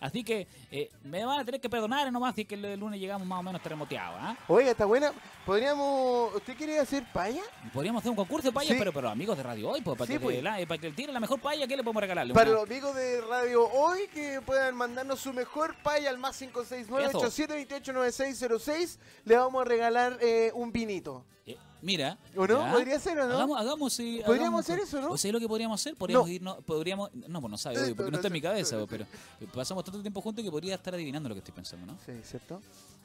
Así 0.00 0.22
que 0.22 0.46
eh, 0.70 0.90
me 1.02 1.24
van 1.24 1.40
a 1.40 1.44
tener 1.44 1.60
que 1.60 1.68
perdonar 1.68 2.10
nomás 2.12 2.34
si 2.34 2.44
que 2.44 2.54
el 2.54 2.78
lunes 2.78 3.00
llegamos 3.00 3.26
más 3.26 3.40
o 3.40 3.42
menos 3.42 3.60
terremoteados. 3.60 4.16
¿ah? 4.20 4.36
Oiga, 4.46 4.70
está 4.70 4.84
buena. 4.84 5.12
¿Podríamos. 5.44 6.36
¿Usted 6.36 6.56
quiere 6.56 6.78
hacer 6.78 7.04
paya? 7.12 7.42
Podríamos 7.72 7.98
hacer 8.00 8.10
un 8.10 8.16
concurso 8.16 8.48
de 8.48 8.52
paya, 8.52 8.76
pero 8.78 8.92
para 8.92 9.08
los 9.08 9.12
amigos 9.12 9.36
de 9.36 9.42
Radio 9.42 9.70
Hoy, 9.70 9.80
pues, 9.80 9.98
para, 9.98 10.08
que, 10.08 10.20
pues. 10.20 10.40
para 10.42 10.78
que 10.78 10.86
él 10.86 10.94
tire 10.94 11.12
la 11.12 11.18
mejor 11.20 11.40
paya, 11.40 11.66
¿qué 11.66 11.76
le 11.76 11.82
podemos 11.82 12.00
regalarle? 12.00 12.34
Para 12.34 12.50
los 12.50 12.62
amigos 12.62 12.94
de 12.94 13.20
Radio 13.22 13.68
Hoy 13.68 14.06
que 14.08 14.40
puedan 14.40 14.76
mandarnos 14.76 15.18
su 15.20 15.32
mejor 15.32 15.74
paya 15.82 16.10
al 16.10 16.18
más 16.18 16.40
569-8728-9606, 16.42 18.98
le 19.24 19.36
vamos 19.36 19.62
a 19.62 19.64
regalar 19.64 20.18
eh, 20.20 20.52
un 20.54 20.72
vinito. 20.72 21.24
Eh, 21.44 21.56
Mira. 21.82 22.18
¿O 22.36 22.46
no? 22.46 22.72
¿Podría 22.72 22.98
ser 22.98 23.18
o 23.18 23.26
no? 23.26 23.34
Hagamos, 23.34 23.60
hagamos 23.60 23.92
sí, 23.92 24.20
Podríamos 24.24 24.60
hacer 24.60 24.80
eso, 24.80 25.00
¿no? 25.00 25.12
O 25.12 25.18
sea, 25.18 25.32
lo 25.32 25.40
que 25.40 25.48
podríamos 25.48 25.80
hacer, 25.80 25.96
podríamos 25.96 26.28
ir, 26.28 26.42
no, 26.42 26.60
podríamos, 26.60 27.12
no, 27.14 27.40
pues 27.40 27.50
no 27.50 27.58
sabe, 27.58 27.78
obvio, 27.82 27.96
porque 27.96 28.10
no 28.10 28.16
está 28.16 28.28
en 28.28 28.32
mi 28.32 28.40
cabeza, 28.40 28.76
pero 28.88 29.06
pasamos 29.54 29.84
tanto 29.84 30.00
tiempo 30.00 30.20
juntos 30.20 30.44
que 30.44 30.50
podría 30.50 30.74
estar 30.74 30.94
adivinando 30.94 31.28
lo 31.28 31.34
que 31.34 31.40
estoy 31.40 31.54
pensando, 31.54 31.86
¿no? 31.86 31.98
Sí, 32.04 32.12
¿cierto? 32.24 32.60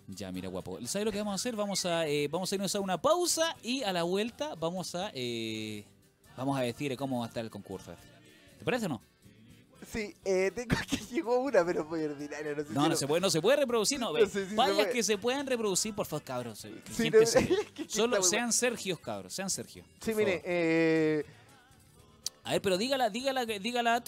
Ya, 0.07 0.31
mira, 0.31 0.49
guapo. 0.49 0.79
¿Sabes 0.85 1.05
lo 1.05 1.11
que 1.11 1.19
vamos 1.19 1.33
a 1.33 1.35
hacer? 1.35 1.55
Vamos 1.55 1.85
a, 1.85 2.07
eh, 2.07 2.27
vamos 2.27 2.51
a 2.51 2.55
irnos 2.55 2.75
a 2.75 2.79
una 2.79 3.01
pausa 3.01 3.55
y 3.61 3.83
a 3.83 3.93
la 3.93 4.03
vuelta 4.03 4.55
vamos 4.55 4.95
a, 4.95 5.11
eh, 5.13 5.85
vamos 6.35 6.57
a 6.57 6.61
decir 6.61 6.95
cómo 6.97 7.19
va 7.19 7.25
a 7.25 7.27
estar 7.29 7.43
el 7.43 7.51
concurso. 7.51 7.93
¿Te 8.59 8.65
parece 8.65 8.87
o 8.87 8.89
no? 8.89 9.12
Sí, 9.93 10.15
eh, 10.25 10.51
tengo 10.55 10.75
que 10.89 10.97
llegó 10.97 11.37
una, 11.39 11.63
pero 11.63 11.85
muy 11.85 12.03
ordinaria. 12.03 12.55
No, 12.55 12.63
sé 12.63 12.73
no, 12.73 12.89
no, 12.89 12.95
se 12.95 13.07
puede, 13.07 13.21
no 13.21 13.29
se 13.29 13.41
puede 13.41 13.57
reproducir. 13.57 13.99
No, 13.99 14.11
no 14.13 14.89
que 14.91 15.03
se 15.03 15.17
puedan 15.19 15.45
reproducir, 15.45 15.93
por 15.93 16.07
favor, 16.07 16.23
cabros. 16.23 16.67
Sí, 16.91 17.11
Solo 17.87 18.23
sean 18.23 18.51
Sergios, 18.51 18.99
cabros. 18.99 19.33
Sean 19.33 19.49
Sergio. 19.49 19.83
Sí, 20.01 20.13
mire, 20.15 20.41
eh. 20.43 21.25
A 22.45 22.51
ver, 22.51 22.61
pero 22.61 22.77
dígala, 22.77 23.09
dígala, 23.09 23.45
dígala 23.45 24.03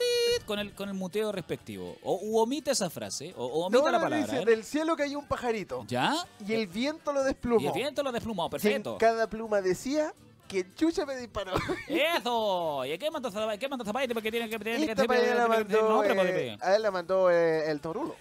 con 0.46 0.60
el 0.60 0.74
con 0.74 0.90
el 0.90 0.96
muteo 0.96 1.32
respectivo. 1.32 1.96
O 2.04 2.42
omite 2.42 2.72
esa 2.72 2.90
frase, 2.90 3.34
o, 3.38 3.66
omita 3.66 3.92
la 3.92 4.02
palabra. 4.02 4.34
Dice, 4.34 4.46
del 4.46 4.66
cielo 4.66 4.96
cayó 4.98 5.20
un 5.20 5.28
pajarito. 5.28 5.86
¿Ya? 5.88 6.16
Y 6.46 6.54
el 6.54 6.68
viento 6.68 7.14
lo 7.14 7.24
desplumó. 7.24 7.62
Y 7.62 7.68
el 7.68 7.74
viento 7.74 8.04
lo 8.04 8.12
desplumó, 8.12 8.50
perfecto. 8.50 8.98
cada 8.98 9.30
pluma 9.30 9.62
decía 9.62 10.14
que 10.48 10.74
chucha 10.74 11.06
me 11.06 11.18
disparó. 11.18 11.52
¡Eso! 11.88 12.84
¿Y 12.86 12.98
qué 12.98 13.12
mandó 13.12 13.30
¿Qué 13.60 13.68
mandó 13.68 13.86
Zapata? 13.86 14.14
Porque 14.14 14.32
tiene 14.32 14.50
que 14.50 14.58
tiene 14.60 14.88
que 14.88 14.96
la 14.96 15.48
mandó, 15.48 16.04
eh, 16.04 16.58
A 16.62 16.76
él 16.76 16.82
la 16.82 16.90
mandó 16.92 17.30
eh, 17.30 17.70
el 17.70 17.82
Torulo. 17.82 18.16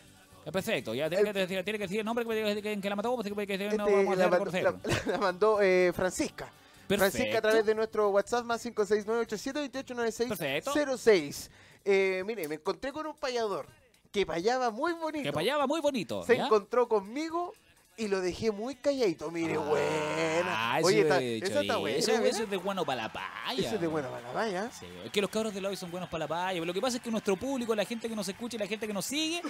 Perfecto, 0.53 0.93
ya 0.95 1.09
tiene, 1.09 1.25
que, 1.25 1.33
decir, 1.33 1.64
tiene 1.64 1.79
que 1.79 1.85
decir 1.85 2.01
el 2.01 2.05
nombre 2.05 2.27
que, 2.27 2.79
que 2.79 2.91
la 2.91 2.97
mató, 2.97 3.16
porque 3.16 3.47
que 3.47 3.55
este, 3.55 3.79
no 3.79 3.87
vamos 3.87 4.18
a 4.18 4.27
la, 4.29 4.29
mandó, 4.29 4.51
la, 4.51 4.75
la 5.07 5.18
mandó 5.18 5.62
eh, 5.62 5.91
Francisca. 5.95 6.53
Perfecto. 6.87 7.12
Francisca 7.12 7.39
a 7.39 7.41
través 7.41 7.64
de 7.64 7.75
nuestro 7.75 8.11
WhatsApp 8.11 8.45
más 8.45 8.62
56987289606. 8.66 11.49
Eh, 11.87 12.22
mire, 12.27 12.47
me 12.47 12.57
encontré 12.57 12.93
con 12.93 13.07
un 13.07 13.16
payador 13.16 13.68
que 14.12 14.27
payaba 14.27 14.70
muy 14.70 14.93
bonito. 14.93 15.25
Que 15.25 15.33
payaba 15.33 15.66
muy 15.66 15.81
bonito. 15.81 16.25
Se 16.25 16.35
encontró 16.35 16.89
conmigo 16.89 17.55
y 17.97 18.09
lo 18.09 18.20
dejé 18.20 18.51
muy 18.51 18.74
calladito. 18.74 19.30
Mire, 19.30 19.55
ah, 19.55 19.59
buena. 19.59 20.78
Oye, 20.82 21.01
está, 21.01 21.20
eso 21.20 21.61
está 21.61 21.76
bueno. 21.76 21.97
Eso, 21.97 22.12
es 22.12 22.51
de 22.51 22.57
bueno 22.57 22.84
para 22.84 23.03
la 23.03 23.12
paya. 23.12 23.66
Eso 23.66 23.74
es 23.76 23.80
de 23.80 23.86
bueno 23.86 24.11
para 24.11 24.22
la 24.22 24.32
paya. 24.32 24.70
Sí, 24.70 24.86
es 25.05 25.11
que 25.11 25.20
los 25.20 25.30
cabros 25.30 25.55
de 25.55 25.64
hoy 25.66 25.76
son 25.76 25.90
buenos 25.90 26.09
para 26.09 26.24
la 26.24 26.28
paya. 26.28 26.55
Pero 26.55 26.66
lo 26.66 26.74
que 26.74 26.80
pasa 26.80 26.97
es 26.97 27.03
que 27.03 27.11
nuestro 27.11 27.36
público, 27.36 27.74
la 27.74 27.84
gente 27.84 28.09
que 28.09 28.16
nos 28.16 28.28
escucha 28.28 28.57
y 28.57 28.59
la 28.59 28.66
gente 28.66 28.86
que 28.86 28.92
nos 28.92 29.07
sigue, 29.07 29.42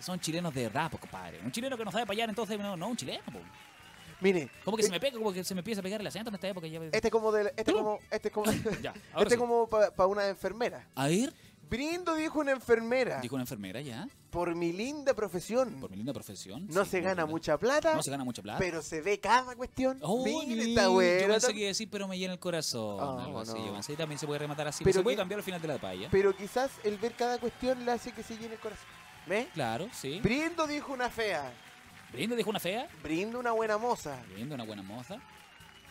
son 0.00 0.18
chilenos 0.20 0.54
de 0.54 0.68
rap, 0.68 0.98
compadre. 0.98 1.40
Un 1.44 1.52
chileno 1.52 1.76
que 1.76 1.84
no 1.84 1.92
sabe 1.92 2.06
payar, 2.06 2.28
entonces 2.28 2.58
no, 2.58 2.76
no 2.76 2.88
un 2.88 2.96
chileno, 2.96 3.22
Mire. 4.20 4.48
Como 4.64 4.76
que 4.76 4.82
se 4.82 4.90
me 4.90 4.98
pega, 4.98 5.18
como 5.18 5.32
que 5.32 5.44
se 5.44 5.54
me 5.54 5.60
empieza 5.60 5.80
a 5.80 5.82
pegar 5.82 6.00
el 6.00 6.06
acento 6.06 6.30
en 6.30 6.34
esta 6.34 6.48
época. 6.48 6.66
Ya... 6.66 6.80
Este 6.90 7.10
como 7.10 7.30
de, 7.32 7.52
este 7.54 7.72
como, 7.72 7.98
este 8.10 8.30
como, 8.30 8.50
ya, 8.82 8.94
este 9.18 9.36
como 9.36 9.68
para 9.68 10.06
una 10.06 10.26
enfermera. 10.28 10.86
A 10.94 11.08
ver. 11.08 11.34
Brindo, 11.68 12.14
dijo 12.14 12.38
una 12.38 12.52
enfermera. 12.52 13.20
Dijo 13.20 13.34
una 13.34 13.42
enfermera, 13.42 13.80
ya. 13.80 14.08
Por 14.30 14.54
mi 14.54 14.72
linda 14.72 15.14
profesión. 15.14 15.80
Por 15.80 15.90
mi 15.90 15.96
linda 15.96 16.12
profesión. 16.12 16.66
No 16.68 16.84
se 16.84 17.00
gana 17.00 17.26
mucha 17.26 17.58
plata. 17.58 17.94
No 17.94 18.02
se 18.02 18.10
gana 18.10 18.22
mucha 18.24 18.42
plata. 18.42 18.58
Pero 18.58 18.82
se 18.82 19.00
ve 19.00 19.18
cada 19.18 19.56
cuestión. 19.56 19.98
Oh, 20.02 20.24
Mira, 20.24 20.62
está 20.62 20.88
bueno. 20.88 21.20
Yo 21.22 21.28
pensé 21.28 21.54
que 21.54 21.66
decir, 21.66 21.88
pero 21.90 22.06
me 22.06 22.18
llena 22.18 22.34
el 22.34 22.38
corazón. 22.38 23.00
Oh, 23.00 23.18
algo 23.18 23.40
así. 23.40 23.56
Yo 23.56 23.72
pensé 23.72 23.92
que 23.92 23.98
también 23.98 24.18
se 24.18 24.26
puede 24.26 24.38
rematar 24.38 24.68
así. 24.68 24.84
Pero 24.84 24.98
se 24.98 25.02
puede 25.02 25.16
cambiar 25.16 25.38
al 25.38 25.44
final 25.44 25.60
de 25.60 25.68
la 25.68 25.78
paya. 25.78 26.08
Pero 26.10 26.36
quizás 26.36 26.70
el 26.84 26.98
ver 26.98 27.14
cada 27.14 27.38
cuestión 27.38 27.84
le 27.84 27.92
hace 27.92 28.12
que 28.12 28.22
se 28.22 28.36
llene 28.36 28.54
el 28.54 28.60
corazón. 28.60 28.86
¿Ves? 29.26 29.48
Claro, 29.54 29.88
sí. 29.92 30.20
Brindo, 30.20 30.66
dijo 30.66 30.92
una 30.92 31.10
fea. 31.10 31.52
¿Brindo 32.12 32.36
dijo 32.36 32.50
una 32.50 32.60
fea? 32.60 32.88
Brindo 33.02 33.40
una 33.40 33.52
buena 33.52 33.76
moza. 33.76 34.22
Brindo 34.32 34.54
una 34.54 34.64
buena 34.64 34.82
moza. 34.82 35.20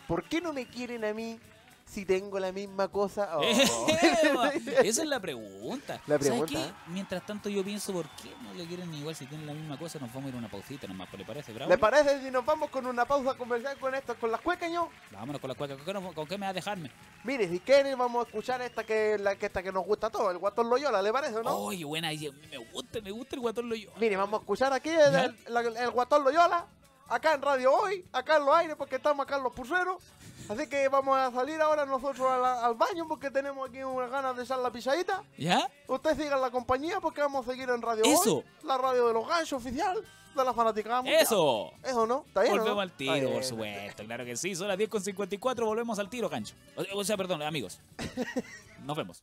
¿Por 0.08 0.24
qué 0.24 0.40
no 0.40 0.52
me 0.52 0.66
quieren 0.66 1.04
a 1.04 1.12
mí 1.12 1.38
si 1.86 2.04
tengo 2.04 2.38
la 2.38 2.52
misma 2.52 2.88
cosa. 2.88 3.38
Oh. 3.38 3.42
Esa 4.82 5.02
es 5.02 5.08
la 5.08 5.20
pregunta. 5.20 6.00
La 6.06 6.18
pregunta. 6.18 6.52
¿Sabes 6.52 6.66
qué? 6.66 6.92
Mientras 6.92 7.24
tanto 7.24 7.48
yo 7.48 7.64
pienso, 7.64 7.92
¿por 7.92 8.08
qué 8.10 8.30
no 8.42 8.52
le 8.54 8.66
quieren 8.66 8.92
igual 8.92 9.14
si 9.14 9.24
tienen 9.26 9.46
la 9.46 9.54
misma 9.54 9.78
cosa? 9.78 9.98
Nos 9.98 10.12
vamos 10.12 10.26
a 10.26 10.28
ir 10.28 10.34
a 10.34 10.38
una 10.38 10.50
pausita 10.50 10.86
nomás, 10.86 11.08
¿le 11.12 11.24
parece, 11.24 11.52
bravo? 11.52 11.70
¿Le 11.70 11.78
parece 11.78 12.20
si 12.20 12.30
nos 12.30 12.44
vamos 12.44 12.70
con 12.70 12.86
una 12.86 13.04
pausa 13.04 13.30
a 13.30 13.34
conversar 13.34 13.78
con 13.78 13.94
esto, 13.94 14.14
con 14.16 14.30
las 14.30 14.40
cuecas, 14.40 14.70
yo? 14.70 14.90
Vámonos 15.12 15.40
con 15.40 15.48
las 15.48 15.56
cuecas. 15.56 15.78
¿Con 16.14 16.26
qué, 16.26 16.36
me 16.36 16.46
va 16.46 16.50
a 16.50 16.54
dejarme? 16.54 16.90
Mire, 17.24 17.48
si 17.48 17.60
quieren 17.60 17.96
vamos 17.96 18.24
a 18.24 18.28
escuchar 18.28 18.60
esta 18.62 18.84
que, 18.84 19.16
la, 19.18 19.36
que, 19.36 19.46
esta 19.46 19.62
que 19.62 19.72
nos 19.72 19.86
gusta 19.86 20.08
a 20.08 20.10
todos, 20.10 20.32
el 20.32 20.38
Guatón 20.38 20.68
Loyola, 20.68 21.00
¿le 21.00 21.12
parece 21.12 21.36
o 21.36 21.42
no? 21.42 21.56
Oye, 21.56 21.84
buena, 21.84 22.10
me 22.10 22.58
gusta, 22.58 23.00
me 23.00 23.10
gusta 23.10 23.36
el 23.36 23.40
Guatón 23.40 23.68
Loyola. 23.68 23.96
Mire, 23.98 24.16
vamos 24.16 24.40
a 24.40 24.42
escuchar 24.42 24.72
aquí 24.72 24.90
el, 24.90 25.34
el 25.76 25.90
Guatón 25.90 26.24
Loyola, 26.24 26.66
acá 27.08 27.34
en 27.34 27.42
Radio 27.42 27.72
Hoy, 27.72 28.04
acá 28.12 28.36
en 28.36 28.44
los 28.44 28.54
aires, 28.54 28.76
porque 28.76 28.96
estamos 28.96 29.24
acá 29.24 29.36
en 29.36 29.44
los 29.44 29.52
pulseros. 29.52 30.02
Así 30.48 30.68
que 30.68 30.88
vamos 30.88 31.16
a 31.16 31.32
salir 31.32 31.60
ahora 31.60 31.84
nosotros 31.86 32.26
al, 32.30 32.74
baño 32.74 33.06
porque 33.08 33.30
tenemos 33.30 33.68
aquí 33.68 33.82
unas 33.82 34.10
ganas 34.10 34.36
de 34.36 34.44
echar 34.44 34.58
la 34.58 34.70
pisadita. 34.70 35.22
¿Ya? 35.36 35.68
Ustedes 35.88 36.18
sigan 36.18 36.40
la 36.40 36.50
compañía 36.50 37.00
porque 37.00 37.20
vamos 37.20 37.46
a 37.46 37.50
seguir 37.50 37.68
en 37.68 37.82
Radio 37.82 38.04
Eso. 38.04 38.44
la 38.62 38.78
radio 38.78 39.08
de 39.08 39.14
los 39.14 39.26
ganchos 39.26 39.60
oficial 39.64 40.04
de 40.36 40.44
la 40.44 40.52
fanática 40.52 41.02
Eso. 41.06 41.72
Eso, 41.82 42.06
¿no? 42.06 42.24
¿Está 42.28 42.42
bien, 42.42 42.58
Volvemos 42.58 42.82
al 42.82 42.92
tiro, 42.92 43.32
por 43.32 43.44
supuesto. 43.44 44.04
Claro 44.04 44.24
que 44.24 44.36
sí. 44.36 44.54
Son 44.54 44.68
las 44.68 44.78
10 44.78 44.90
con 44.90 45.00
54. 45.02 45.66
Volvemos 45.66 45.98
al 45.98 46.08
tiro, 46.08 46.28
gancho. 46.28 46.54
O 46.94 47.04
sea, 47.04 47.16
perdón, 47.16 47.42
amigos. 47.42 47.80
Nos 48.84 48.96
vemos. 48.96 49.22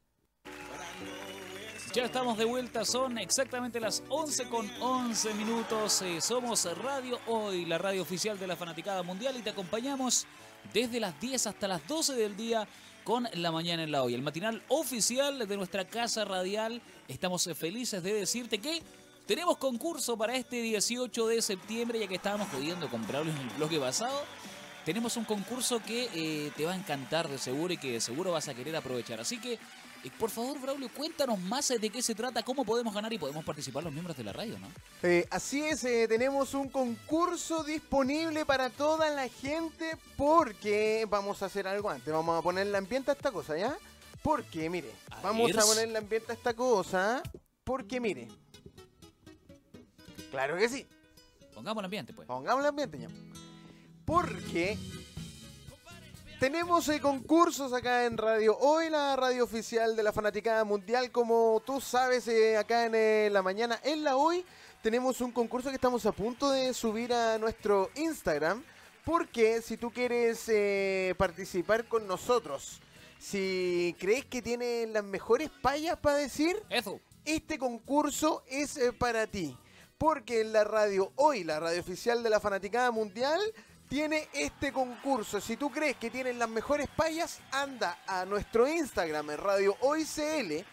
Ya 1.93 2.05
estamos 2.05 2.39
de 2.39 2.45
vuelta, 2.45 2.85
son 2.85 3.19
exactamente 3.19 3.79
las 3.79 4.01
11 4.09 4.49
con 4.49 4.67
11 4.81 5.35
minutos. 5.35 6.01
Eh, 6.01 6.21
somos 6.21 6.65
Radio 6.79 7.19
Hoy, 7.27 7.65
la 7.65 7.77
radio 7.77 8.01
oficial 8.01 8.39
de 8.39 8.47
la 8.47 8.55
Fanaticada 8.55 9.03
Mundial 9.03 9.37
y 9.37 9.43
te 9.43 9.51
acompañamos 9.51 10.25
desde 10.73 10.99
las 10.99 11.19
10 11.19 11.47
hasta 11.47 11.67
las 11.67 11.87
12 11.87 12.13
del 12.13 12.37
día 12.37 12.67
con 13.03 13.27
La 13.33 13.51
Mañana 13.51 13.83
en 13.83 13.91
la 13.91 14.03
Hoy, 14.03 14.13
el 14.13 14.21
matinal 14.21 14.63
oficial 14.69 15.47
de 15.47 15.57
nuestra 15.57 15.85
casa 15.85 16.23
radial. 16.25 16.81
Estamos 17.07 17.49
felices 17.55 18.01
de 18.01 18.13
decirte 18.13 18.59
que 18.59 18.81
tenemos 19.25 19.57
concurso 19.57 20.17
para 20.17 20.35
este 20.35 20.61
18 20.61 21.27
de 21.27 21.41
septiembre, 21.41 21.99
ya 21.99 22.07
que 22.07 22.15
estábamos 22.15 22.47
pudiendo 22.49 22.89
comprarlo 22.89 23.31
en 23.31 23.37
el 23.37 23.49
bloque 23.57 23.79
pasado. 23.79 24.23
Tenemos 24.85 25.15
un 25.15 25.23
concurso 25.23 25.81
que 25.81 26.09
eh, 26.13 26.51
te 26.57 26.65
va 26.65 26.73
a 26.73 26.75
encantar 26.75 27.29
de 27.29 27.37
seguro 27.37 27.73
y 27.73 27.77
que 27.77 27.93
de 27.93 28.01
seguro 28.01 28.33
vas 28.33 28.49
a 28.49 28.53
querer 28.53 28.75
aprovechar. 28.75 29.21
Así 29.21 29.39
que 29.39 29.57
por 30.09 30.29
favor, 30.29 30.59
Braulio, 30.59 30.89
cuéntanos 30.93 31.39
más 31.39 31.69
de 31.69 31.89
qué 31.89 32.01
se 32.01 32.13
trata, 32.13 32.43
cómo 32.43 32.65
podemos 32.65 32.93
ganar 32.93 33.11
y 33.13 33.17
podemos 33.17 33.43
participar 33.45 33.83
los 33.83 33.93
miembros 33.93 34.17
de 34.17 34.23
la 34.23 34.33
radio, 34.33 34.59
¿no? 34.59 34.67
Eh, 35.01 35.25
así 35.31 35.63
es, 35.63 35.83
eh, 35.85 36.07
tenemos 36.07 36.53
un 36.53 36.69
concurso 36.69 37.63
disponible 37.63 38.45
para 38.45 38.69
toda 38.69 39.09
la 39.09 39.29
gente 39.29 39.97
porque 40.17 41.05
vamos 41.09 41.41
a 41.41 41.45
hacer 41.45 41.67
algo 41.67 41.89
antes. 41.89 42.13
Vamos 42.13 42.37
a 42.37 42.41
poner 42.41 42.67
la 42.67 42.77
ambiente 42.77 43.11
a 43.11 43.13
esta 43.13 43.31
cosa, 43.31 43.57
¿ya? 43.57 43.75
Porque, 44.21 44.69
mire, 44.69 44.91
vamos 45.21 45.55
a 45.57 45.61
poner 45.61 45.89
la 45.89 45.99
ambiente 45.99 46.31
a 46.31 46.35
esta 46.35 46.53
cosa 46.53 47.21
porque, 47.63 47.99
mire. 47.99 48.27
Claro 50.31 50.57
que 50.57 50.67
sí. 50.67 50.85
Pongamos 51.53 51.81
el 51.81 51.85
ambiente, 51.85 52.13
pues. 52.13 52.27
Pongamos 52.27 52.61
el 52.61 52.69
ambiente, 52.69 52.99
ya. 52.99 53.07
Porque 54.05 54.77
tenemos 56.43 56.89
eh, 56.89 56.99
concursos 56.99 57.71
acá 57.71 58.03
en 58.03 58.17
Radio 58.17 58.57
Hoy, 58.57 58.89
la 58.89 59.15
radio 59.15 59.45
oficial 59.45 59.95
de 59.95 60.03
la 60.03 60.11
Fanaticada 60.11 60.65
Mundial. 60.65 61.09
Como 61.09 61.63
tú 61.65 61.79
sabes, 61.79 62.27
eh, 62.27 62.57
acá 62.57 62.85
en 62.85 62.95
eh, 62.95 63.29
la 63.31 63.41
mañana, 63.41 63.79
en 63.81 64.03
la 64.03 64.17
Hoy, 64.17 64.43
tenemos 64.81 65.21
un 65.21 65.31
concurso 65.31 65.69
que 65.69 65.75
estamos 65.75 66.05
a 66.05 66.11
punto 66.11 66.51
de 66.51 66.73
subir 66.73 67.13
a 67.13 67.37
nuestro 67.37 67.89
Instagram. 67.95 68.61
Porque 69.05 69.61
si 69.61 69.77
tú 69.77 69.89
quieres 69.89 70.51
participar 71.15 71.85
con 71.85 72.07
nosotros, 72.07 72.81
si 73.17 73.95
crees 73.97 74.25
que 74.25 74.41
tienes 74.41 74.89
las 74.89 75.05
mejores 75.05 75.49
payas 75.61 75.97
para 75.97 76.17
decir, 76.17 76.61
Eso. 76.69 76.99
este 77.23 77.57
concurso 77.57 78.43
es 78.49 78.77
para 78.99 79.27
ti. 79.27 79.57
Porque 79.97 80.41
en 80.41 80.51
la 80.51 80.65
radio 80.65 81.13
Hoy, 81.15 81.45
la 81.45 81.61
radio 81.61 81.79
oficial 81.79 82.21
de 82.21 82.29
la 82.29 82.41
Fanaticada 82.41 82.91
Mundial, 82.91 83.39
tiene 83.87 84.27
este 84.33 84.71
concurso. 84.71 85.39
Si 85.39 85.57
tú 85.57 85.69
crees 85.69 85.97
que 85.97 86.09
tienen 86.09 86.39
las 86.39 86.49
mejores 86.49 86.87
payas, 86.95 87.39
anda 87.51 87.99
a 88.07 88.25
nuestro 88.25 88.67
Instagram 88.67 89.31
en 89.31 89.37
Radio 89.37 89.77
OICL 89.81 90.65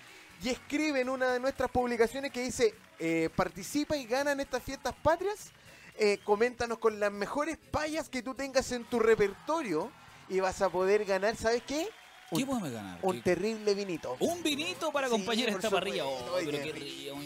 y 0.43 0.49
escribe 0.49 1.01
en 1.01 1.09
una 1.09 1.33
de 1.33 1.41
nuestras 1.41 1.71
publicaciones 1.71 2.33
que 2.33 2.43
dice 2.43 2.75
eh, 2.99 3.29
participa 3.35 3.97
y 3.97 4.07
gana 4.07 4.33
en 4.33 4.41
estas 4.41 4.63
fiestas 4.63 4.95
patrias. 5.03 5.51
Eh, 5.97 6.19
coméntanos 6.25 6.79
con 6.79 6.99
las 6.99 7.13
mejores 7.13 7.59
payas 7.71 8.09
que 8.09 8.23
tú 8.23 8.35
tengas 8.35 8.73
en 8.73 8.85
tu 8.85 8.99
repertorio 8.99 9.91
y 10.29 10.41
vas 10.41 10.63
a 10.63 10.71
poder 10.71 11.05
ganar, 11.05 11.37
¿sabes 11.37 11.63
qué? 11.67 11.89
¿Qué 12.35 12.47
podemos 12.47 12.71
ganar? 12.71 12.99
Un 13.03 13.21
terrible 13.23 13.75
vinito. 13.75 14.17
Un 14.21 14.43
vinito 14.43 14.93
para 14.93 15.09
acompañar 15.09 15.49
esta 15.51 15.69
parrilla. 15.69 16.07
Oh, 16.07 16.39
pero 16.45 16.63
qué 16.63 16.73
río 16.73 17.17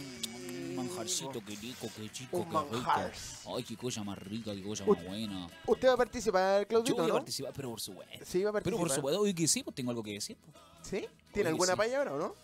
manjarcito, 0.89 1.43
qué 1.45 1.57
rico, 1.57 1.89
qué 1.97 2.11
chico, 2.11 2.47
qué 2.49 2.77
rico. 2.77 3.57
Ay, 3.57 3.63
qué 3.65 3.77
cosa 3.77 4.03
más 4.05 4.19
rica, 4.19 4.55
qué 4.55 4.63
cosa 4.63 4.85
más 4.85 5.05
buena. 5.05 5.49
¿Usted 5.67 5.89
va 5.89 5.93
a 5.95 5.97
participar, 5.97 6.67
Claudito? 6.67 6.97
Yo 6.97 7.03
voy 7.03 7.11
a 7.11 7.15
participar, 7.15 7.53
pero 7.55 7.71
por 7.71 7.81
supuesto. 7.81 8.25
Sí, 8.25 8.43
va 8.43 8.51
a 8.51 8.53
participar. 8.53 8.79
Pero 8.79 8.79
por 8.79 8.91
supuesto, 8.91 9.21
hoy 9.21 9.35
que 9.35 9.49
sí, 9.49 9.63
pues 9.63 9.75
tengo 9.75 9.91
algo 9.91 10.03
que 10.03 10.13
decir. 10.13 10.37
Pues. 10.37 10.57
¿Sí? 10.83 11.07
¿Tiene 11.33 11.51
alguna 11.51 11.77
paya 11.77 11.99
ahora 11.99 12.15
o 12.15 12.19
no? 12.19 12.35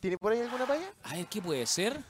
¿Tiene 0.00 0.16
por 0.16 0.32
ahí 0.32 0.40
alguna 0.40 0.66
paya? 0.66 0.92
A 1.02 1.14
ver, 1.14 1.26
¿qué 1.26 1.42
puede 1.42 1.66
ser? 1.66 2.00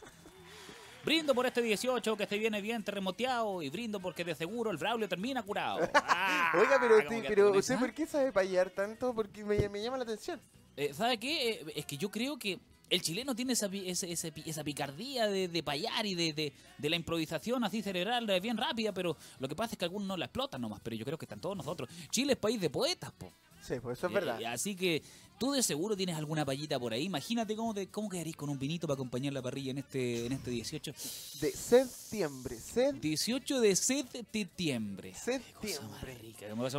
Brindo 1.05 1.35
por 1.35 1.47
este 1.47 1.63
18 1.63 2.17
que 2.17 2.23
este 2.25 2.39
viene 2.39 2.61
bien 2.61 2.85
terremoteado 2.85 3.63
y 3.63 3.71
brindo 3.71 4.01
porque 4.01 4.23
de 4.23 4.35
seguro 4.35 4.71
el 4.71 4.77
Braulio 4.77 5.09
termina 5.09 5.43
curado. 5.43 5.81
Ah, 5.95 6.53
Oiga, 6.59 6.79
pero, 6.81 6.99
usted, 6.99 7.25
pero 7.27 7.53
¿usted 7.53 7.79
por 7.79 7.93
qué 7.95 8.07
sabe 8.07 8.33
payar 8.33 8.71
tanto? 8.71 9.15
Porque 9.15 9.45
me, 9.45 9.69
me 9.69 9.83
llama 9.83 9.97
la 9.97 10.03
atención. 10.03 10.41
Eh, 10.77 10.93
¿Sabe 10.93 11.19
qué? 11.19 11.51
Eh, 11.51 11.73
es 11.77 11.87
que 11.87 11.97
yo 11.97 12.11
creo 12.11 12.39
que 12.39 12.59
el 12.91 13.03
chileno 13.03 13.35
tiene 13.35 13.53
esa, 13.53 13.71
esa, 13.73 14.65
picardía 14.65 15.29
de, 15.29 15.63
payar 15.63 16.05
y 16.05 16.15
de, 16.15 16.53
la 16.79 16.97
improvisación 16.97 17.65
así 17.65 17.83
cerebral 17.83 18.27
bien 18.41 18.57
rápida, 18.57 18.93
pero 18.93 19.17
lo 19.39 19.49
que 19.49 19.57
pasa 19.57 19.75
es 19.75 19.79
que 19.79 19.85
algunos 19.85 20.09
no 20.09 20.17
la 20.17 20.27
explotan 20.27 20.61
nomás, 20.61 20.81
pero 20.83 20.97
yo 20.97 21.05
creo 21.05 21.17
que 21.17 21.25
están 21.25 21.41
todos 21.41 21.57
nosotros. 21.57 21.89
Chile 22.11 22.33
es 22.33 22.39
país 22.39 22.61
de 22.61 22.69
poetas, 22.69 23.13
po. 23.13 23.33
Sí, 23.63 23.75
pues 23.81 23.99
eso 23.99 24.07
es 24.09 24.13
verdad. 24.13 24.43
así 24.45 24.75
que 24.75 25.03
Tú 25.41 25.53
de 25.53 25.63
seguro 25.63 25.97
tienes 25.97 26.19
alguna 26.19 26.45
payita 26.45 26.79
por 26.79 26.93
ahí. 26.93 27.05
Imagínate 27.05 27.57
cómo, 27.57 27.73
te, 27.73 27.87
cómo 27.87 28.11
quedaréis 28.11 28.37
con 28.37 28.51
un 28.51 28.59
vinito 28.59 28.87
para 28.87 28.97
acompañar 28.97 29.33
la 29.33 29.41
parrilla 29.41 29.71
en 29.71 29.79
este, 29.79 30.27
en 30.27 30.33
este 30.33 30.51
18. 30.51 30.93
De 31.41 31.51
septiembre. 31.53 32.59
18 33.01 33.61
de 33.63 33.75
septiembre. 33.75 35.15
Septiembre. 35.15 36.35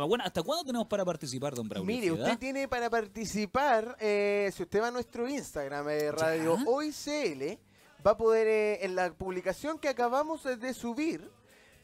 Bueno, 0.06 0.22
¿hasta 0.22 0.44
cuándo 0.44 0.64
tenemos 0.64 0.86
para 0.86 1.04
participar, 1.04 1.56
don 1.56 1.68
Braulio? 1.68 1.92
Mire, 1.92 2.12
usted 2.12 2.38
tiene 2.38 2.68
para 2.68 2.88
participar, 2.88 3.96
eh, 3.98 4.48
si 4.54 4.62
usted 4.62 4.80
va 4.80 4.88
a 4.88 4.90
nuestro 4.92 5.28
Instagram, 5.28 5.88
eh, 5.88 6.12
Radio 6.12 6.56
Hoy 6.64 6.92
CL, 6.92 7.58
va 8.06 8.12
a 8.12 8.16
poder, 8.16 8.46
eh, 8.46 8.84
en 8.84 8.94
la 8.94 9.12
publicación 9.12 9.76
que 9.76 9.88
acabamos 9.88 10.44
de 10.44 10.72
subir, 10.72 11.28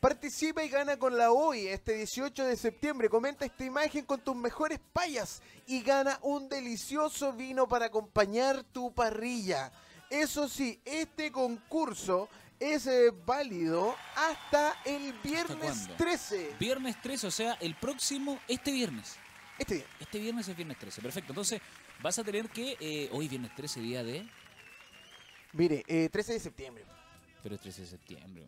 Participa 0.01 0.63
y 0.63 0.69
gana 0.69 0.97
con 0.97 1.17
la 1.17 1.33
hoy 1.33 1.67
este 1.67 1.95
18 1.95 2.45
de 2.45 2.57
septiembre. 2.57 3.09
Comenta 3.09 3.45
esta 3.45 3.65
imagen 3.65 4.05
con 4.05 4.21
tus 4.21 4.37
mejores 4.37 4.79
payas 4.93 5.43
y 5.67 5.83
gana 5.83 6.21
un 6.23 6.49
delicioso 6.49 7.33
vino 7.33 7.67
para 7.67 7.87
acompañar 7.87 8.63
tu 8.63 8.95
parrilla. 8.95 9.73
Eso 10.09 10.49
sí, 10.49 10.81
este 10.85 11.33
concurso 11.33 12.29
es 12.61 12.87
eh, 12.87 13.11
válido 13.27 13.97
hasta 14.15 14.81
el 14.85 15.13
viernes 15.15 15.89
13. 15.97 16.55
Viernes 16.61 17.03
13, 17.03 17.27
o 17.27 17.31
sea, 17.33 17.55
el 17.55 17.75
próximo, 17.75 18.39
este 18.47 18.71
viernes. 18.71 19.17
Este 19.59 19.75
viernes. 19.75 19.97
Este 20.01 20.19
viernes 20.21 20.49
es 20.49 20.57
viernes 20.57 20.79
13, 20.79 21.03
perfecto. 21.03 21.33
Entonces, 21.33 21.61
vas 22.01 22.17
a 22.21 22.25
tener 22.25 22.49
que, 22.51 22.77
eh, 22.79 23.11
hoy 23.13 23.27
viernes 23.27 23.53
13, 23.57 23.81
día 23.81 24.05
de... 24.05 24.29
Mire, 25.55 25.83
eh, 25.89 26.09
13 26.09 26.35
de 26.35 26.41
septiembre. 26.41 26.85
Pero 27.43 27.57
es 27.57 27.61
13 27.61 27.83
de 27.83 27.89
septiembre. 27.89 28.47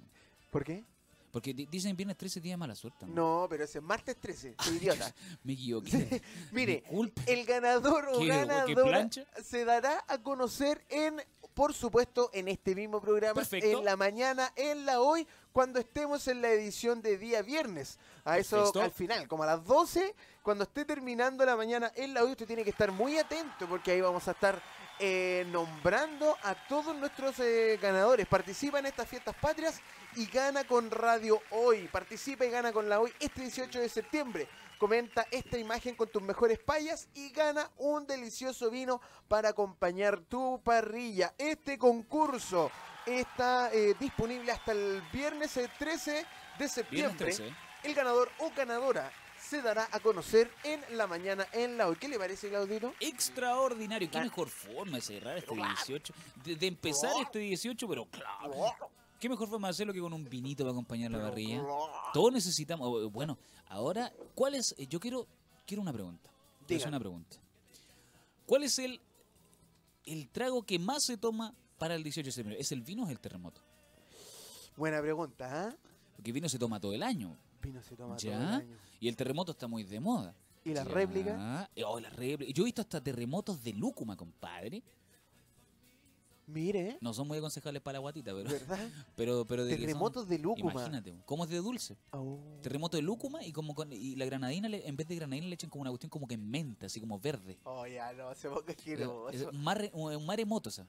¿Por 0.51 0.65
qué? 0.65 0.85
Porque 1.31 1.55
dicen 1.55 1.97
viernes 1.97 2.17
13 2.17 2.41
día 2.41 2.53
de 2.55 2.57
mala 2.57 2.75
suerte. 2.75 3.07
¿no? 3.07 3.47
pero 3.49 3.65
ese 3.65 3.79
es 3.79 3.85
martes 3.85 4.17
13, 4.17 4.57
soy 4.59 4.77
idiota. 4.77 5.15
Me 5.45 5.53
equivoqué. 5.53 6.23
Mire, 6.53 6.83
el 7.27 7.45
ganador 7.45 8.09
o 8.13 8.25
ganadora 8.25 9.09
se 9.43 9.65
dará 9.65 10.05
a 10.09 10.19
conocer 10.19 10.85
en, 10.89 11.23
por 11.55 11.73
supuesto, 11.73 12.31
en 12.33 12.49
este 12.49 12.75
mismo 12.75 13.01
programa, 13.01 13.43
en 13.53 13.85
la 13.85 13.97
mañana, 13.97 14.53
en 14.57 14.87
la 14.87 15.01
hoy, 15.01 15.27
cuando 15.53 15.79
estemos 15.79 16.27
en 16.29 16.43
la 16.43 16.51
edición 16.51 17.03
de 17.03 17.19
día 17.19 17.43
viernes. 17.43 17.99
A 18.25 18.39
eso 18.39 18.73
al 18.81 18.91
final, 18.91 19.29
como 19.29 19.45
a 19.45 19.47
las 19.47 19.65
12, 19.65 20.15
cuando 20.43 20.65
esté 20.65 20.85
terminando 20.85 21.45
la 21.45 21.57
mañana 21.57 21.93
en 21.95 22.15
la 22.15 22.25
hoy, 22.25 22.33
usted 22.33 22.47
tiene 22.47 22.65
que 22.65 22.71
estar 22.71 22.93
muy 22.93 23.19
atento 23.19 23.69
porque 23.69 23.93
ahí 23.93 24.01
vamos 24.01 24.27
a 24.29 24.33
estar 24.33 24.61
eh, 25.01 25.47
nombrando 25.51 26.37
a 26.43 26.55
todos 26.55 26.95
nuestros 26.95 27.39
eh, 27.41 27.79
ganadores. 27.81 28.27
Participa 28.27 28.79
en 28.79 28.87
estas 28.87 29.09
fiestas 29.09 29.35
patrias 29.35 29.81
y 30.15 30.27
gana 30.27 30.65
con 30.65 30.91
Radio 30.91 31.41
Hoy. 31.51 31.89
Participa 31.89 32.45
y 32.45 32.51
gana 32.51 32.71
con 32.71 32.89
la 32.89 33.01
Hoy 33.01 33.11
este 33.19 33.41
18 33.41 33.81
de 33.81 33.89
septiembre. 33.89 34.49
Comenta 34.79 35.27
esta 35.31 35.57
imagen 35.57 35.95
con 35.95 36.09
tus 36.09 36.23
mejores 36.23 36.59
payas 36.59 37.09
y 37.15 37.31
gana 37.31 37.71
un 37.79 38.07
delicioso 38.07 38.71
vino 38.71 39.01
para 39.27 39.51
acompañar 39.51 40.21
tu 40.21 40.61
parrilla. 40.63 41.35
Este 41.39 41.79
concurso 41.79 42.71
está 43.07 43.73
eh, 43.73 43.95
disponible 43.99 44.53
hasta 44.53 44.73
el 44.73 45.03
viernes 45.13 45.59
13 45.79 46.27
de 46.59 46.69
septiembre. 46.69 47.35
El 47.83 47.95
ganador 47.95 48.31
o 48.39 48.51
ganadora 48.55 49.11
se 49.51 49.63
dará 49.63 49.89
a 49.91 49.99
conocer 49.99 50.49
en 50.63 50.81
la 50.97 51.09
mañana 51.09 51.45
en 51.53 51.77
la 51.77 51.89
hoy. 51.89 51.97
¿Qué 51.97 52.09
le 52.09 52.19
parece, 52.19 52.49
Claudito? 52.49 52.95
Extraordinario. 53.01 54.09
Qué 54.09 54.21
mejor 54.21 54.49
forma 54.49 54.99
de 54.99 55.03
cerrar 55.03 55.39
este 55.39 55.57
18. 55.57 56.15
De, 56.45 56.67
empezar 56.69 57.11
este 57.21 57.41
18, 57.41 57.89
pero 57.89 58.07
claro. 58.07 58.53
¿Qué 59.19 59.29
mejor 59.29 59.49
forma 59.49 59.67
de 59.67 59.73
hacerlo 59.73 59.93
que 59.93 59.99
con 59.99 60.13
un 60.13 60.25
vinito 60.25 60.63
para 60.63 60.71
acompañar 60.71 61.11
la 61.11 61.21
parrilla? 61.23 61.65
Todos 62.15 62.33
necesitamos. 62.33 63.13
Bueno, 63.13 63.39
ahora, 63.69 64.13
¿cuál 64.37 64.55
es? 64.55 64.73
Eh, 64.79 64.87
yo 64.87 65.01
quiero, 65.01 65.27
quiero 65.67 65.83
una 65.83 65.93
pregunta. 65.93 66.31
Es 66.69 66.87
una 66.87 67.01
pregunta. 67.01 67.37
¿Cuál 68.47 68.63
es 68.63 68.79
el, 68.79 69.01
el 70.07 70.29
trago 70.29 70.63
que 70.63 70.79
más 70.79 71.05
se 71.05 71.17
toma 71.17 71.53
para 71.77 71.97
el 71.97 72.05
18 72.05 72.25
de 72.25 72.33
septiembre? 72.33 72.61
¿Es 72.61 72.71
el 72.71 72.83
vino 72.83 73.03
o 73.03 73.07
es 73.07 73.11
el 73.11 73.19
terremoto? 73.19 73.61
Buena 74.77 75.01
pregunta, 75.03 75.67
¿ah? 75.67 75.77
Porque 76.15 76.31
vino 76.31 76.49
se 76.49 76.59
toma 76.59 76.79
todo 76.79 76.95
el 76.95 77.03
año. 77.03 77.37
Vino 77.63 77.83
se 77.83 77.97
toma 77.97 78.17
todo 78.17 78.33
el 78.33 78.39
año. 78.39 78.77
Y 79.01 79.09
el 79.09 79.17
terremoto 79.17 79.53
está 79.53 79.67
muy 79.67 79.85
de 79.85 80.01
moda. 80.01 80.35
¿Y 80.65 80.75
la 80.75 80.85
réplica? 80.85 81.69
Oh, 81.87 81.99
la 82.01 82.11
réplica. 82.11 82.53
Yo 82.53 82.65
he 82.65 82.67
visto 82.67 82.83
hasta 82.83 83.03
terremotos 83.03 83.63
de 83.63 83.73
lúcuma, 83.73 84.17
compadre. 84.17 84.83
Mire. 86.47 86.99
No 87.01 87.15
son 87.15 87.29
muy 87.29 87.39
aconsejables 87.39 87.81
para 87.81 87.95
la 87.95 87.99
guatita, 88.01 88.33
pero. 88.35 88.51
¿Verdad? 88.51 88.79
Pero, 89.17 89.45
pero 89.45 89.65
de 89.65 89.77
Terremotos 89.77 90.27
de 90.29 90.39
lúcuma. 90.39 90.73
Imagínate, 90.73 91.15
¿cómo 91.27 91.45
es 91.45 91.51
de 91.51 91.59
dulce? 91.59 91.97
Oh. 92.11 92.39
Terremoto 92.63 92.97
de 92.97 93.03
lúcuma 93.03 93.45
y 93.45 93.53
como 93.53 93.75
con, 93.75 93.93
y 93.93 94.17
la 94.17 94.25
granadina, 94.25 94.69
en 94.69 94.97
vez 94.97 95.07
de 95.07 95.15
granadina 95.15 95.47
le 95.47 95.55
echan 95.55 95.71
como 95.71 95.83
una 95.83 95.91
cuestión 95.91 96.11
como 96.11 96.27
que 96.27 96.35
en 96.35 96.51
menta, 96.51 96.87
así 96.87 97.01
como 97.01 97.21
verde. 97.21 97.59
Oh, 97.65 97.87
ya, 97.87 98.13
no, 98.15 98.35
se 98.35 98.49
ponga 98.49 98.73
asqueroso. 98.73 99.31
Es 99.31 99.43
un, 99.43 99.63
mar, 99.63 99.91
un 99.93 100.27
maremoto, 100.27 100.71
o 100.71 100.73
sea. 100.73 100.87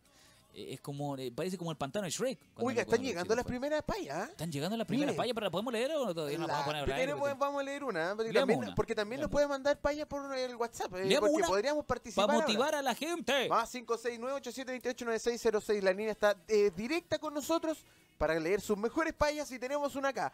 Eh, 0.53 0.73
es 0.73 0.81
como, 0.81 1.17
eh, 1.17 1.31
parece 1.33 1.57
como 1.57 1.71
el 1.71 1.77
pantano 1.77 2.03
de 2.05 2.11
Shrek. 2.11 2.37
Oiga, 2.57 2.81
están 2.81 3.01
llegando 3.01 3.33
las 3.35 3.45
primeras 3.45 3.83
payas. 3.83 4.27
¿eh? 4.27 4.31
¿Están 4.31 4.51
llegando 4.51 4.75
las 4.77 4.87
primeras 4.87 5.15
payas? 5.15 5.33
¿Pero 5.33 5.45
las 5.45 5.51
podemos 5.51 5.73
leer 5.73 5.91
o 5.95 6.13
todavía 6.13 6.37
no 6.37 6.47
vamos 6.47 6.63
a 6.63 6.65
poner 6.65 6.83
Primero 6.85 7.17
vamos 7.37 7.61
a 7.61 7.63
leer 7.63 7.83
una. 7.83 8.15
Porque 8.15 8.33
también, 8.33 8.73
porque 8.75 8.95
también 8.95 9.21
nos 9.21 9.29
puede 9.29 9.47
mandar 9.47 9.79
payas 9.79 10.07
por 10.07 10.35
el 10.35 10.55
WhatsApp. 10.55 10.91
porque 10.91 11.19
podríamos 11.47 11.85
participar. 11.85 12.27
Para 12.27 12.39
motivar 12.39 12.75
a 12.75 12.81
la 12.81 12.95
gente. 12.95 13.47
Más 13.49 13.73
569-8728-9606. 13.73 15.81
La 15.81 15.91
línea 15.91 16.11
está 16.11 16.35
directa 16.75 17.19
con 17.19 17.33
nosotros 17.33 17.85
para 18.17 18.39
leer 18.39 18.61
sus 18.61 18.77
mejores 18.77 19.13
payas 19.13 19.51
y 19.51 19.59
tenemos 19.59 19.95
una 19.95 20.09
acá. 20.09 20.31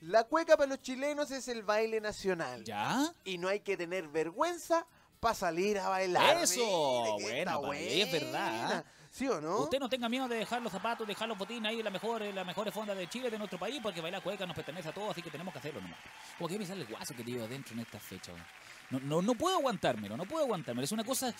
La 0.00 0.24
cueca 0.24 0.56
para 0.56 0.68
los 0.68 0.80
chilenos 0.80 1.30
es 1.30 1.46
el 1.48 1.62
baile 1.62 2.00
nacional. 2.00 2.64
¿Ya? 2.64 3.12
Y 3.24 3.36
no 3.38 3.48
hay 3.48 3.60
que 3.60 3.76
tener 3.76 4.08
vergüenza 4.08 4.86
para 5.20 5.34
salir 5.34 5.78
a 5.78 5.88
bailar. 5.88 6.38
Eso, 6.38 7.18
bueno, 7.20 7.72
es 7.74 8.12
verdad. 8.12 8.84
¿Sí 9.18 9.26
o 9.26 9.40
no? 9.40 9.62
Usted 9.62 9.80
no 9.80 9.88
tenga 9.88 10.08
miedo 10.08 10.28
de 10.28 10.36
dejar 10.36 10.62
los 10.62 10.70
zapatos, 10.70 11.04
dejar 11.04 11.26
los 11.26 11.36
botines 11.36 11.68
ahí 11.68 11.78
de 11.78 11.82
la 11.82 11.90
mejor, 11.90 12.22
la 12.22 12.44
mejor 12.44 12.70
fonda 12.70 12.94
de 12.94 13.08
Chile, 13.08 13.28
de 13.28 13.36
nuestro 13.36 13.58
país, 13.58 13.80
porque 13.82 14.00
bailar 14.00 14.22
cueca 14.22 14.46
nos 14.46 14.54
pertenece 14.54 14.90
a 14.90 14.92
todos, 14.92 15.10
así 15.10 15.22
que 15.22 15.28
tenemos 15.28 15.52
que 15.52 15.58
hacerlo 15.58 15.80
nomás. 15.80 15.98
Como 16.38 16.46
que 16.46 16.56
me 16.56 16.64
sale 16.64 16.82
el 16.82 16.86
guaso 16.86 17.16
que 17.16 17.24
llevo 17.24 17.44
adentro 17.44 17.74
en 17.74 17.80
esta 17.80 17.98
fecha. 17.98 18.30
No, 18.90 19.00
no, 19.00 19.20
no 19.20 19.34
puedo 19.34 19.56
aguantármelo, 19.56 20.16
no 20.16 20.24
puedo 20.24 20.44
aguantármelo. 20.44 20.84
Es 20.84 20.92
una 20.92 21.02
cosa 21.02 21.34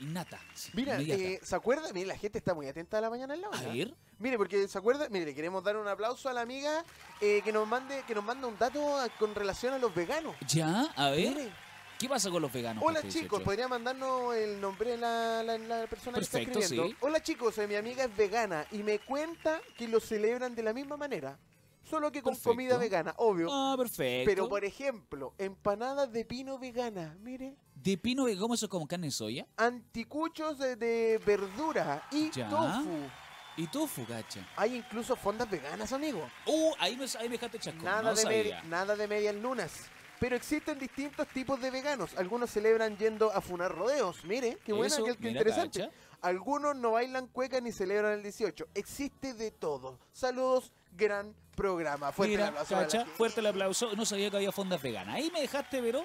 innata. 0.00 0.40
Mira, 0.72 1.00
eh, 1.00 1.38
¿se 1.40 1.54
acuerda? 1.54 1.92
Mire, 1.92 2.06
la 2.06 2.18
gente 2.18 2.38
está 2.38 2.54
muy 2.54 2.66
atenta 2.66 2.98
a 2.98 3.02
la 3.02 3.08
mañana 3.08 3.34
en 3.34 3.42
la 3.42 3.48
A 3.48 3.62
ver. 3.72 3.94
Mire, 4.18 4.36
porque 4.36 4.66
¿se 4.66 4.76
acuerda? 4.76 5.08
Mire, 5.10 5.26
le 5.26 5.34
queremos 5.36 5.62
dar 5.62 5.76
un 5.76 5.86
aplauso 5.86 6.28
a 6.28 6.32
la 6.32 6.40
amiga 6.40 6.84
eh, 7.20 7.40
que 7.44 7.52
nos 7.52 7.68
mande 7.68 8.02
que 8.04 8.16
nos 8.16 8.24
manda 8.24 8.48
un 8.48 8.58
dato 8.58 8.80
con 9.20 9.32
relación 9.36 9.74
a 9.74 9.78
los 9.78 9.94
veganos. 9.94 10.34
Ya, 10.48 10.86
a 10.96 11.10
ver. 11.10 11.36
Mire. 11.36 11.69
¿Qué 12.00 12.08
pasa 12.08 12.30
con 12.30 12.40
los 12.40 12.50
veganos? 12.50 12.82
Hola 12.82 13.06
chicos, 13.06 13.42
podría 13.42 13.68
mandarnos 13.68 14.34
el 14.34 14.58
nombre 14.58 14.92
de 14.92 14.96
la, 14.96 15.86
persona 15.90 16.16
que 16.16 16.24
está 16.24 16.40
escribiendo. 16.40 16.96
Hola 17.00 17.22
chicos, 17.22 17.58
mi 17.68 17.74
amiga 17.74 18.04
es 18.04 18.16
vegana 18.16 18.66
y 18.70 18.78
me 18.78 19.00
cuenta 19.00 19.60
que 19.76 19.86
lo 19.86 20.00
celebran 20.00 20.54
de 20.54 20.62
la 20.62 20.72
misma 20.72 20.96
manera. 20.96 21.38
Solo 21.82 22.10
que 22.10 22.22
con 22.22 22.34
comida 22.36 22.78
vegana, 22.78 23.12
obvio. 23.18 23.48
Ah, 23.52 23.74
perfecto. 23.76 24.30
Pero 24.30 24.48
por 24.48 24.64
ejemplo, 24.64 25.34
empanadas 25.36 26.10
de 26.10 26.24
pino 26.24 26.58
vegana, 26.58 27.18
mire. 27.20 27.54
¿De 27.74 27.98
pino 27.98 28.24
vegano? 28.24 28.44
¿Cómo 28.44 28.54
eso 28.54 28.66
como 28.66 28.88
carne 28.88 29.08
de 29.08 29.10
soya? 29.10 29.46
Anticuchos 29.58 30.58
de, 30.58 31.20
verdura 31.26 32.08
y 32.10 32.30
tofu. 32.30 33.10
Y 33.58 33.66
tofu, 33.66 34.06
gacha. 34.08 34.48
Hay 34.56 34.76
incluso 34.76 35.16
fondas 35.16 35.50
veganas, 35.50 35.92
amigo. 35.92 36.26
Uh, 36.46 36.72
ahí 36.78 36.96
me, 36.96 37.04
ahí 37.04 37.28
me 37.28 37.34
dejaste 37.34 37.58
chascón. 37.58 37.84
Nada, 37.84 38.14
de 38.14 38.56
nada 38.70 38.96
de 38.96 39.06
medias 39.06 39.34
lunas. 39.34 39.90
Pero 40.20 40.36
existen 40.36 40.78
distintos 40.78 41.26
tipos 41.28 41.60
de 41.60 41.70
veganos. 41.70 42.14
Algunos 42.18 42.50
celebran 42.50 42.96
yendo 42.98 43.32
a 43.32 43.40
funar 43.40 43.74
rodeos. 43.74 44.22
Mire, 44.24 44.58
qué 44.64 44.74
buena, 44.74 44.94
qué, 45.18 45.28
interesante. 45.28 45.90
Algunos 46.20 46.76
no 46.76 46.92
bailan 46.92 47.26
cueca 47.26 47.58
ni 47.62 47.72
celebran 47.72 48.12
el 48.12 48.22
18. 48.22 48.68
Existe 48.74 49.32
de 49.32 49.50
todo. 49.50 49.98
Saludos, 50.12 50.72
gran 50.94 51.34
programa. 51.56 52.12
Fuerte 52.12 52.34
el 52.34 52.42
aplauso. 52.42 53.06
fuerte 53.16 53.40
el 53.40 53.46
aplauso. 53.46 53.96
No 53.96 54.04
sabía 54.04 54.30
que 54.30 54.36
había 54.36 54.52
fondas 54.52 54.82
veganas. 54.82 55.14
Ahí 55.14 55.30
me 55.32 55.40
dejaste, 55.40 55.80
pero 55.80 56.04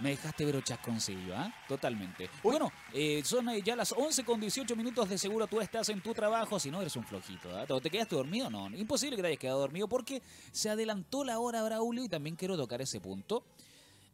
me 0.00 0.10
dejaste 0.10 0.44
ver 0.44 0.62
chasconcillo, 0.62 1.36
¿ah? 1.36 1.52
Totalmente. 1.68 2.30
Bueno, 2.42 2.72
eh, 2.92 3.22
son 3.24 3.48
eh, 3.50 3.62
ya 3.62 3.76
las 3.76 3.92
11 3.92 4.24
con 4.24 4.40
18 4.40 4.74
minutos 4.76 5.08
de 5.08 5.18
seguro 5.18 5.46
tú 5.46 5.60
estás 5.60 5.88
en 5.88 6.02
tu 6.02 6.12
trabajo, 6.14 6.58
si 6.58 6.70
no 6.70 6.80
eres 6.80 6.96
un 6.96 7.04
flojito, 7.04 7.56
¿ah? 7.56 7.66
¿Te 7.80 7.90
quedaste 7.90 8.16
dormido? 8.16 8.50
No, 8.50 8.68
imposible 8.70 9.16
que 9.16 9.22
te 9.22 9.28
hayas 9.28 9.40
quedado 9.40 9.60
dormido 9.60 9.88
porque 9.88 10.22
se 10.52 10.70
adelantó 10.70 11.24
la 11.24 11.38
hora, 11.38 11.62
Braulio, 11.62 12.04
y 12.04 12.08
también 12.08 12.36
quiero 12.36 12.56
tocar 12.56 12.80
ese 12.80 13.00
punto. 13.00 13.44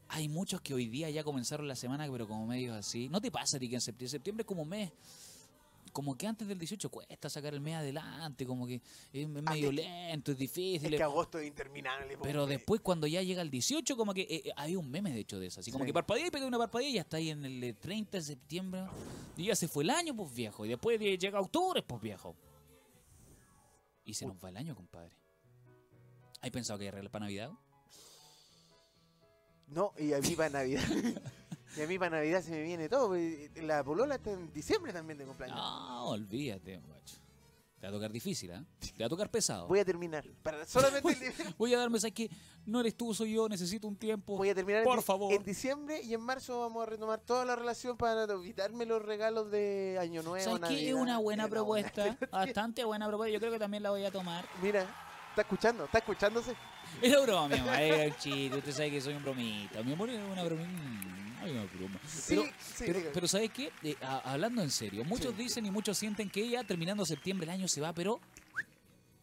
Hay 0.09 0.29
muchos 0.29 0.61
que 0.61 0.73
hoy 0.73 0.87
día 0.87 1.11
ya 1.11 1.25
comenzaron 1.25 1.67
la 1.67 1.75
semana, 1.75 2.07
pero 2.11 2.29
como 2.29 2.47
medios 2.47 2.77
así. 2.77 3.09
¿No 3.09 3.21
te 3.21 3.31
pasa, 3.31 3.59
ti 3.59 3.69
que 3.69 3.75
en 3.75 3.81
septiembre, 3.81 4.11
septiembre 4.11 4.43
es 4.43 4.47
como 4.47 4.65
mes 4.65 4.93
como 5.97 6.15
que 6.15 6.27
antes 6.27 6.47
del 6.47 6.59
18 6.59 6.91
cuesta 6.91 7.31
sacar 7.31 7.55
el 7.55 7.61
mes 7.63 7.77
adelante, 7.77 8.45
como 8.45 8.67
que 8.67 8.83
es 9.15 9.27
medio 9.27 9.73
lento, 9.73 10.33
es 10.33 10.37
difícil. 10.37 10.93
Es 10.93 10.99
que 10.99 11.03
agosto 11.03 11.39
es 11.39 11.47
interminable. 11.47 12.19
Pero 12.23 12.47
después 12.47 12.83
cuando 12.83 13.07
ya 13.07 13.23
llega 13.23 13.41
el 13.41 13.49
18, 13.49 13.97
como 13.97 14.13
que 14.13 14.21
eh, 14.21 14.43
eh, 14.45 14.53
hay 14.57 14.77
un 14.77 14.91
meme 14.91 15.11
de 15.11 15.21
hecho 15.21 15.39
de 15.39 15.47
eso, 15.47 15.61
así 15.61 15.73
como 15.73 15.87
que 15.87 15.95
parpadea 15.95 16.27
y 16.27 16.31
pega 16.31 16.45
una 16.45 16.59
parpadea 16.59 16.91
y 16.91 16.93
ya 16.93 17.01
está 17.01 17.17
ahí 17.17 17.31
en 17.31 17.47
el 17.47 17.75
30 17.77 18.19
de 18.19 18.23
septiembre 18.23 18.85
y 19.39 19.45
ya 19.45 19.57
se 19.57 19.69
fue 19.69 19.85
el 19.85 19.91
año, 19.91 20.15
pues 20.15 20.35
viejo, 20.35 20.67
y 20.67 20.69
después 20.69 21.01
llega 21.01 21.41
octubre, 21.41 21.83
pues 21.83 22.03
viejo. 22.03 22.37
Y 24.05 24.13
se 24.13 24.27
nos 24.27 24.37
va 24.37 24.51
el 24.51 24.59
año, 24.59 24.77
compadre. 24.77 25.17
¿Hay 26.43 26.51
pensado 26.51 26.79
que 26.79 26.89
arreglar 26.89 27.11
para 27.11 27.25
Navidad? 27.25 27.53
No, 29.69 29.95
y 29.99 30.13
a 30.13 30.21
mí 30.21 30.37
para 30.37 30.51
Navidad. 30.51 30.85
Y 31.77 31.83
a 31.83 31.87
mí 31.87 31.99
para 31.99 32.17
Navidad 32.19 32.43
se 32.43 32.51
me 32.51 32.63
viene 32.63 32.89
todo. 32.89 33.15
La 33.57 33.83
polola 33.85 34.17
está 34.17 34.31
en 34.33 34.53
diciembre 34.53 34.93
también 34.93 35.19
de 35.19 35.25
cumpleaños. 35.25 35.57
No, 35.57 36.09
olvídate, 36.09 36.79
macho. 36.81 37.17
Te 37.79 37.87
va 37.87 37.91
a 37.91 37.93
tocar 37.93 38.11
difícil, 38.11 38.51
¿eh? 38.51 38.65
Te 38.97 39.03
va 39.03 39.07
a 39.07 39.09
tocar 39.11 39.31
pesado. 39.31 39.67
Voy 39.69 39.79
a 39.79 39.85
terminar. 39.85 40.25
Para 40.43 40.65
solamente 40.65 41.33
Voy 41.59 41.75
a 41.75 41.79
darme, 41.79 42.01
¿sabes 42.01 42.15
que 42.15 42.31
No 42.65 42.81
eres 42.81 42.97
tú, 42.97 43.13
soy 43.13 43.35
yo, 43.35 43.49
necesito 43.51 43.87
un 43.87 43.97
tiempo. 43.97 44.35
Voy 44.39 44.49
a 44.49 44.55
terminar 44.55 44.83
Por 44.83 44.97
en, 44.97 45.05
favor. 45.05 45.33
en 45.33 45.43
diciembre 45.45 46.01
y 46.03 46.15
en 46.15 46.23
marzo 46.23 46.59
vamos 46.61 46.83
a 46.83 46.87
retomar 46.87 47.21
toda 47.21 47.45
la 47.45 47.55
relación 47.55 47.99
para 47.99 48.25
evitarme 48.25 48.87
los 48.87 49.03
regalos 49.03 49.51
de 49.51 49.99
Año 50.01 50.23
Nuevo. 50.23 50.43
¿Sabes 50.43 50.71
qué? 50.71 50.89
Es 50.89 50.95
una 50.95 51.19
buena 51.19 51.49
propuesta. 51.49 52.17
Bastante 52.33 52.83
buena 52.83 53.07
propuesta. 53.09 53.35
Yo 53.35 53.41
creo 53.41 53.53
que 53.53 53.59
también 53.59 53.83
la 53.83 53.91
voy 53.91 54.07
a 54.07 54.11
tomar. 54.11 54.47
Mira, 54.63 54.87
está 55.29 55.43
escuchando, 55.43 55.85
está 55.85 55.99
escuchándose. 55.99 56.57
Es 57.03 57.23
broma, 57.23 57.49
mi 57.49 57.57
amor. 57.57 57.75
Es 57.79 58.11
un 58.13 58.19
chiste. 58.19 58.57
Usted 58.57 58.73
sabe 58.73 58.91
que 58.91 59.01
soy 59.03 59.15
un 59.15 59.23
bromita. 59.23 59.83
Mi 59.83 59.93
amor 59.93 60.09
es 60.09 60.19
una 60.19 60.43
bromita. 60.45 60.71
Una. 61.51 61.67
Pero, 62.29 62.45
Sí, 62.45 62.85
pero, 63.13 63.29
¿sabes 63.29 63.51
qué? 63.51 63.73
Eh, 63.83 63.97
a- 64.03 64.33
hablando 64.33 64.63
en 64.63 64.71
serio, 64.71 65.05
muchos 65.05 65.35
Sí. 65.37 65.43
dicen 65.43 65.67
y 65.67 65.71
muchos 65.71 65.97
sienten 65.99 66.29
que 66.31 66.49
ya 66.49 66.65
terminando 66.65 67.05
septiembre 67.07 67.45
el 67.45 67.51
año 67.51 67.69
se 67.69 67.81
va, 67.81 67.93
pero 67.93 68.21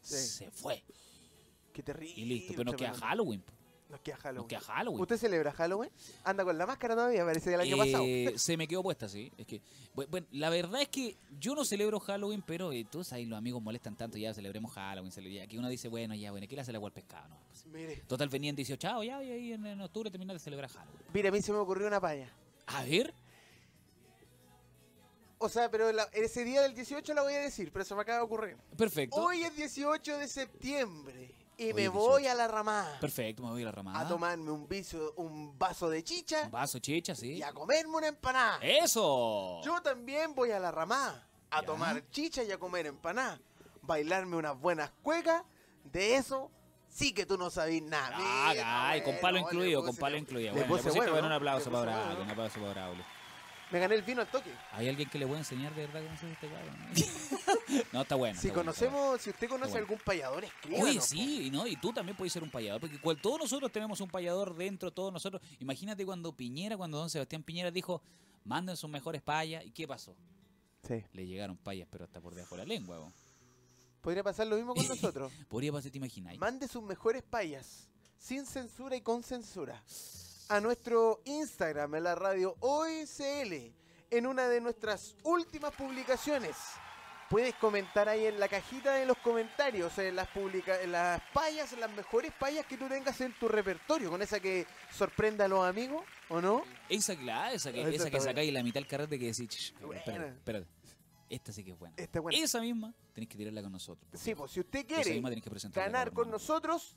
se 0.01 0.49
fue. 0.51 0.84
Qué 1.74 1.82
terrible. 1.84 2.13
Y 2.21 2.26
listo. 2.26 2.53
Pero 2.53 2.63
nos 2.65 2.76
queda 2.76 2.91
tremendo. 2.91 3.05
Nos 3.93 4.01
queda 4.47 4.61
Halloween. 4.61 5.01
¿Usted 5.01 5.17
celebra 5.17 5.51
Halloween? 5.51 5.89
Anda 6.23 6.43
con 6.43 6.57
la 6.57 6.65
máscara 6.65 6.95
todavía, 6.95 7.23
parece 7.25 7.49
del 7.51 7.61
año 7.61 7.77
pasado. 7.77 8.03
Eh, 8.05 8.33
se 8.37 8.57
me 8.57 8.67
quedó 8.67 8.83
puesta, 8.83 9.07
sí. 9.07 9.31
Es 9.37 9.45
que, 9.45 9.61
bu- 9.95 10.07
bueno, 10.09 10.27
la 10.31 10.49
verdad 10.49 10.81
es 10.81 10.89
que 10.89 11.17
yo 11.39 11.55
no 11.55 11.63
celebro 11.65 11.99
Halloween, 11.99 12.43
pero 12.45 12.71
eh, 12.71 12.85
tú 12.89 13.03
sabes, 13.03 13.27
los 13.27 13.37
amigos 13.37 13.61
molestan 13.61 13.95
tanto, 13.95 14.17
ya 14.17 14.33
celebremos 14.33 14.71
Halloween. 14.73 15.11
que 15.47 15.57
uno 15.57 15.69
dice, 15.69 15.87
bueno, 15.87 16.15
ya, 16.15 16.31
bueno, 16.31 16.47
¿qué 16.47 16.55
le 16.55 16.61
hace 16.61 16.71
el 16.71 16.75
agua 16.77 16.89
al 16.89 16.93
pescado? 16.93 17.29
No, 17.29 17.37
pues, 17.47 17.65
Mire, 17.67 17.95
Total, 18.07 18.29
venían 18.29 18.55
18, 18.55 18.79
chao, 18.79 19.03
ya, 19.03 19.23
y 19.23 19.31
ahí 19.31 19.53
en, 19.53 19.65
en 19.65 19.81
octubre 19.81 20.09
terminar 20.11 20.35
de 20.35 20.39
celebrar 20.39 20.69
Halloween. 20.69 21.01
mire, 21.13 21.29
a 21.29 21.31
mí 21.31 21.41
se 21.41 21.51
me 21.51 21.57
ocurrió 21.59 21.87
una 21.87 22.01
paya. 22.01 22.29
A 22.67 22.83
ver, 22.83 23.13
O 25.39 25.49
sea, 25.49 25.69
pero 25.69 25.91
la- 25.91 26.07
ese 26.13 26.45
día 26.45 26.61
del 26.61 26.73
18 26.73 27.13
la 27.13 27.21
voy 27.21 27.33
a 27.33 27.39
decir, 27.41 27.69
pero 27.71 27.83
se 27.83 27.93
me 27.95 28.01
acaba 28.01 28.19
de 28.19 28.23
ocurrir. 28.23 28.55
perfecto. 28.77 29.17
Hoy 29.17 29.43
es 29.43 29.53
18 29.55 30.17
de 30.17 30.27
septiembre 30.27 31.31
y 31.64 31.68
Hoy 31.68 31.74
me 31.74 31.88
voy 31.89 32.22
18. 32.24 32.32
a 32.32 32.36
la 32.36 32.47
ramada 32.47 32.99
Perfecto, 32.99 33.43
me 33.43 33.49
voy 33.49 33.61
a 33.61 33.66
la 33.66 33.72
ramada. 33.72 33.99
a 33.99 34.07
tomarme 34.07 34.51
un, 34.51 34.68
viso, 34.68 35.14
un 35.18 35.57
vaso 35.57 35.89
de 35.89 36.03
chicha 36.03 36.43
Un 36.45 36.51
vaso, 36.51 36.80
chicha, 36.80 37.16
sí. 37.16 37.34
y 37.34 37.43
a 37.43 37.51
comerme 37.53 37.95
una 37.97 38.07
empanada. 38.07 38.59
¡Eso! 38.61 39.61
Yo 39.64 39.82
también 39.82 40.34
voy 40.36 40.51
a 40.51 40.59
la 40.59 40.72
ramada 40.72 41.28
a 41.49 41.61
Ya. 41.61 41.66
tomar 41.66 42.03
chicha 42.11 42.43
y 42.43 42.51
a 42.51 42.57
comer 42.57 42.86
empanada. 42.88 43.39
Bailarme 43.82 44.36
unas 44.38 44.59
buenas 44.59 44.91
cuecas. 45.01 45.43
De 45.84 46.16
eso 46.16 46.49
sí 46.89 47.14
que 47.14 47.26
tú 47.26 47.38
no 47.38 47.49
sabís 47.49 47.82
nada. 47.84 48.16
Ah, 48.18 48.89
ay, 48.89 49.01
con 49.03 49.18
palo 49.20 49.38
incluido, 49.39 49.82
puse- 49.82 49.88
con 49.88 49.95
palo 49.97 50.18
incluido. 50.18 50.53
le 50.53 50.61
Bueno, 50.61 50.76
le 50.78 50.82
pusiste 50.84 51.09
bueno, 51.11 51.28
un 51.28 51.34
aplauso 51.34 51.70
para 51.72 51.84
Braulio, 51.91 52.24
un 52.24 52.30
aplauso 52.30 52.59
para 52.59 52.72
Braulio. 52.74 53.03
Me 53.72 53.80
gané 53.80 53.95
el 53.95 54.03
vino 54.03 54.22
al 54.22 54.28
toque. 54.28 54.53
¿Hay 54.72 54.88
alguien 54.88 55.09
que 55.09 55.18
le 55.18 55.26
pueda 55.26 55.39
enseñar 55.39 55.74
de 55.74 55.88
verdad 55.88 56.03
cómo 56.03 56.18
se 56.18 56.26
hace 56.28 56.34
este 56.34 56.47
cabrón? 56.47 56.78
no, 57.91 58.01
está 58.01 58.15
bueno. 58.15 58.39
Si 58.39 58.47
está 58.47 58.59
bueno. 58.59 58.74
conocemos, 58.74 59.21
si 59.21 59.30
usted 59.30 59.49
conoce 59.49 59.71
bueno. 59.71 59.86
algún 59.86 59.99
payador, 59.99 60.43
escríbanos. 60.43 60.89
Oye, 60.89 61.01
sí, 61.01 61.47
y 61.47 61.51
¿no? 61.51 61.67
y 61.67 61.76
tú 61.76 61.93
también 61.93 62.17
puedes 62.17 62.34
ser 62.34 62.43
un 62.43 62.49
payador, 62.49 62.82
porque 62.82 62.99
cual, 62.99 63.21
todos 63.21 63.39
nosotros 63.39 63.71
tenemos 63.71 63.99
un 64.01 64.09
payador 64.09 64.55
dentro, 64.55 64.91
todos 64.91 65.11
nosotros. 65.11 65.41
Imagínate 65.59 66.05
cuando 66.05 66.36
Piñera, 66.36 66.78
cuando 66.78 66.97
don 66.97 67.09
Sebastián 67.09 67.43
Piñera 67.43 67.71
dijo, 67.71 68.01
manden 68.43 68.78
sus 68.78 68.89
mejores 68.89 69.21
payas, 69.21 69.65
¿y 69.65 69.71
qué 69.71 69.88
pasó? 69.88 70.15
Sí. 70.88 71.03
Le 71.13 71.26
llegaron 71.26 71.57
payas, 71.57 71.88
pero 71.89 72.03
hasta 72.05 72.19
por 72.19 72.36
debajo 72.36 72.55
de 72.55 72.63
la 72.63 72.67
lengua. 72.67 72.97
¿no? 72.97 73.13
Podría 74.01 74.21
pasar 74.21 74.47
lo 74.47 74.57
mismo 74.57 74.76
con 74.76 74.88
nosotros. 74.89 75.32
Podría 75.47 75.71
pasar, 75.71 75.91
te 75.91 75.97
imagináis. 75.97 76.39
Mande 76.39 76.67
sus 76.67 76.84
mejores 76.84 77.24
payas, 77.24 77.88
sin 78.17 78.45
censura 78.45 78.95
y 78.95 79.01
con 79.01 79.24
censura, 79.24 79.82
a 80.49 80.59
nuestro 80.59 81.21
Instagram, 81.26 81.95
en 81.95 82.03
la 82.03 82.15
radio 82.15 82.55
OSL, 82.59 83.74
en 84.09 84.28
una 84.28 84.47
de 84.47 84.59
nuestras 84.59 85.15
últimas 85.24 85.74
publicaciones. 85.74 86.55
Puedes 87.34 87.55
comentar 87.55 88.07
ahí 88.07 88.27
en 88.27 88.39
la 88.39 88.47
cajita 88.47 88.93
de 88.93 89.07
los 89.07 89.17
comentarios, 89.17 89.97
en 89.97 90.15
las, 90.15 90.27
publica 90.27 90.79
en 90.79 90.91
las 90.91 91.19
payas, 91.34 91.73
en 91.73 91.79
las 91.79 91.91
mejores 91.91 92.31
payas 92.39 92.63
que 92.67 92.77
tú 92.77 92.88
tengas 92.88 93.19
en 93.21 93.34
tu 93.39 93.47
repertorio, 93.47 94.11
con 94.11 94.21
esa 94.21 94.39
que 94.39 94.67
sorprenda 94.91 95.45
a 95.45 95.47
los 95.47 95.65
amigos, 95.65 96.03
¿o 96.29 96.39
no? 96.39 96.61
Esa, 96.89 97.15
claro, 97.15 97.55
esa 97.55 97.71
que, 97.71 97.81
Esa 97.81 97.89
esa 97.89 98.11
que 98.11 98.19
sacáis 98.19 98.53
la 98.53 98.61
mitad 98.61 98.75
del 98.75 98.86
carrete 98.86 99.17
que 99.17 99.25
decís, 99.31 99.49
"Ch, 99.49 99.73
Buena. 99.79 99.99
espérate, 99.99 100.29
espérate. 100.29 100.67
Esta 101.27 101.51
sí 101.51 101.63
que 101.63 101.71
es 101.71 101.79
buena. 101.79 101.95
Esta 101.97 102.19
es 102.19 102.21
buena. 102.21 102.38
Esa 102.38 102.61
misma 102.61 102.93
tenés 103.15 103.27
que 103.27 103.36
tirarla 103.36 103.63
con 103.63 103.71
nosotros. 103.71 104.07
Sí, 104.13 104.36
pues 104.36 104.51
si 104.51 104.59
usted 104.59 104.86
quiere 104.86 105.03
que 105.03 105.69
ganar 105.71 106.13
con 106.13 106.27
¿no? 106.27 106.34
nosotros, 106.34 106.95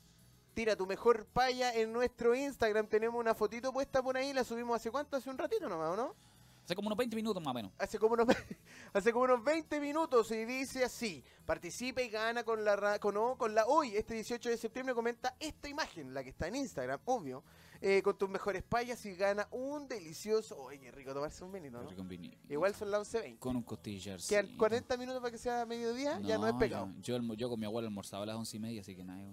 tira 0.53 0.75
tu 0.75 0.85
mejor 0.85 1.25
paya 1.25 1.73
en 1.73 1.91
nuestro 1.91 2.35
Instagram. 2.35 2.85
Tenemos 2.85 3.19
una 3.19 3.33
fotito 3.33 3.73
puesta 3.73 4.03
por 4.03 4.15
ahí, 4.17 4.33
la 4.33 4.43
subimos 4.43 4.75
hace 4.75 4.91
cuánto, 4.91 5.17
hace 5.17 5.31
un 5.31 5.37
ratito 5.39 5.67
nomás, 5.67 5.89
¿o 5.89 5.95
no? 5.95 6.26
Hace 6.67 6.75
como 6.75 6.87
unos 6.87 6.97
20 6.97 7.15
minutos 7.15 7.41
más 7.41 7.51
o 7.51 7.53
menos. 7.53 7.71
Hace 7.77 7.97
como 7.97 8.15
unos, 8.15 8.27
hace 8.93 9.13
como 9.13 9.23
unos 9.23 9.41
20 9.41 9.79
minutos 9.79 10.29
y 10.31 10.43
dice 10.43 10.83
así, 10.83 11.23
participa 11.45 12.01
y 12.01 12.09
gana 12.09 12.43
con 12.43 12.65
la, 12.65 12.99
con, 12.99 13.13
no, 13.13 13.37
con 13.37 13.55
la 13.55 13.65
hoy, 13.67 13.95
este 13.95 14.15
18 14.15 14.49
de 14.49 14.57
septiembre, 14.57 14.93
comenta 14.93 15.33
esta 15.39 15.69
imagen, 15.69 16.13
la 16.13 16.23
que 16.25 16.29
está 16.31 16.49
en 16.49 16.57
Instagram, 16.57 16.99
obvio, 17.05 17.41
eh, 17.79 18.01
con 18.01 18.17
tus 18.17 18.27
mejores 18.29 18.63
payas 18.63 19.05
y 19.05 19.15
gana 19.15 19.47
un 19.51 19.87
delicioso, 19.87 20.57
oye, 20.61 20.77
qué 20.81 20.91
rico 20.91 21.13
tomarse 21.13 21.41
un 21.45 21.53
vinito, 21.53 21.81
¿no? 21.81 21.95
Con 21.95 22.09
vini- 22.09 22.37
Igual 22.49 22.75
son 22.75 22.91
las 22.91 23.13
11.20. 23.13 23.39
Con 23.39 23.55
un 23.55 23.63
costillar. 23.63 24.19
Quedan 24.27 24.57
40 24.57 24.97
minutos 24.97 25.21
para 25.21 25.31
que 25.31 25.37
sea 25.37 25.65
mediodía, 25.65 26.19
ya 26.19 26.37
no 26.37 26.47
es 26.47 26.53
pecado. 26.55 26.91
Yo, 26.99 27.17
yo, 27.17 27.33
yo 27.35 27.47
con 27.49 27.61
mi 27.61 27.65
abuelo 27.65 27.87
almorzaba 27.87 28.23
a 28.23 28.25
las 28.25 28.35
once 28.35 28.57
y 28.57 28.59
media, 28.59 28.81
así 28.81 28.93
que 28.93 29.05
nada, 29.05 29.23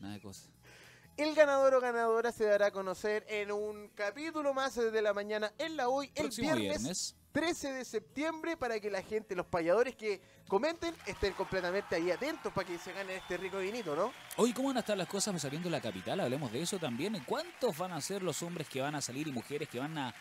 nada 0.00 0.14
de 0.14 0.20
cosas. 0.20 0.50
El 1.16 1.32
ganador 1.36 1.74
o 1.74 1.80
ganadora 1.80 2.32
se 2.32 2.44
dará 2.44 2.66
a 2.66 2.70
conocer 2.72 3.24
en 3.28 3.52
un 3.52 3.88
capítulo 3.90 4.52
más 4.52 4.74
de 4.74 5.00
la 5.00 5.14
mañana 5.14 5.52
en 5.58 5.76
la 5.76 5.88
hoy, 5.88 6.10
el 6.16 6.28
viernes, 6.28 6.82
viernes. 6.82 7.16
13 7.30 7.72
de 7.72 7.84
septiembre, 7.84 8.56
para 8.56 8.80
que 8.80 8.90
la 8.90 9.00
gente, 9.00 9.36
los 9.36 9.46
payadores 9.46 9.94
que 9.94 10.20
comenten, 10.48 10.92
estén 11.06 11.32
completamente 11.34 11.94
ahí 11.94 12.10
atentos 12.10 12.52
para 12.52 12.66
que 12.66 12.78
se 12.78 12.92
gane 12.92 13.16
este 13.16 13.36
rico 13.36 13.58
vinito, 13.58 13.94
¿no? 13.94 14.12
Hoy, 14.36 14.52
¿cómo 14.52 14.68
van 14.68 14.78
a 14.78 14.80
estar 14.80 14.96
las 14.96 15.06
cosas 15.06 15.40
saliendo 15.40 15.68
de 15.68 15.72
la 15.72 15.80
capital? 15.80 16.18
Hablemos 16.18 16.50
de 16.50 16.62
eso 16.62 16.78
también. 16.78 17.22
¿Cuántos 17.26 17.78
van 17.78 17.92
a 17.92 18.00
ser 18.00 18.22
los 18.24 18.42
hombres 18.42 18.68
que 18.68 18.80
van 18.80 18.96
a 18.96 19.00
salir 19.00 19.28
y 19.28 19.32
mujeres 19.32 19.68
que 19.68 19.78
van 19.78 19.96
a 19.96 20.14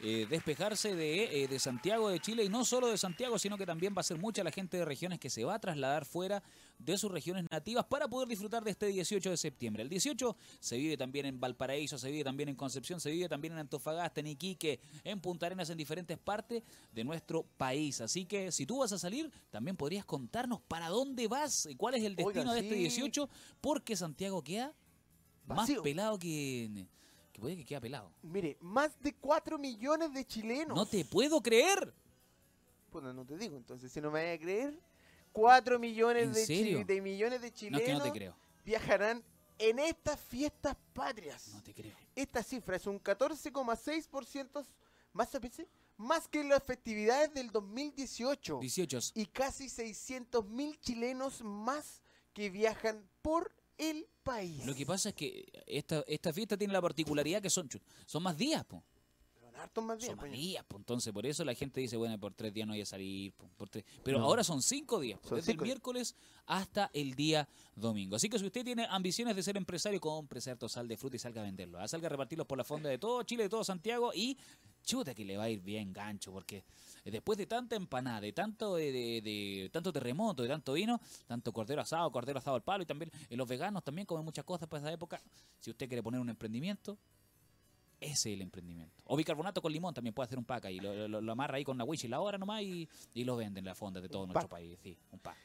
eh, 0.00 0.26
despejarse 0.28 0.94
de, 0.94 1.42
eh, 1.42 1.48
de 1.48 1.58
Santiago 1.58 2.08
de 2.08 2.20
Chile? 2.20 2.44
Y 2.44 2.48
no 2.48 2.64
solo 2.64 2.88
de 2.88 2.98
Santiago, 2.98 3.38
sino 3.38 3.56
que 3.56 3.66
también 3.66 3.94
va 3.96 4.00
a 4.00 4.04
ser 4.04 4.18
mucha 4.18 4.44
la 4.44 4.50
gente 4.50 4.76
de 4.76 4.84
regiones 4.84 5.18
que 5.18 5.30
se 5.30 5.44
va 5.44 5.54
a 5.54 5.58
trasladar 5.58 6.04
fuera 6.04 6.42
de 6.78 6.98
sus 6.98 7.10
regiones 7.10 7.44
nativas 7.50 7.86
para 7.86 8.08
poder 8.08 8.28
disfrutar 8.28 8.62
de 8.64 8.70
este 8.70 8.86
18 8.86 9.30
de 9.30 9.36
septiembre. 9.36 9.82
El 9.82 9.88
18 9.88 10.36
se 10.60 10.76
vive 10.76 10.96
también 10.96 11.26
en 11.26 11.40
Valparaíso, 11.40 11.98
se 11.98 12.10
vive 12.10 12.24
también 12.24 12.48
en 12.48 12.54
Concepción, 12.54 13.00
se 13.00 13.10
vive 13.10 13.28
también 13.28 13.54
en 13.54 13.60
Antofagasta, 13.60 14.20
en 14.20 14.28
Iquique, 14.28 14.80
en 15.04 15.20
Punta 15.20 15.46
Arenas, 15.46 15.70
en 15.70 15.78
diferentes 15.78 16.18
partes 16.18 16.62
de 16.92 17.04
nuestro 17.04 17.44
país. 17.56 18.00
Así 18.00 18.26
que 18.26 18.52
si 18.52 18.66
tú 18.66 18.78
vas 18.78 18.92
a 18.92 18.98
salir, 18.98 19.30
también 19.50 19.76
podrías 19.76 20.04
contarnos 20.04 20.60
para 20.60 20.88
dónde 20.88 21.28
vas 21.28 21.66
y 21.66 21.76
cuál 21.76 21.94
es 21.94 22.04
el 22.04 22.14
Oiga, 22.18 22.26
destino 22.26 22.52
de 22.52 22.60
este 22.60 22.74
sí. 22.74 22.80
18, 22.80 23.28
porque 23.60 23.96
Santiago 23.96 24.42
queda 24.42 24.74
más 25.46 25.70
pelado 25.82 26.18
que... 26.18 26.86
que 27.36 27.40
puede 27.42 27.56
que 27.56 27.64
queda 27.66 27.80
pelado. 27.80 28.10
Mire, 28.22 28.56
más 28.60 28.98
de 29.00 29.14
4 29.14 29.58
millones 29.58 30.12
de 30.14 30.24
chilenos. 30.26 30.74
No 30.76 30.86
te 30.86 31.04
puedo 31.04 31.42
creer. 31.42 31.92
Puta, 32.90 33.12
no 33.12 33.24
te 33.26 33.36
digo, 33.36 33.56
entonces, 33.56 33.92
si 33.92 34.00
no 34.00 34.10
me 34.10 34.24
vas 34.24 34.34
a 34.36 34.40
creer, 34.42 34.80
4 35.32 35.78
millones 35.78 36.24
¿En 36.28 36.32
de, 36.32 36.46
chi- 36.46 36.84
de 36.84 37.00
millones 37.02 37.42
de 37.42 37.50
No, 37.50 37.54
chilenos 37.54 37.80
es 37.82 37.86
que 37.86 37.92
no 37.94 38.02
te 38.02 38.12
creo. 38.12 38.34
viajarán 38.64 39.22
en 39.58 39.78
estas 39.78 40.18
fiestas 40.18 40.76
patrias. 40.94 41.48
No 41.54 41.62
te 41.62 41.74
creo. 41.74 41.94
Esta 42.14 42.42
cifra 42.42 42.76
es 42.76 42.86
un 42.86 42.98
14,6% 43.02 44.66
más, 45.12 45.30
más 45.98 46.28
que 46.28 46.42
las 46.42 46.62
festividades 46.62 47.32
del 47.34 47.50
2018 47.50 48.58
18. 48.60 48.98
y 49.14 49.26
casi 49.26 49.68
600 49.68 50.46
mil 50.46 50.78
chilenos 50.80 51.42
más 51.42 52.00
que 52.32 52.48
viajan 52.50 53.06
por 53.20 53.54
el 53.78 54.06
país. 54.22 54.64
Lo 54.66 54.74
que 54.74 54.86
pasa 54.86 55.10
es 55.10 55.14
que 55.14 55.46
esta, 55.66 56.04
esta 56.06 56.32
fiesta 56.32 56.56
tiene 56.56 56.72
la 56.72 56.82
particularidad 56.82 57.42
que 57.42 57.50
son, 57.50 57.68
son 58.06 58.22
más 58.22 58.36
días, 58.36 58.64
po. 58.64 58.82
Son 59.56 59.62
hartos 59.62 59.84
más 59.84 59.98
días, 59.98 60.08
Son 60.10 60.16
más 60.16 60.26
pues. 60.26 60.32
días. 60.38 60.64
Entonces, 60.76 61.12
por 61.12 61.26
eso 61.26 61.44
la 61.44 61.54
gente 61.54 61.80
dice, 61.80 61.96
bueno, 61.96 62.18
por 62.18 62.34
tres 62.34 62.52
días 62.52 62.66
no 62.66 62.74
voy 62.74 62.82
a 62.82 62.86
salir. 62.86 63.32
po, 63.32 63.48
por 63.56 63.68
tres- 63.68 63.84
Pero 64.04 64.20
ahora 64.20 64.44
son 64.44 64.60
cinco 64.62 65.00
días, 65.00 65.18
Son 65.22 65.36
desde 65.38 65.52
cinco 65.52 65.64
el 65.64 65.68
miércoles 65.68 66.14
hasta 66.46 66.90
el 66.92 67.14
día 67.14 67.48
domingo. 67.74 68.16
Así 68.16 68.28
que 68.28 68.38
si 68.38 68.44
usted 68.46 68.64
tiene 68.64 68.86
ambiciones 68.88 69.34
de 69.34 69.42
ser 69.42 69.56
empresario, 69.56 70.00
compre 70.00 70.40
cierto 70.40 70.68
sal 70.68 70.86
de 70.88 70.96
fruta 70.96 71.16
y 71.16 71.18
salga 71.18 71.40
a 71.40 71.44
venderlo. 71.44 71.78
¿ah? 71.80 71.88
Salga 71.88 72.06
a 72.06 72.10
repartirlos 72.10 72.46
por 72.46 72.58
la 72.58 72.64
fonda 72.64 72.88
de 72.88 72.98
todo 72.98 73.22
Chile, 73.22 73.44
de 73.44 73.48
todo 73.48 73.64
Santiago 73.64 74.12
y 74.14 74.36
chuta 74.84 75.14
que 75.14 75.24
le 75.24 75.36
va 75.36 75.44
a 75.44 75.50
ir 75.50 75.60
bien 75.62 75.92
gancho, 75.92 76.30
porque 76.30 76.62
después 77.04 77.36
de 77.36 77.46
tanta 77.46 77.74
empanada, 77.74 78.20
de 78.20 78.32
tanto 78.32 78.76
de, 78.76 78.92
de- 78.92 79.20
de 79.20 79.70
tanto 79.72 79.92
terremoto, 79.92 80.42
de 80.44 80.48
tanto 80.48 80.74
vino, 80.74 81.00
tanto 81.26 81.52
cordero 81.52 81.80
asado, 81.80 82.10
cordero 82.12 82.38
asado 82.38 82.54
al 82.56 82.62
palo 82.62 82.84
y 82.84 82.86
también 82.86 83.10
eh, 83.28 83.36
los 83.36 83.48
veganos 83.48 83.82
también 83.82 84.06
comen 84.06 84.24
muchas 84.24 84.44
cosas 84.44 84.68
para 84.68 84.82
esa 84.82 84.92
época. 84.92 85.20
Si 85.58 85.70
usted 85.70 85.88
quiere 85.88 86.04
poner 86.04 86.20
un 86.20 86.28
emprendimiento, 86.28 86.96
ese 88.00 88.12
es 88.30 88.34
el 88.36 88.42
emprendimiento. 88.42 89.02
O 89.04 89.16
bicarbonato 89.16 89.60
con 89.62 89.72
limón 89.72 89.94
también 89.94 90.14
puede 90.14 90.26
hacer 90.26 90.38
un 90.38 90.44
pack 90.44 90.66
ahí. 90.66 90.78
Lo, 90.80 91.08
lo- 91.08 91.20
lo 91.20 91.32
amarra 91.32 91.56
ahí 91.56 91.64
con 91.64 91.78
la 91.78 91.84
wish 91.84 92.04
y 92.04 92.08
la 92.08 92.20
hora 92.20 92.36
nomás 92.38 92.62
y, 92.62 92.88
y 93.14 93.24
lo 93.24 93.36
venden 93.36 93.58
en 93.62 93.66
la 93.66 93.74
fonda 93.74 94.00
de 94.00 94.08
todo 94.08 94.22
Un 94.24 94.28
nuestro 94.28 94.48
pack. 94.48 94.58
país. 94.58 94.78
Sí, 94.82 94.98
un 95.12 95.18
pack. 95.18 95.36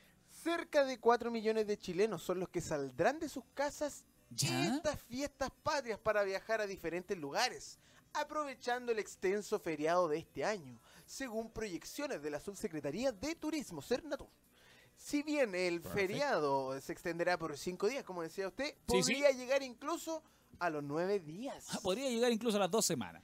Cerca 0.44 0.84
de 0.84 1.00
4 1.00 1.30
millones 1.32 1.68
de 1.68 1.78
chilenos 1.78 2.24
son 2.24 2.40
los 2.40 2.50
que 2.50 2.62
saldrán 2.62 3.20
de 3.20 3.30
sus 3.30 3.44
casas 3.54 4.04
¿Ya? 4.32 4.76
estas 4.76 5.00
fiestas 5.04 5.50
patrias 5.64 6.00
para 6.00 6.24
viajar 6.24 6.62
a 6.62 6.68
diferentes 6.68 7.18
lugares. 7.18 7.78
aprovechando 8.14 8.92
el 8.92 9.00
extenso 9.00 9.58
feriado 9.60 10.08
de 10.10 10.18
este 10.18 10.44
año, 10.44 10.78
según 11.06 11.50
proyecciones 11.52 12.22
de 12.22 12.30
la 12.30 12.40
Subsecretaría 12.42 13.12
de 13.14 13.36
Turismo, 13.36 13.82
Cernatur. 13.82 14.28
Si 14.98 15.24
bien 15.24 15.56
el 15.56 15.82
feriado 15.82 16.80
se 16.82 16.92
extenderá 16.92 17.38
por 17.38 17.58
cinco 17.58 17.88
días, 17.88 18.04
como 18.04 18.22
decía 18.22 18.48
usted, 18.50 18.76
podría 18.86 19.32
llegar 19.32 19.64
incluso 19.64 20.22
a 20.60 20.70
los 20.70 20.84
nueve 20.84 21.20
días. 21.20 21.68
Ah, 21.72 21.80
podría 21.82 22.10
llegar 22.10 22.32
incluso 22.32 22.58
a 22.58 22.62
las 22.62 22.72
dos 22.72 22.86
semanas. 22.86 23.24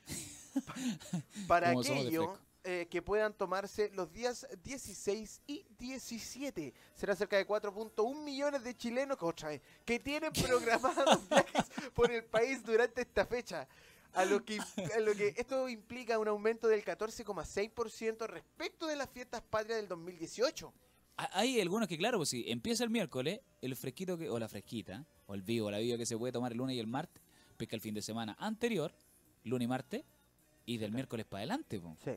Para 1.48 1.70
aquello 1.70 2.38
eh, 2.70 2.86
que 2.90 3.02
puedan 3.02 3.34
tomarse 3.34 3.90
los 3.94 4.12
días 4.12 4.46
16 4.62 5.42
y 5.48 5.66
17. 5.78 6.74
Será 6.96 7.16
cerca 7.16 7.38
de 7.38 7.48
4.1 7.48 8.24
millones 8.24 8.62
de 8.62 8.76
chilenos 8.76 9.18
que 9.86 10.00
tienen 10.00 10.34
programados 10.46 11.30
viajes 11.30 11.66
por 11.94 12.12
el 12.12 12.26
país 12.26 12.62
durante 12.64 13.04
esta 13.04 13.26
fecha. 13.26 13.68
A 14.14 14.26
lo, 14.26 14.44
que, 14.44 14.60
a 14.60 15.00
lo 15.00 15.14
que 15.14 15.34
esto 15.38 15.70
implica 15.70 16.20
un 16.20 16.28
aumento 16.28 16.68
del 16.68 16.84
14,6% 16.84 18.26
respecto 18.26 18.88
de 18.88 18.96
las 18.96 19.10
fiestas 19.10 19.42
patrias 19.44 19.78
del 19.78 19.88
2018. 19.88 20.74
Hay 21.18 21.60
algunos 21.60 21.88
que, 21.88 21.98
claro, 21.98 22.20
pues 22.20 22.30
si 22.30 22.50
empieza 22.50 22.84
el 22.84 22.92
miércoles, 22.92 23.42
el 23.62 23.76
fresquito 23.76 24.18
que, 24.18 24.30
o 24.30 24.38
la 24.38 24.48
fresquita, 24.48 25.04
o 25.26 25.34
el 25.34 25.42
vivo, 25.42 25.72
la 25.72 25.80
viva 25.80 25.98
que 25.98 26.06
se 26.06 26.18
puede 26.18 26.32
tomar 26.32 26.52
el 26.52 26.60
lunes 26.60 26.76
y 26.76 26.80
el 26.80 26.88
martes, 26.88 27.24
pesca 27.58 27.76
el 27.76 27.82
fin 27.82 27.96
de 27.96 28.02
semana 28.04 28.36
anterior, 28.40 28.94
lunes 29.44 29.66
y 29.66 29.68
martes, 29.68 30.04
y 30.68 30.78
del 30.78 30.92
miércoles 30.92 31.26
para 31.26 31.40
adelante. 31.40 31.82
Sí. 32.04 32.12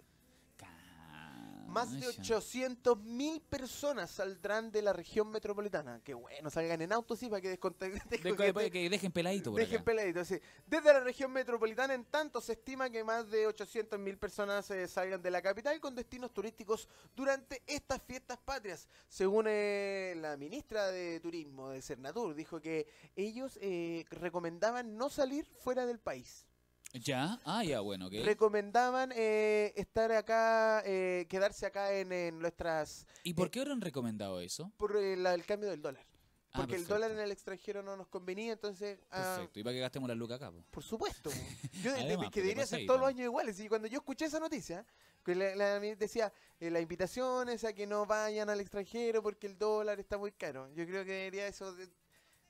Más 1.70 1.92
de 1.92 2.06
800 2.08 2.98
mil 2.98 3.40
personas 3.40 4.10
saldrán 4.10 4.72
de 4.72 4.82
la 4.82 4.92
región 4.92 5.30
metropolitana. 5.30 6.00
Que 6.02 6.14
bueno, 6.14 6.50
salgan 6.50 6.82
en 6.82 6.92
auto, 6.92 7.14
sí, 7.14 7.28
para 7.28 7.40
que 7.40 7.48
desconten. 7.50 7.92
que 8.72 8.90
dejen 8.90 9.12
peladito. 9.12 9.52
dejen 9.52 9.84
peladito, 9.84 10.24
sí. 10.24 10.40
Desde 10.66 10.92
la 10.92 11.00
región 11.00 11.32
metropolitana, 11.32 11.94
en 11.94 12.04
tanto, 12.04 12.40
se 12.40 12.52
estima 12.52 12.90
que 12.90 13.04
más 13.04 13.30
de 13.30 13.46
800 13.46 13.98
mil 14.00 14.18
personas 14.18 14.70
eh, 14.70 14.88
salgan 14.88 15.22
de 15.22 15.30
la 15.30 15.40
capital 15.40 15.78
con 15.80 15.94
destinos 15.94 16.32
turísticos 16.32 16.88
durante 17.14 17.62
estas 17.66 18.02
fiestas 18.02 18.38
patrias. 18.38 18.88
Según 19.08 19.46
eh, 19.48 20.14
la 20.16 20.36
ministra 20.36 20.88
de 20.88 21.20
Turismo 21.20 21.70
de 21.70 21.82
Cernatur, 21.82 22.34
dijo 22.34 22.60
que 22.60 22.88
ellos 23.14 23.58
eh, 23.62 24.04
recomendaban 24.10 24.96
no 24.96 25.08
salir 25.08 25.46
fuera 25.46 25.86
del 25.86 26.00
país. 26.00 26.46
Ya, 26.92 27.38
ah, 27.44 27.62
ya, 27.62 27.80
bueno. 27.80 28.08
Recomendaban 28.10 29.12
eh, 29.14 29.72
estar 29.76 30.10
acá, 30.10 30.82
eh, 30.84 31.26
quedarse 31.28 31.66
acá 31.66 31.92
en, 31.94 32.38
nuestras... 32.40 33.06
¿Y 33.22 33.34
por 33.34 33.46
eh, 33.46 33.50
qué 33.50 33.60
han 33.60 33.80
recomendado 33.80 34.40
eso? 34.40 34.72
Por 34.76 34.96
el 34.96 35.44
cambio 35.46 35.70
del 35.70 35.80
dólar. 35.80 36.04
Ah, 36.52 36.58
Porque 36.58 36.74
el 36.74 36.86
dólar 36.88 37.12
en 37.12 37.20
el 37.20 37.30
extranjero 37.30 37.80
no 37.80 37.96
nos 37.96 38.08
convenía, 38.08 38.52
entonces... 38.52 38.98
Ah, 39.12 39.34
perfecto, 39.36 39.60
y 39.60 39.62
para 39.62 39.74
que 39.74 39.80
gastemos 39.80 40.08
la 40.08 40.16
luca 40.16 40.34
acá. 40.34 40.50
Por 40.68 40.82
supuesto. 40.82 41.30
Yo 41.84 41.94
que 42.32 42.40
debería 42.42 42.66
ser 42.66 42.86
todos 42.86 42.98
los 42.98 43.08
años 43.08 43.22
iguales. 43.22 43.60
Y 43.60 43.68
cuando 43.68 43.86
yo 43.86 43.98
escuché 43.98 44.24
esa 44.24 44.40
noticia, 44.40 44.84
que 45.24 45.36
la, 45.36 45.78
decía, 45.78 46.32
la 46.58 46.80
invitación 46.80 47.50
es 47.50 47.62
a 47.62 47.72
que 47.72 47.86
no 47.86 48.04
vayan 48.04 48.50
al 48.50 48.60
extranjero 48.60 49.22
porque 49.22 49.46
el 49.46 49.56
dólar 49.56 50.00
está 50.00 50.18
muy 50.18 50.32
caro. 50.32 50.68
Yo 50.74 50.84
creo 50.86 51.04
que 51.04 51.12
debería 51.12 51.46
eso... 51.46 51.72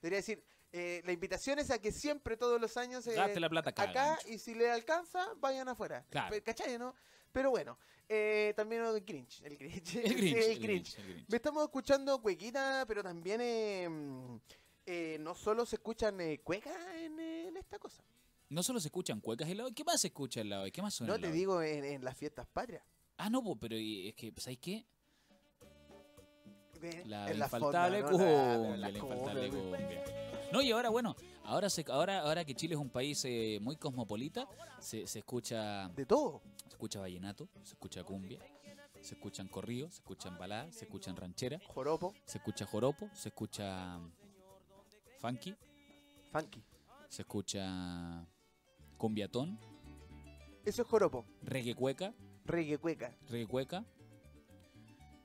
debería 0.01 0.17
decir, 0.17 0.43
eh, 0.73 1.03
la 1.05 1.13
invitación 1.13 1.59
es 1.59 1.71
a 1.71 1.81
que 1.81 1.91
siempre, 1.91 2.37
todos 2.37 2.61
los 2.61 2.77
años, 2.77 3.07
eh, 3.07 3.17
la 3.17 3.49
plata 3.49 3.71
acá, 3.71 4.19
y 4.27 4.39
si 4.39 4.55
le 4.55 4.71
alcanza, 4.71 5.27
vayan 5.39 5.69
afuera. 5.69 6.05
Claro. 6.11 6.37
¿Cachai, 6.45 6.79
no? 6.79 6.95
Pero 7.33 7.51
bueno, 7.51 7.77
eh, 8.09 8.53
también 8.57 8.83
el 8.83 9.01
Grinch. 9.01 9.43
El 9.43 9.57
Grinch. 9.57 9.95
El 9.97 10.59
Grinch, 10.61 10.97
Me 11.29 11.37
estamos 11.37 11.65
escuchando 11.65 12.21
cuequita, 12.21 12.85
pero 12.87 13.03
también 13.03 13.41
eh, 13.43 15.19
no 15.21 15.35
solo 15.35 15.67
se 15.67 15.77
escuchan 15.77 16.19
cuecas 16.43 16.77
en, 16.97 17.57
esta 17.57 17.79
cosa. 17.79 18.03
No 18.49 18.63
solo 18.63 18.81
se 18.81 18.89
escuchan 18.89 19.21
cuecas 19.21 19.49
en 19.49 19.59
la 19.59 19.71
¿Qué 19.71 19.85
más 19.85 20.01
se 20.01 20.09
escucha 20.09 20.41
en 20.41 20.51
la 20.51 20.69
¿Qué 20.71 20.83
más 20.83 20.95
suena 20.95 21.15
No, 21.15 21.21
te 21.21 21.31
digo 21.31 21.63
en, 21.63 22.05
las 22.05 22.17
fiestas 22.17 22.47
patrias. 22.49 22.83
Ah, 23.17 23.29
no, 23.29 23.43
pero 23.61 23.77
es 23.77 24.15
que, 24.15 24.33
¿sabes 24.37 24.59
qué? 24.59 24.87
La 27.05 27.33
infaltable 27.33 28.03
cumbia, 28.03 28.57
la 28.77 28.91
infaltable 28.91 29.51
cumbia. 29.51 30.30
No, 30.53 30.63
y 30.63 30.73
ahora, 30.73 30.89
bueno, 30.89 31.17
ahora 31.45 31.71
se, 31.71 31.85
ahora, 31.89 32.21
ahora 32.21 32.45
que 32.45 32.55
Chile 32.55 32.75
es 32.75 32.81
un 32.81 32.91
país 32.91 33.25
eh, 33.25 33.59
muy 33.61 33.77
cosmopolita, 33.77 34.49
se, 34.81 35.07
se 35.07 35.21
escucha... 35.21 35.89
De 35.91 36.07
todo. 36.07 36.43
Se 36.63 36.69
escucha 36.69 37.01
vallenato, 37.01 37.49
se 37.63 37.75
escucha 37.75 38.03
cumbia, 38.05 38.41
se 39.01 39.15
escuchan 39.15 39.49
corridos, 39.49 39.95
se 39.95 40.01
escuchan 40.01 40.39
baladas, 40.39 40.75
se 40.75 40.85
escuchan 40.85 41.17
ranchera. 41.17 41.61
Joropo. 41.69 42.15
Se 42.25 42.39
escucha 42.39 42.67
joropo, 42.67 43.09
se 43.13 43.29
escucha 43.29 43.99
funky. 45.21 45.55
Funky. 46.33 46.63
Se 47.09 47.23
escucha 47.23 48.27
cumbiatón. 48.97 49.59
Eso 50.65 50.83
es 50.83 50.89
joropo. 50.89 51.25
Reggae 51.43 51.75
cueca. 51.75 52.15
Reggae 52.45 52.79
cueca. 52.79 53.17
Reggae 53.29 53.47
cueca. 53.47 53.85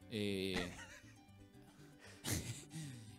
Eh, 0.09 0.75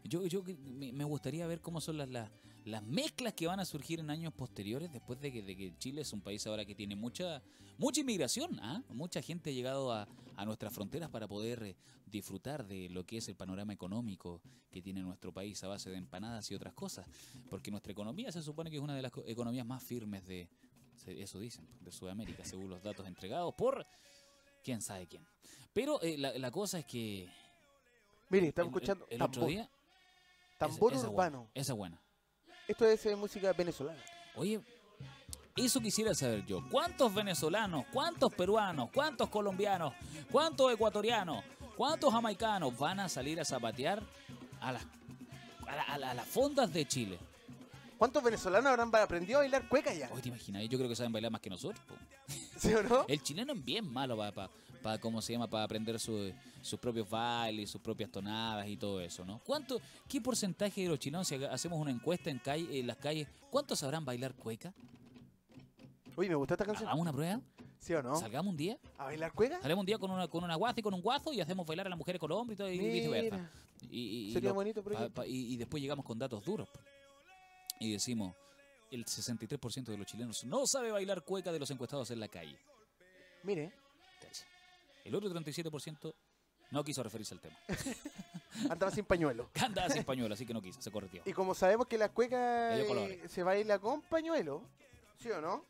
yo, 0.08 0.26
yo 0.26 0.42
me 0.68 1.04
gustaría 1.04 1.46
ver 1.46 1.60
cómo 1.60 1.80
son 1.80 1.98
las, 1.98 2.08
las, 2.08 2.82
mezclas 2.82 3.34
que 3.34 3.46
van 3.46 3.60
a 3.60 3.64
surgir 3.64 4.00
en 4.00 4.10
años 4.10 4.32
posteriores 4.32 4.92
después 4.92 5.20
de 5.20 5.32
que, 5.32 5.42
de 5.42 5.56
que 5.56 5.76
Chile 5.78 6.02
es 6.02 6.12
un 6.12 6.20
país 6.20 6.46
ahora 6.46 6.64
que 6.64 6.74
tiene 6.74 6.96
mucha 6.96 7.42
mucha 7.78 8.00
inmigración. 8.00 8.58
¿ah? 8.60 8.82
Mucha 8.88 9.22
gente 9.22 9.50
ha 9.50 9.52
llegado 9.52 9.92
a, 9.92 10.08
a 10.36 10.44
nuestras 10.44 10.72
fronteras 10.72 11.10
para 11.10 11.26
poder 11.26 11.62
eh, 11.62 11.76
disfrutar 12.06 12.66
de 12.66 12.88
lo 12.88 13.04
que 13.04 13.18
es 13.18 13.28
el 13.28 13.36
panorama 13.36 13.72
económico 13.72 14.40
que 14.70 14.82
tiene 14.82 15.00
nuestro 15.00 15.32
país 15.32 15.62
a 15.64 15.68
base 15.68 15.90
de 15.90 15.96
empanadas 15.96 16.50
y 16.50 16.54
otras 16.54 16.74
cosas. 16.74 17.06
Porque 17.48 17.70
nuestra 17.70 17.92
economía 17.92 18.30
se 18.32 18.42
supone 18.42 18.70
que 18.70 18.76
es 18.76 18.82
una 18.82 18.94
de 18.94 19.02
las 19.02 19.12
economías 19.26 19.66
más 19.66 19.82
firmes 19.82 20.26
de, 20.26 20.48
eso 21.06 21.38
dicen, 21.38 21.66
de 21.80 21.92
Sudamérica, 21.92 22.44
según 22.44 22.70
los 22.70 22.82
datos 22.82 23.06
entregados 23.06 23.54
por 23.54 23.86
quién 24.62 24.80
sabe 24.80 25.06
quién. 25.06 25.24
Pero 25.72 26.00
eh, 26.02 26.16
la, 26.18 26.50
cosa 26.50 26.78
es 26.78 26.86
que... 26.86 27.28
Mire, 28.30 28.48
estamos 28.48 28.70
escuchando... 28.72 29.06
El, 29.10 29.22
otro 29.22 29.46
día 29.46 29.70
Tambor 30.56 30.94
urbano. 30.94 31.50
esa 31.54 31.72
es 31.72 31.78
buena. 31.78 32.00
Esto 32.66 32.86
es 32.86 33.04
eh, 33.06 33.14
música 33.14 33.52
venezolana. 33.52 34.02
Oye, 34.34 34.60
eso 35.54 35.80
quisiera 35.80 36.14
saber 36.14 36.44
yo. 36.44 36.62
¿Cuántos 36.70 37.14
venezolanos, 37.14 37.84
cuántos 37.92 38.32
peruanos, 38.34 38.90
cuántos 38.92 39.28
colombianos, 39.28 39.94
cuántos 40.30 40.72
ecuatorianos, 40.72 41.44
cuántos 41.76 42.12
jamaicanos 42.12 42.76
van 42.76 43.00
a 43.00 43.08
salir 43.08 43.40
a 43.40 43.44
zapatear 43.44 44.02
a 44.60 44.72
las, 44.72 44.86
a, 45.88 45.98
las 45.98 46.26
fondas 46.26 46.72
de 46.72 46.86
Chile? 46.86 47.18
¿Cuántos 47.98 48.22
venezolanos 48.22 48.70
habrán 48.70 48.94
aprendido 48.94 49.38
a 49.38 49.42
bailar 49.42 49.68
cueca 49.68 49.94
ya? 49.94 50.10
Oye, 50.12 50.22
te 50.22 50.28
imaginas, 50.28 50.68
yo 50.68 50.76
creo 50.76 50.88
que 50.88 50.96
saben 50.96 51.12
bailar 51.12 51.32
más 51.32 51.40
que 51.40 51.48
nosotros. 51.48 51.84
¿Sí 52.58 52.74
o 52.74 52.82
no? 52.82 53.04
El 53.08 53.22
chileno 53.22 53.52
es 53.52 53.64
bien 53.64 53.90
malo 53.90 54.16
para 54.16 54.50
para 54.82 54.98
¿cómo 54.98 55.20
se 55.22 55.32
llama? 55.32 55.48
Para 55.48 55.64
aprender 55.64 55.98
sus 55.98 56.32
propios 56.80 57.08
bailes, 57.08 57.70
sus 57.70 57.80
propias 57.80 58.10
tonadas 58.10 58.66
y 58.68 58.76
todo 58.76 59.00
eso, 59.00 59.24
¿no? 59.24 59.40
¿Cuánto, 59.44 59.80
qué 60.08 60.20
porcentaje 60.20 60.82
de 60.82 60.88
los 60.88 60.98
chilenos, 60.98 61.28
si 61.28 61.34
hacemos 61.44 61.78
una 61.78 61.90
encuesta 61.90 62.30
en, 62.30 62.38
calle, 62.38 62.78
en 62.78 62.86
las 62.86 62.96
calles, 62.96 63.28
cuántos 63.50 63.78
sabrán 63.78 64.04
bailar 64.04 64.34
cueca? 64.34 64.72
Oye, 66.16 66.28
me 66.28 66.34
gusta 66.34 66.54
esta 66.54 66.64
canción. 66.64 66.88
¿Hagamos 66.88 67.02
una 67.02 67.12
prueba? 67.12 67.40
¿Sí 67.78 67.92
o 67.94 68.02
no? 68.02 68.16
¿Salgamos 68.16 68.50
un 68.50 68.56
día? 68.56 68.78
¿A 68.98 69.04
bailar 69.04 69.32
cueca? 69.32 69.60
Salgamos 69.60 69.82
un 69.82 69.86
día 69.86 69.98
con 69.98 70.10
una, 70.10 70.26
con 70.28 70.42
una 70.42 70.54
guaza 70.56 70.80
y 70.80 70.82
con 70.82 70.94
un 70.94 71.02
guazo 71.02 71.32
y 71.32 71.40
hacemos 71.40 71.66
bailar 71.66 71.86
a 71.86 71.90
las 71.90 71.98
mujeres 71.98 72.18
con 72.18 72.30
los 72.30 72.38
hombres 72.38 72.56
y 72.56 72.58
todo, 72.58 72.70
y 72.70 72.78
viceversa. 72.78 73.50
Y, 73.90 74.32
Sería 74.32 74.52
bonito, 74.52 74.82
pero 74.82 75.12
y, 75.26 75.56
después 75.56 75.82
llegamos 75.82 76.04
con 76.04 76.18
datos 76.18 76.44
duros. 76.44 76.68
Y 77.78 77.92
decimos, 77.92 78.34
el 78.90 79.04
63% 79.04 79.84
de 79.84 79.98
los 79.98 80.06
chilenos 80.06 80.44
no 80.44 80.66
sabe 80.66 80.90
bailar 80.90 81.22
cueca 81.22 81.52
de 81.52 81.58
los 81.58 81.70
encuestados 81.70 82.10
en 82.10 82.20
la 82.20 82.28
calle. 82.28 82.58
Mire. 83.42 83.72
El 85.06 85.14
otro 85.14 85.30
37% 85.30 86.14
no 86.72 86.82
quiso 86.82 87.00
referirse 87.00 87.32
al 87.32 87.40
tema. 87.40 87.56
Andaba 88.70 88.90
sin 88.90 89.04
pañuelo. 89.04 89.50
Andaba 89.60 89.88
sin 89.88 90.02
pañuelo, 90.02 90.34
así 90.34 90.44
que 90.44 90.52
no 90.52 90.60
quiso, 90.60 90.82
se 90.82 90.90
corrió. 90.90 91.22
Y 91.24 91.32
como 91.32 91.54
sabemos 91.54 91.86
que 91.86 91.96
la 91.96 92.08
cueca 92.08 92.76
eh, 92.76 93.28
se 93.28 93.44
baila 93.44 93.78
con 93.78 94.02
pañuelo, 94.02 94.62
¿sí 95.18 95.30
o 95.30 95.40
no? 95.40 95.64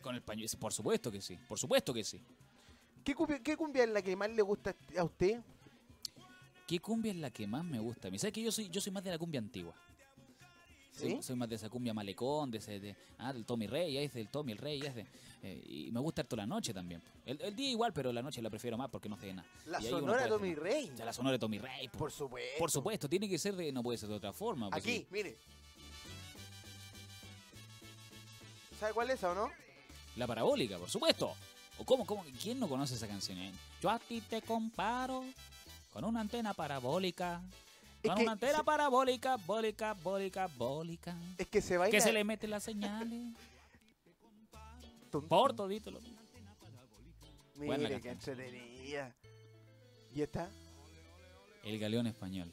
Con 0.00 0.16
el 0.16 0.22
pañuelo, 0.22 0.50
por 0.58 0.72
supuesto 0.72 1.12
que 1.12 1.22
sí, 1.22 1.38
por 1.48 1.58
supuesto 1.58 1.94
que 1.94 2.02
sí. 2.02 2.20
¿Qué 3.04 3.14
cumbia, 3.14 3.84
es 3.84 3.90
la 3.90 4.02
que 4.02 4.16
más 4.16 4.30
le 4.30 4.42
gusta 4.42 4.74
a 4.96 5.04
usted? 5.04 5.40
¿Qué 6.66 6.80
cumbia 6.80 7.12
es 7.12 7.18
la 7.18 7.30
que 7.30 7.46
más 7.46 7.64
me 7.64 7.78
gusta? 7.78 8.08
¿Sabes 8.16 8.32
que 8.32 8.42
yo 8.42 8.50
soy, 8.50 8.68
yo 8.68 8.80
soy 8.80 8.92
más 8.92 9.04
de 9.04 9.10
la 9.10 9.18
cumbia 9.18 9.40
antigua? 9.40 9.74
Soy, 10.92 11.36
más 11.36 11.48
de 11.48 11.56
esa 11.56 11.68
cumbia 11.68 11.94
malecón, 11.94 12.50
de 12.50 12.58
ese, 12.58 12.94
ah, 13.18 13.32
del 13.32 13.44
Tommy 13.44 13.66
Rey, 13.66 13.96
es 13.96 14.12
del 14.12 14.28
Tommy 14.28 14.52
el 14.52 14.58
Rey, 14.58 14.80
es 14.80 14.94
de, 14.94 15.06
eh, 15.42 15.62
y 15.66 15.90
me 15.90 16.00
gusta 16.00 16.22
toda 16.22 16.42
la 16.42 16.46
noche 16.46 16.72
también. 16.72 17.02
El, 17.24 17.56
día 17.56 17.70
igual, 17.70 17.92
pero 17.92 18.12
la 18.12 18.22
noche 18.22 18.40
la 18.40 18.50
prefiero 18.50 18.76
más 18.76 18.88
porque 18.90 19.08
no 19.08 19.16
sé 19.16 19.26
de 19.26 19.34
nada. 19.34 19.48
La 19.66 19.80
sonora 19.80 20.22
de 20.22 20.28
Tommy 20.28 20.54
Rey. 20.54 20.92
Ya, 20.96 21.04
la 21.04 21.12
sonora 21.12 21.32
de 21.32 21.38
Tommy 21.38 21.58
Rey. 21.58 21.88
Por, 21.88 22.12
supuesto. 22.12 22.58
Por 22.58 22.70
supuesto, 22.70 23.08
tiene 23.08 23.28
que 23.28 23.38
ser 23.38 23.56
de, 23.56 23.72
no 23.72 23.82
puede 23.82 23.98
ser 23.98 24.08
de 24.08 24.14
otra 24.14 24.32
forma. 24.32 24.70
Pues 24.70 24.82
Aquí, 24.82 25.06
mire. 25.10 25.36
¿Sabe 28.78 28.92
cuál 28.92 29.10
es 29.10 29.16
esa 29.16 29.32
o 29.32 29.34
no? 29.34 29.50
La 30.16 30.26
parabólica, 30.26 30.78
por 30.78 30.90
supuesto. 30.90 31.34
¿O 31.78 31.84
cómo, 31.84 32.04
cómo? 32.04 32.24
¿Quién 32.40 32.60
no 32.60 32.68
conoce 32.68 32.94
esa 32.94 33.08
canción? 33.08 33.38
Eh? 33.38 33.52
Yo 33.80 33.90
a 33.90 33.98
ti 33.98 34.20
te 34.20 34.42
comparo 34.42 35.24
con 35.92 36.04
una 36.04 36.20
antena 36.20 36.54
parabólica 36.54 37.40
con 38.08 38.20
una 38.20 38.32
antena 38.32 38.62
parabólica, 38.62 39.36
bólica, 39.36 39.94
bólica, 39.94 40.46
bólica. 40.56 41.16
Es 41.38 41.46
que 41.46 41.60
se 41.60 41.78
baila. 41.78 41.90
Que 41.90 42.00
se 42.00 42.12
le 42.12 42.24
mete 42.24 42.48
las 42.48 42.62
señales. 42.62 43.34
Por 45.10 45.54
todito 45.54 45.90
lo 45.90 46.00
Mire, 47.56 48.00
qué 48.00 48.10
entretenida. 48.10 49.14
¿Y 50.14 50.22
está? 50.22 50.48
El 51.62 51.78
galeón 51.78 52.06
español. 52.06 52.50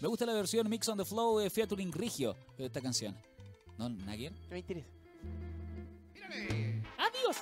Me 0.00 0.08
gusta 0.08 0.26
la 0.26 0.34
versión 0.34 0.68
Mix 0.68 0.88
on 0.88 0.98
the 0.98 1.04
Flow 1.04 1.38
de 1.38 1.48
featuring 1.48 1.92
Rigio 1.92 2.36
de 2.58 2.66
esta 2.66 2.80
canción. 2.80 3.16
¿No, 3.78 3.88
nadie? 3.88 4.30
No 4.30 4.50
me 4.50 4.58
interesa. 4.58 4.88
¡Adiós! 6.98 7.36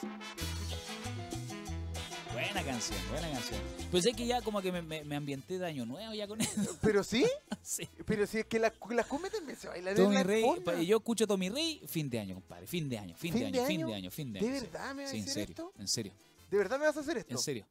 Buena 2.42 2.64
canción, 2.64 2.98
buena 3.10 3.30
canción. 3.30 3.60
Pues 3.90 4.04
es 4.06 4.16
que 4.16 4.26
ya 4.26 4.42
como 4.42 4.60
que 4.60 4.72
me, 4.72 4.82
me, 4.82 5.16
ambienté 5.16 5.58
de 5.58 5.66
año 5.66 5.86
nuevo 5.86 6.12
ya 6.12 6.26
con 6.26 6.40
eso. 6.40 6.76
¿Pero 6.82 7.04
sí? 7.04 7.24
sí. 7.62 7.88
Pero 8.04 8.26
si 8.26 8.38
es 8.38 8.46
que 8.46 8.58
las 8.58 8.72
la 8.90 9.04
cumbia 9.04 9.30
también 9.30 9.56
se 9.56 9.68
bailan 9.68 9.94
Tommy 9.94 10.16
en 10.16 10.26
Rey, 10.26 10.44
Yo 10.86 10.96
escucho 10.96 11.26
Tommy 11.26 11.48
Rey, 11.50 11.82
fin 11.86 12.10
de 12.10 12.18
año, 12.18 12.34
compadre. 12.34 12.66
Fin 12.66 12.88
de 12.88 12.98
año, 12.98 13.14
fin, 13.16 13.34
de, 13.34 13.46
año, 13.46 13.66
fin 13.66 13.86
de 13.86 13.94
año, 13.94 14.10
fin 14.10 14.32
de 14.32 14.40
año. 14.40 14.48
¿De 14.48 14.60
verdad 14.60 14.94
me 14.94 15.02
vas 15.04 15.12
a 15.12 15.16
hacer 15.16 15.28
serio, 15.28 15.50
esto? 15.50 15.72
En 15.78 15.88
serio. 15.88 16.12
¿De 16.50 16.58
verdad 16.58 16.78
me 16.78 16.86
vas 16.86 16.96
a 16.96 17.00
hacer 17.00 17.16
esto? 17.16 17.32
En 17.32 17.38
serio. 17.38 17.66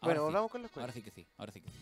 bueno, 0.00 0.24
volvamos 0.24 0.50
con 0.50 0.62
la 0.62 0.66
escuela. 0.66 0.84
Ahora 0.84 0.94
sí 0.94 1.02
que 1.02 1.10
sí, 1.10 1.26
ahora 1.36 1.52
sí 1.52 1.60
que 1.60 1.70
sí. 1.70 1.76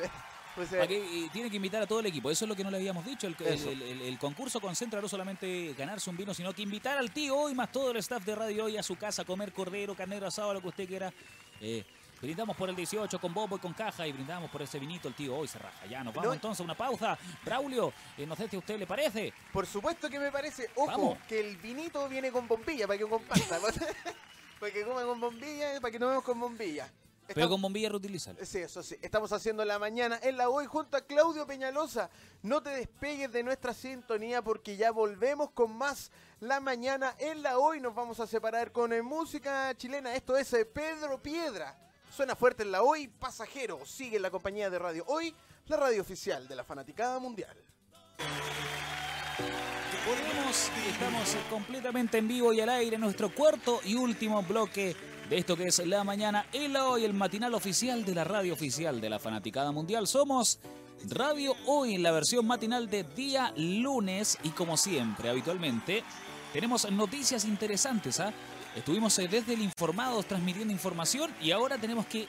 Pues, 0.59 0.71
tiene 1.33 1.49
que 1.49 1.57
invitar 1.57 1.83
a 1.83 1.87
todo 1.87 2.01
el 2.01 2.07
equipo. 2.07 2.33
Eso 2.33 2.45
es 2.45 2.49
lo 2.49 2.57
que 2.57 2.65
no 2.65 2.71
le 2.71 2.79
habíamos 2.79 3.05
dicho. 3.05 3.29
El, 3.29 4.19
concurso 4.19 4.61
concentra 4.61 5.01
no 5.01 5.09
solamente 5.09 5.73
ganarse 5.79 6.11
un 6.11 6.17
vino, 6.17 6.35
sino 6.35 6.53
que 6.53 6.63
invitar 6.63 6.99
al 6.99 7.13
tío 7.13 7.37
hoy 7.37 7.55
más 7.55 7.71
todo 7.71 7.93
el 7.93 7.99
staff 7.99 8.25
de 8.25 8.35
Radio 8.35 8.65
Hoy 8.65 8.77
a 8.77 8.83
su 8.83 8.97
casa 8.97 9.23
a 9.23 9.25
comer 9.25 9.53
cordero, 9.53 9.95
carnero 9.95 10.27
asado, 10.27 10.53
lo 10.53 10.61
que 10.61 10.67
usted 10.67 10.89
quiera. 10.89 11.13
Eh, 11.61 11.85
brindamos 12.21 12.57
por 12.57 12.69
el 12.69 12.75
18 12.75 13.21
con 13.21 13.33
bobo 13.33 13.55
y 13.55 13.61
con 13.61 13.73
caja 13.73 14.05
y 14.09 14.11
brindamos 14.11 14.51
por 14.51 14.61
ese 14.61 14.81
vinito. 14.81 15.07
El 15.07 15.15
tío 15.15 15.37
hoy 15.37 15.47
se 15.47 15.61
raja. 15.61 15.87
Ya 15.87 16.03
nos 16.03 16.13
vamos 16.13 16.35
entonces 16.35 16.61
a 16.61 16.65
una 16.65 16.77
pausa. 16.77 17.17
Braulio, 17.45 17.93
eh, 18.17 18.27
no 18.27 18.35
sé 18.35 18.49
si 18.49 18.57
a 18.57 18.59
usted 18.59 18.81
le 18.81 18.87
parece. 18.87 19.33
Por 19.53 19.65
supuesto 19.65 20.11
que 20.11 20.19
me 20.19 20.33
parece. 20.33 20.69
Ojo, 20.75 21.19
que 21.29 21.39
el 21.39 21.57
vinito 21.59 22.09
viene 22.09 22.33
con 22.33 22.49
bombilla 22.49 22.89
para 22.89 22.99
que 22.99 23.07
comparta. 23.07 23.61
para 24.59 24.73
que 24.73 24.83
coma 24.83 25.05
con 25.05 25.21
bombilla, 25.21 25.81
para 25.81 25.93
que 25.93 26.01
tomemos 26.01 26.25
con 26.25 26.41
bombilla. 26.41 26.91
Pero 27.35 27.49
con 27.49 27.61
bombilla 27.61 27.91
reutilizable. 27.91 28.45
Sí, 28.47 28.59
eso 28.59 28.83
sí. 28.83 28.97
Estamos 29.03 29.33
haciendo 29.33 29.65
la 29.65 29.79
mañana 29.79 30.19
en 30.23 30.37
la 30.37 30.49
hoy 30.49 30.67
junto 30.67 30.97
a 30.97 31.03
Claudio 31.03 31.47
Peñalosa. 31.47 32.11
No 32.43 32.63
te 32.63 32.71
despegues 32.71 33.31
de 33.31 33.43
nuestra 33.43 33.75
sintonía 33.75 34.43
porque 34.43 34.77
ya 34.77 34.91
volvemos 34.91 35.51
con 35.51 35.77
más 35.77 36.11
la 36.41 36.61
mañana 36.61 37.15
en 37.19 37.43
la 37.43 37.59
hoy. 37.59 37.81
Nos 37.81 37.95
vamos 37.95 38.19
a 38.21 38.27
separar 38.27 38.73
con 38.73 38.93
eh, 38.93 39.03
música 39.03 39.75
chilena. 39.77 40.15
Esto 40.15 40.37
es 40.37 40.53
eh, 40.55 40.65
Pedro 40.65 41.23
Piedra. 41.23 41.79
Suena 42.15 42.35
fuerte 42.35 42.63
en 42.63 42.73
la 42.73 42.83
hoy. 42.83 43.09
Pasajero. 43.09 43.85
Sigue 43.85 44.19
la 44.19 44.31
compañía 44.31 44.71
de 44.71 44.79
radio 44.79 45.05
hoy, 45.07 45.35
la 45.67 45.77
radio 45.77 46.01
oficial 46.01 46.49
de 46.49 46.57
la 46.57 46.65
Fanaticada 46.65 47.19
Mundial. 47.19 47.57
Volvemos, 50.07 50.71
estamos 50.89 51.37
completamente 51.51 52.19
en 52.19 52.27
vivo 52.27 52.53
y 52.53 52.61
al 52.61 52.71
aire, 52.71 52.97
nuestro 52.97 53.33
cuarto 53.35 53.81
y 53.85 53.95
último 53.95 54.43
bloque 54.43 54.97
de 55.29 55.37
esto 55.37 55.57
que 55.57 55.67
es 55.67 55.87
la 55.87 56.05
mañana, 56.05 56.47
el 56.53 56.75
hoy, 56.77 57.05
el 57.05 57.13
matinal 57.13 57.53
oficial 57.53 58.05
de 58.05 58.15
la 58.15 58.25
radio 58.25 58.55
oficial 58.55 58.99
de 59.01 59.11
la 59.11 59.19
Fanaticada 59.19 59.73
Mundial. 59.73 60.07
Somos 60.07 60.59
Radio 61.11 61.55
Hoy 61.67 61.95
en 61.95 62.03
la 62.03 62.13
versión 62.13 62.47
matinal 62.47 62.89
de 62.89 63.05
día 63.05 63.53
lunes 63.57 64.39
y 64.43 64.51
como 64.51 64.79
siempre, 64.79 65.29
habitualmente, 65.29 66.03
tenemos 66.53 66.91
noticias 66.91 67.45
interesantes. 67.45 68.21
¿ah? 68.21 68.33
Estuvimos 68.75 69.19
eh, 69.19 69.29
desde 69.29 69.53
el 69.53 69.61
Informados 69.61 70.27
transmitiendo 70.27 70.73
información 70.73 71.31
y 71.43 71.51
ahora 71.51 71.77
tenemos 71.77 72.07
que, 72.07 72.27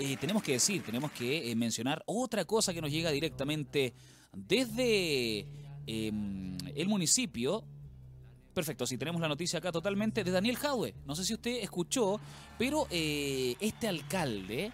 eh, 0.00 0.16
tenemos 0.16 0.42
que 0.42 0.52
decir, 0.52 0.82
tenemos 0.82 1.12
que 1.12 1.52
eh, 1.52 1.54
mencionar 1.54 2.02
otra 2.06 2.44
cosa 2.44 2.74
que 2.74 2.80
nos 2.80 2.90
llega 2.90 3.12
directamente 3.12 3.94
desde 4.32 5.46
em, 5.86 6.58
el 6.74 6.88
municipio 6.88 7.64
Perfecto, 8.54 8.86
sí, 8.86 8.98
tenemos 8.98 9.20
la 9.20 9.28
noticia 9.28 9.58
acá 9.58 9.72
totalmente 9.72 10.24
de 10.24 10.30
Daniel 10.30 10.56
Jadwe. 10.56 10.94
No 11.06 11.14
sé 11.14 11.24
si 11.24 11.32
usted 11.32 11.62
escuchó, 11.62 12.20
pero 12.58 12.86
eh, 12.90 13.56
este 13.60 13.88
alcalde, 13.88 14.70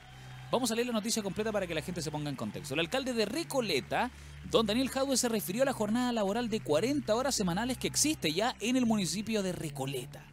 vamos 0.50 0.70
a 0.72 0.74
leer 0.74 0.88
la 0.88 0.92
noticia 0.92 1.22
completa 1.22 1.52
para 1.52 1.66
que 1.66 1.74
la 1.74 1.82
gente 1.82 2.02
se 2.02 2.10
ponga 2.10 2.28
en 2.28 2.34
contexto. 2.34 2.74
El 2.74 2.80
alcalde 2.80 3.12
de 3.12 3.24
Recoleta, 3.24 4.10
don 4.50 4.66
Daniel 4.66 4.88
Jadwe, 4.88 5.16
se 5.16 5.28
refirió 5.28 5.62
a 5.62 5.66
la 5.66 5.72
jornada 5.72 6.12
laboral 6.12 6.48
de 6.48 6.60
40 6.60 7.14
horas 7.14 7.36
semanales 7.36 7.78
que 7.78 7.86
existe 7.86 8.32
ya 8.32 8.56
en 8.58 8.76
el 8.76 8.84
municipio 8.84 9.44
de 9.44 9.52
Recoleta. 9.52 10.26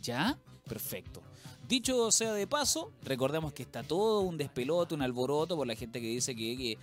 ¿Ya? 0.00 0.38
Perfecto. 0.68 1.22
Dicho 1.66 2.12
sea 2.12 2.32
de 2.32 2.46
paso, 2.46 2.92
recordemos 3.02 3.52
que 3.52 3.64
está 3.64 3.82
todo 3.82 4.20
un 4.20 4.36
despelote, 4.36 4.94
un 4.94 5.02
alboroto 5.02 5.56
por 5.56 5.66
la 5.66 5.74
gente 5.74 6.00
que 6.00 6.06
dice 6.06 6.36
que 6.36 6.78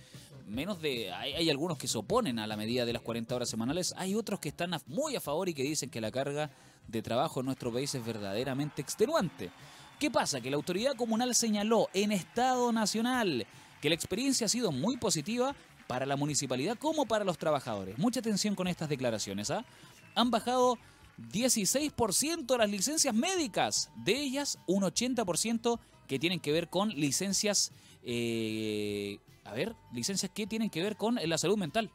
menos 0.46 0.80
de... 0.80 1.12
Hay, 1.12 1.48
algunos 1.50 1.78
que 1.78 1.88
se 1.88 1.98
oponen 1.98 2.38
a 2.38 2.46
la 2.46 2.56
medida 2.56 2.84
de 2.84 2.92
las 2.92 3.02
40 3.02 3.34
horas 3.34 3.48
semanales, 3.48 3.94
hay 3.96 4.14
otros 4.14 4.40
que 4.40 4.48
están 4.48 4.70
muy 4.86 5.16
a 5.16 5.20
favor 5.20 5.48
y 5.48 5.54
que 5.54 5.62
dicen 5.62 5.90
que 5.90 6.00
la 6.00 6.10
carga 6.10 6.50
de 6.88 7.02
trabajo 7.02 7.40
en 7.40 7.46
nuestro 7.46 7.72
país 7.72 7.94
es 7.94 8.04
verdaderamente 8.04 8.82
extenuante. 8.82 9.50
¿Qué 9.98 10.10
pasa? 10.10 10.40
Que 10.40 10.50
la 10.50 10.56
autoridad 10.56 10.96
comunal 10.96 11.34
señaló 11.34 11.88
en 11.94 12.12
Estado 12.12 12.72
Nacional 12.72 13.46
que 13.80 13.88
la 13.88 13.94
experiencia 13.94 14.46
ha 14.46 14.48
sido 14.48 14.72
muy 14.72 14.96
positiva 14.96 15.54
para 15.86 16.06
la 16.06 16.16
municipalidad 16.16 16.78
como 16.78 17.06
para 17.06 17.24
los 17.24 17.38
trabajadores. 17.38 17.98
Mucha 17.98 18.20
atención 18.20 18.54
con 18.54 18.66
estas 18.66 18.88
declaraciones. 18.88 19.50
¿ah? 19.50 19.64
Han 20.14 20.30
bajado 20.30 20.78
16% 21.32 22.58
las 22.58 22.70
licencias 22.70 23.14
médicas, 23.14 23.90
de 24.04 24.20
ellas 24.20 24.58
un 24.66 24.82
80% 24.82 25.78
que 26.08 26.18
tienen 26.18 26.40
que 26.40 26.52
ver 26.52 26.68
con 26.68 26.88
licencias 26.88 27.72
eh, 28.02 29.18
a 29.44 29.52
ver, 29.52 29.74
licencias 29.92 30.30
que 30.34 30.46
tienen 30.46 30.70
que 30.70 30.82
ver 30.82 30.96
con 30.96 31.18
la 31.22 31.38
salud 31.38 31.56
mental. 31.56 31.90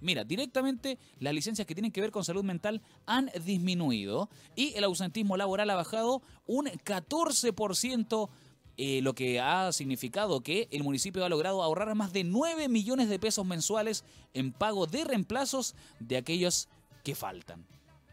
Mira, 0.00 0.24
directamente 0.24 0.98
las 1.18 1.34
licencias 1.34 1.66
que 1.66 1.74
tienen 1.74 1.92
que 1.92 2.00
ver 2.00 2.10
con 2.10 2.24
salud 2.24 2.42
mental 2.42 2.82
han 3.06 3.30
disminuido 3.44 4.30
y 4.56 4.74
el 4.74 4.84
ausentismo 4.84 5.36
laboral 5.36 5.68
ha 5.70 5.74
bajado 5.74 6.22
un 6.46 6.66
14%, 6.66 8.30
eh, 8.76 9.02
lo 9.02 9.14
que 9.14 9.40
ha 9.40 9.70
significado 9.72 10.40
que 10.40 10.68
el 10.70 10.82
municipio 10.82 11.24
ha 11.24 11.28
logrado 11.28 11.62
ahorrar 11.62 11.94
más 11.94 12.14
de 12.14 12.24
9 12.24 12.68
millones 12.68 13.10
de 13.10 13.18
pesos 13.18 13.44
mensuales 13.44 14.04
en 14.32 14.52
pago 14.52 14.86
de 14.86 15.04
reemplazos 15.04 15.74
de 15.98 16.16
aquellos 16.16 16.68
que 17.04 17.14
faltan. 17.14 17.66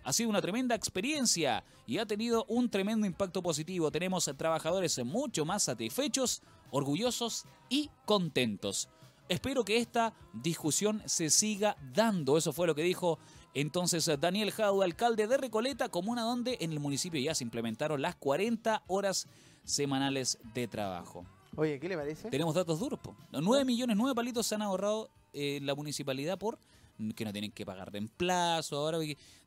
Ha 0.04 0.14
sido 0.14 0.30
una 0.30 0.42
tremenda 0.42 0.76
experiencia 0.76 1.64
y 1.86 1.98
ha 1.98 2.06
tenido 2.06 2.46
un 2.48 2.70
tremendo 2.70 3.06
impacto 3.06 3.42
positivo. 3.42 3.92
Tenemos 3.92 4.30
trabajadores 4.38 5.04
mucho 5.04 5.46
más 5.46 5.64
satisfechos, 5.64 6.42
orgullosos 6.72 7.46
y 7.70 7.90
contentos. 8.06 8.90
Espero 9.30 9.66
que 9.66 9.78
esta 9.78 10.14
discusión 10.34 11.02
se 11.06 11.30
siga 11.30 11.76
dando. 11.94 12.38
Eso 12.38 12.54
fue 12.54 12.68
lo 12.68 12.76
que 12.76 12.84
dijo 12.84 13.20
entonces 13.54 14.10
Daniel 14.20 14.52
Jau, 14.52 14.82
alcalde 14.82 15.28
de 15.28 15.36
Recoleta, 15.36 15.90
comuna 15.90 16.22
donde 16.22 16.58
en 16.62 16.72
el 16.72 16.80
municipio 16.80 17.20
ya 17.20 17.34
se 17.34 17.44
implementaron 17.44 18.02
las 18.02 18.16
40 18.16 18.84
horas 18.88 19.28
semanales 19.64 20.38
de 20.54 20.68
trabajo. 20.68 21.26
Oye, 21.56 21.80
¿qué 21.80 21.90
le 21.90 21.98
parece? 21.98 22.30
Tenemos 22.30 22.54
datos 22.54 22.80
duros. 22.80 23.00
9 23.32 23.66
millones, 23.66 23.98
9 23.98 24.14
palitos 24.14 24.46
se 24.46 24.56
han 24.56 24.62
ahorrado 24.62 25.10
eh, 25.34 25.60
la 25.64 25.74
municipalidad 25.74 26.38
por 26.38 26.60
que 27.16 27.26
no 27.26 27.32
tienen 27.32 27.52
que 27.52 27.66
pagar 27.66 27.92
reemplazo. 27.92 28.78
Ahora 28.78 29.00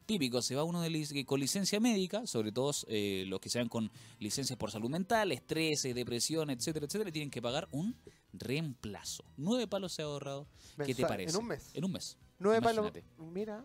típico, 0.07 0.43
se 0.43 0.57
va 0.57 0.65
uno 0.65 0.81
de 0.83 1.25
con 1.25 1.39
licencia 1.39 1.79
médica, 1.79 2.27
sobre 2.27 2.51
todo 2.51 2.73
eh, 2.89 3.25
los 3.29 3.39
que 3.41 3.49
se 3.49 3.59
van 3.59 3.69
con 3.69 3.91
licencias 4.19 4.59
por 4.59 4.73
salud 4.73 4.91
mental, 4.91 5.31
estrés, 5.31 5.83
depresión, 5.83 6.51
etcétera, 6.51 6.87
etcétera, 6.87 7.13
tienen 7.13 7.31
que 7.31 7.41
pagar 7.41 7.69
un 7.71 7.95
reemplazo. 8.33 9.25
Nueve 9.37 9.69
palos 9.69 9.93
se 9.93 10.03
ha 10.03 10.07
ahorrado. 10.07 10.49
¿Qué 10.85 10.95
te 10.95 11.07
parece? 11.07 11.37
En 11.37 11.43
un 11.43 11.49
mes. 11.49 11.71
En 11.75 11.85
un 11.85 11.93
mes. 11.93 12.17
Nueve 12.41 12.61
palos. 12.61 12.93
Mira. 13.19 13.65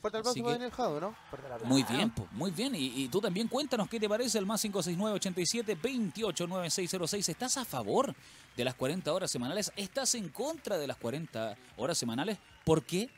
Fuerte 0.00 0.18
el 0.18 0.24
paso 0.24 0.54
el 0.54 0.70
Jado, 0.70 1.00
¿no? 1.00 1.16
Muy 1.64 1.82
bien, 1.82 2.12
muy 2.32 2.50
bien. 2.50 2.74
Y, 2.74 3.08
tú 3.08 3.22
también 3.22 3.48
cuéntanos 3.48 3.88
qué 3.88 3.98
te 3.98 4.06
parece 4.06 4.38
el 4.38 4.44
más 4.44 4.60
569 4.60 5.16
87 5.16 5.78
28 5.82 6.46
9606. 6.46 7.28
¿Estás 7.30 7.56
a 7.56 7.64
favor 7.64 8.14
de 8.54 8.64
las 8.64 8.74
40 8.74 9.10
horas 9.10 9.30
semanales? 9.30 9.72
¿Estás 9.76 10.14
en 10.14 10.28
contra 10.28 10.76
de 10.76 10.86
las 10.86 10.98
40 10.98 11.56
horas 11.78 11.96
semanales? 11.96 12.36
¿Por 12.64 12.84
qué? 12.84 13.08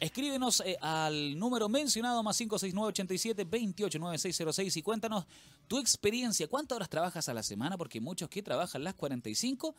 Escríbenos 0.00 0.62
eh, 0.66 0.76
al 0.80 1.38
número 1.38 1.68
mencionado 1.68 2.22
más 2.22 2.40
569-87-289606 2.40 4.76
y 4.76 4.82
cuéntanos 4.82 5.26
tu 5.68 5.78
experiencia. 5.78 6.48
¿Cuántas 6.48 6.76
horas 6.76 6.88
trabajas 6.88 7.28
a 7.28 7.34
la 7.34 7.42
semana? 7.42 7.76
Porque 7.78 8.00
muchos 8.00 8.28
que 8.28 8.42
trabajan 8.42 8.84
las 8.84 8.94
45 8.94 9.74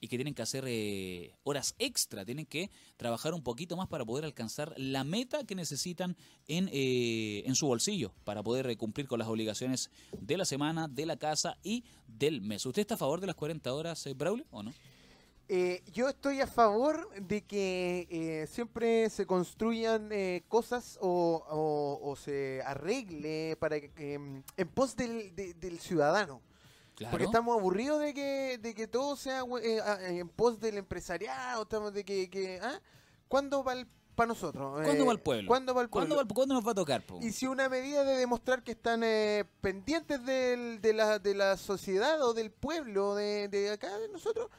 y 0.00 0.08
que 0.08 0.16
tienen 0.16 0.34
que 0.34 0.42
hacer 0.42 0.64
eh, 0.66 1.34
horas 1.44 1.74
extra, 1.78 2.24
tienen 2.24 2.46
que 2.46 2.70
trabajar 2.96 3.34
un 3.34 3.42
poquito 3.42 3.76
más 3.76 3.88
para 3.88 4.04
poder 4.04 4.26
alcanzar 4.26 4.74
la 4.76 5.02
meta 5.02 5.44
que 5.44 5.54
necesitan 5.54 6.16
en, 6.46 6.68
eh, 6.72 7.42
en 7.46 7.54
su 7.54 7.66
bolsillo, 7.66 8.12
para 8.24 8.42
poder 8.42 8.68
eh, 8.68 8.76
cumplir 8.76 9.06
con 9.06 9.18
las 9.18 9.28
obligaciones 9.28 9.90
de 10.12 10.36
la 10.36 10.44
semana, 10.44 10.88
de 10.88 11.06
la 11.06 11.16
casa 11.16 11.56
y 11.62 11.84
del 12.06 12.42
mes. 12.42 12.66
¿Usted 12.66 12.82
está 12.82 12.94
a 12.94 12.98
favor 12.98 13.20
de 13.20 13.28
las 13.28 13.36
40 13.36 13.72
horas, 13.72 14.06
Braulio, 14.14 14.44
o 14.50 14.62
no? 14.62 14.74
Yo 15.92 16.08
estoy 16.08 16.40
a 16.40 16.46
favor 16.46 17.08
de 17.20 17.42
que 17.42 18.46
siempre 18.50 19.10
se 19.10 19.26
construyan 19.26 20.10
cosas 20.48 20.98
o, 21.00 22.14
se 22.18 22.62
arregle 22.64 23.56
para 23.58 23.80
que, 23.80 24.14
en 24.14 24.68
pos 24.68 24.96
del, 24.96 25.34
del 25.34 25.78
ciudadano. 25.78 26.40
Porque 27.10 27.24
estamos 27.24 27.58
aburridos 27.58 28.00
de 28.00 28.14
que, 28.14 28.58
de 28.58 28.74
que 28.74 28.86
todo 28.86 29.16
sea 29.16 29.42
eh, 29.62 29.80
en 30.18 30.28
pos 30.28 30.60
del 30.60 30.78
empresariado, 30.78 31.62
estamos 31.62 31.92
de 31.92 32.04
que... 32.04 32.30
que 32.30 32.60
¿ah? 32.62 32.80
¿Cuándo 33.26 33.64
va 33.64 33.74
para 34.14 34.28
nosotros? 34.28 34.80
¿Cuándo 34.84 35.06
va 35.06 35.12
el 35.12 35.18
pueblo? 35.18 35.48
¿Cuándo 35.48 35.74
va 35.74 35.82
el 35.82 35.88
pueblo? 35.88 36.24
¿Cuándo, 36.32 36.54
nos 36.54 36.66
va 36.66 36.70
a 36.70 36.74
tocar? 36.74 37.02
Y 37.20 37.32
si 37.32 37.46
una 37.46 37.68
medida 37.68 38.04
de 38.04 38.16
demostrar 38.16 38.62
que 38.62 38.72
están 38.72 39.02
eh, 39.02 39.44
pendientes 39.60 40.24
del, 40.24 40.80
de, 40.80 40.92
la, 40.92 41.18
de 41.18 41.34
la 41.34 41.56
sociedad 41.56 42.22
o 42.22 42.32
del 42.32 42.52
pueblo 42.52 43.16
de, 43.16 43.48
de 43.48 43.70
acá, 43.70 43.98
de 43.98 44.08
nosotros, 44.08 44.50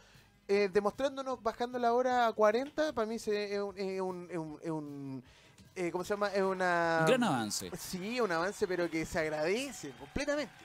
eh, 0.47 0.69
demostrándonos 0.71 1.41
bajando 1.41 1.79
la 1.79 1.93
hora 1.93 2.27
a 2.27 2.33
40, 2.33 2.93
para 2.93 3.07
mí 3.07 3.15
es 3.15 3.27
un, 3.27 3.77
es 3.77 4.01
un, 4.01 4.59
es 4.61 4.69
un 4.69 5.23
¿cómo 5.91 6.03
se 6.03 6.13
llama? 6.13 6.29
Es 6.29 6.41
una... 6.41 6.99
Un 7.01 7.05
gran 7.07 7.23
avance. 7.23 7.71
Sí, 7.77 8.19
un 8.21 8.31
avance, 8.31 8.67
pero 8.67 8.89
que 8.89 9.05
se 9.05 9.19
agradece 9.19 9.91
completamente. 9.91 10.64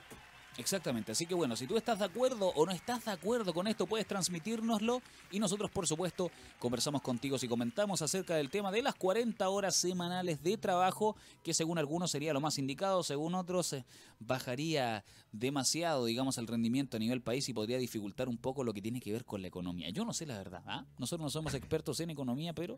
Exactamente, 0.57 1.13
así 1.13 1.25
que 1.25 1.33
bueno, 1.33 1.55
si 1.55 1.65
tú 1.65 1.77
estás 1.77 1.99
de 1.99 2.05
acuerdo 2.05 2.49
o 2.49 2.65
no 2.65 2.73
estás 2.73 3.05
de 3.05 3.11
acuerdo 3.11 3.53
con 3.53 3.67
esto, 3.67 3.87
puedes 3.87 4.05
transmitírnoslo 4.05 5.01
y 5.31 5.39
nosotros 5.39 5.71
por 5.71 5.87
supuesto 5.87 6.29
conversamos 6.59 7.01
contigo 7.01 7.37
si 7.37 7.47
comentamos 7.47 8.01
acerca 8.01 8.35
del 8.35 8.49
tema 8.49 8.69
de 8.69 8.81
las 8.81 8.95
40 8.95 9.47
horas 9.47 9.77
semanales 9.77 10.43
de 10.43 10.57
trabajo, 10.57 11.15
que 11.41 11.53
según 11.53 11.77
algunos 11.77 12.11
sería 12.11 12.33
lo 12.33 12.41
más 12.41 12.57
indicado, 12.57 13.01
según 13.01 13.33
otros 13.35 13.71
eh, 13.71 13.85
bajaría 14.19 15.05
demasiado, 15.31 16.05
digamos, 16.05 16.37
el 16.37 16.47
rendimiento 16.47 16.97
a 16.97 16.99
nivel 16.99 17.21
país 17.21 17.47
y 17.47 17.53
podría 17.53 17.77
dificultar 17.77 18.27
un 18.27 18.37
poco 18.37 18.65
lo 18.65 18.73
que 18.73 18.81
tiene 18.81 18.99
que 18.99 19.13
ver 19.13 19.23
con 19.23 19.41
la 19.41 19.47
economía. 19.47 19.89
Yo 19.89 20.03
no 20.03 20.13
sé 20.13 20.25
la 20.25 20.37
verdad, 20.37 20.63
¿ah? 20.67 20.85
nosotros 20.99 21.23
no 21.23 21.29
somos 21.29 21.53
expertos 21.53 21.99
en 22.01 22.09
economía, 22.09 22.51
pero 22.53 22.77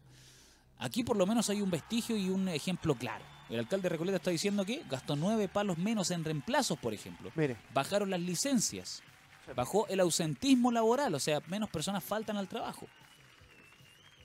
Aquí 0.79 1.03
por 1.03 1.17
lo 1.17 1.25
menos 1.25 1.49
hay 1.49 1.61
un 1.61 1.71
vestigio 1.71 2.17
y 2.17 2.29
un 2.29 2.49
ejemplo 2.49 2.95
claro. 2.95 3.23
El 3.49 3.59
alcalde 3.59 3.83
de 3.83 3.89
Recoleta 3.89 4.17
está 4.17 4.31
diciendo 4.31 4.65
que 4.65 4.83
gastó 4.89 5.15
nueve 5.15 5.47
palos 5.47 5.77
menos 5.77 6.11
en 6.11 6.23
reemplazos, 6.23 6.77
por 6.79 6.93
ejemplo. 6.93 7.31
Mire. 7.35 7.57
Bajaron 7.73 8.09
las 8.09 8.19
licencias. 8.19 9.03
Bajó 9.55 9.87
el 9.87 9.99
ausentismo 9.99 10.71
laboral, 10.71 11.13
o 11.13 11.19
sea, 11.19 11.41
menos 11.47 11.69
personas 11.69 12.03
faltan 12.03 12.37
al 12.37 12.47
trabajo. 12.47 12.87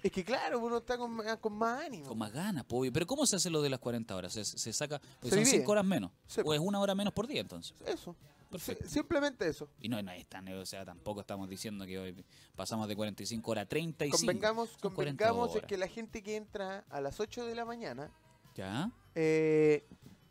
Es 0.02 0.12
que 0.12 0.24
claro, 0.24 0.60
uno 0.60 0.78
está 0.78 0.96
con, 0.96 1.10
más 1.10 1.84
ánimo. 1.84 2.06
Con 2.06 2.18
más 2.18 2.32
ganas, 2.32 2.64
obvio. 2.68 2.92
Pero 2.92 3.06
¿cómo 3.06 3.26
se 3.26 3.36
hace 3.36 3.50
lo 3.50 3.60
de 3.60 3.68
las 3.68 3.80
40 3.80 4.14
horas? 4.14 4.32
¿Se, 4.32 4.72
saca? 4.72 5.00
Pues 5.20 5.34
son 5.34 5.44
5 5.44 5.70
horas 5.70 5.84
menos. 5.84 6.12
¿O 6.44 6.54
es 6.54 6.60
una 6.60 6.78
hora 6.78 6.94
menos 6.94 7.12
por 7.12 7.26
día 7.26 7.40
entonces? 7.40 7.74
Eso. 7.84 8.14
Perfecto. 8.50 8.88
simplemente 8.88 9.46
eso. 9.46 9.68
Y 9.80 9.88
no, 9.88 10.02
no 10.02 10.12
es 10.12 10.26
tan, 10.26 10.48
o 10.48 10.66
sea, 10.66 10.84
tampoco 10.84 11.20
estamos 11.20 11.48
diciendo 11.48 11.84
que 11.86 11.98
hoy 11.98 12.24
pasamos 12.56 12.88
de 12.88 12.96
45 12.96 13.50
horas 13.50 13.64
a 13.64 13.68
35. 13.68 14.18
Convengamos, 14.18 14.76
convengamos 14.80 15.56
es 15.56 15.62
que 15.64 15.76
la 15.76 15.88
gente 15.88 16.22
que 16.22 16.36
entra 16.36 16.84
a 16.88 17.00
las 17.00 17.20
8 17.20 17.46
de 17.46 17.54
la 17.54 17.64
mañana, 17.64 18.10
ya 18.54 18.90
eh, 19.14 19.84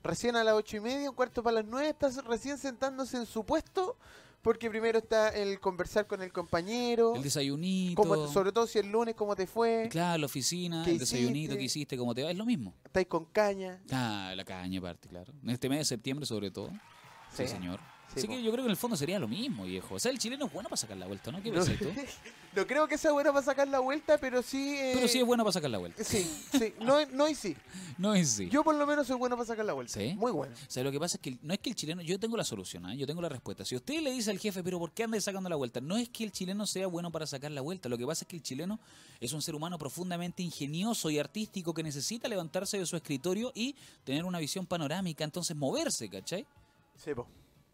recién 0.04 0.36
a 0.36 0.44
las 0.44 0.54
8 0.54 0.78
y 0.78 0.80
media, 0.80 1.10
un 1.10 1.16
cuarto 1.16 1.44
para 1.44 1.56
las 1.62 1.66
9, 1.66 1.90
está 1.90 2.10
recién 2.22 2.58
sentándose 2.58 3.18
en 3.18 3.26
su 3.26 3.46
puesto. 3.46 3.98
Porque 4.42 4.70
primero 4.70 5.00
está 5.00 5.30
el 5.30 5.60
conversar 5.60 6.08
con 6.08 6.22
el 6.22 6.32
compañero. 6.32 7.16
El 7.16 7.24
desayunito. 7.24 8.32
sobre 8.32 8.54
todo 8.54 8.66
si 8.66 8.80
el 8.80 8.90
lunes, 8.90 9.16
¿cómo 9.16 9.36
te 9.36 9.46
fue? 9.46 9.90
Claro, 9.92 10.20
la 10.20 10.26
oficina, 10.28 10.86
el 10.86 11.00
desayunito 11.00 11.58
que 11.58 11.64
hiciste, 11.64 11.98
¿cómo 11.98 12.16
te 12.16 12.24
va? 12.24 12.32
Es 12.32 12.38
lo 12.38 12.46
mismo. 12.46 12.74
Estáis 12.86 13.08
con 13.08 13.26
caña. 13.26 13.82
Ah, 13.92 14.32
la 14.38 14.46
caña 14.46 14.80
aparte, 14.80 15.10
claro. 15.10 15.34
En 15.44 15.50
este 15.50 15.68
mes 15.68 15.80
de 15.80 15.86
septiembre 15.86 16.26
sobre 16.26 16.50
todo. 16.50 16.72
sí 17.34 17.46
señor. 17.46 17.82
Así 18.16 18.28
que 18.28 18.42
yo 18.42 18.52
creo 18.52 18.64
que 18.64 18.68
en 18.68 18.72
el 18.72 18.78
fondo 18.78 18.98
sería 18.98 19.20
lo 19.20 19.28
mismo, 19.28 19.66
viejo. 19.66 19.96
O 19.96 20.00
sea, 20.00 20.12
el 20.12 20.18
chileno 20.18 20.46
es 20.46 20.54
bueno 20.54 20.70
para 20.70 20.78
sacar 20.78 20.98
la 20.98 21.06
vuelta, 21.06 21.32
¿no? 21.32 21.42
¿Qué 21.42 21.52
no, 21.52 21.64
tú? 21.64 21.92
no 22.56 22.66
creo 22.66 22.88
que 22.88 22.98
sea 22.98 23.12
bueno 23.12 23.32
para 23.32 23.46
sacar 23.46 23.68
la 23.68 23.80
vuelta, 23.80 24.18
pero 24.18 24.42
sí... 24.42 24.76
Eh, 24.76 24.92
pero 24.96 25.08
sí 25.08 25.20
es 25.20 25.26
bueno 25.26 25.44
para 25.44 25.54
sacar 25.54 25.70
la 25.70 25.78
vuelta. 25.78 26.04
Sí, 26.04 26.24
sí. 26.52 26.74
No, 26.80 27.06
no 27.12 27.28
y 27.28 27.36
sí. 27.36 27.56
No 27.98 28.16
y 28.16 28.26
sí. 28.26 28.50
Yo 28.50 28.64
por 28.64 28.76
lo 28.76 28.88
menos 28.88 29.06
soy 29.06 29.18
bueno 29.18 29.36
para 29.36 29.46
sacar 29.46 29.66
la 29.66 29.74
vuelta. 29.74 29.94
¿Sí? 29.94 30.16
Muy 30.16 30.32
bueno. 30.32 30.56
O 30.56 30.72
sea, 30.72 30.84
lo 30.84 30.92
que 30.92 31.00
pasa 31.00 31.18
es 31.18 31.22
que 31.22 31.38
no 31.42 31.54
es 31.54 31.60
que 31.60 31.70
el 31.70 31.76
chileno... 31.76 32.02
Yo 32.02 32.20
tengo 32.20 32.38
la 32.38 32.44
solución, 32.44 32.90
¿eh? 32.90 32.98
Yo 32.98 33.06
tengo 33.06 33.22
la 33.22 33.30
respuesta. 33.30 33.66
Si 33.66 33.76
usted 33.76 34.02
le 34.02 34.12
dice 34.12 34.32
al 34.32 34.40
jefe, 34.40 34.64
pero 34.64 34.80
¿por 34.80 34.92
qué 34.92 35.04
anda 35.04 35.20
sacando 35.22 35.50
la 35.50 35.56
vuelta? 35.56 35.80
No 35.82 35.98
es 35.98 36.10
que 36.10 36.24
el 36.24 36.32
chileno 36.32 36.66
sea 36.66 36.88
bueno 36.88 37.12
para 37.12 37.28
sacar 37.28 37.52
la 37.52 37.62
vuelta. 37.62 37.90
Lo 37.90 37.98
que 37.98 38.06
pasa 38.06 38.24
es 38.24 38.28
que 38.28 38.38
el 38.38 38.42
chileno 38.42 38.80
es 39.20 39.34
un 39.34 39.42
ser 39.42 39.54
humano 39.54 39.78
profundamente 39.78 40.44
ingenioso 40.44 41.10
y 41.10 41.20
artístico 41.20 41.74
que 41.74 41.84
necesita 41.84 42.28
levantarse 42.28 42.80
de 42.80 42.86
su 42.86 42.96
escritorio 42.96 43.52
y 43.54 43.76
tener 44.04 44.26
una 44.26 44.40
visión 44.40 44.66
panorámica, 44.66 45.24
entonces 45.24 45.56
moverse, 45.56 46.10
¿cachai? 46.10 46.46
Sí, 46.98 47.14
po. 47.14 47.28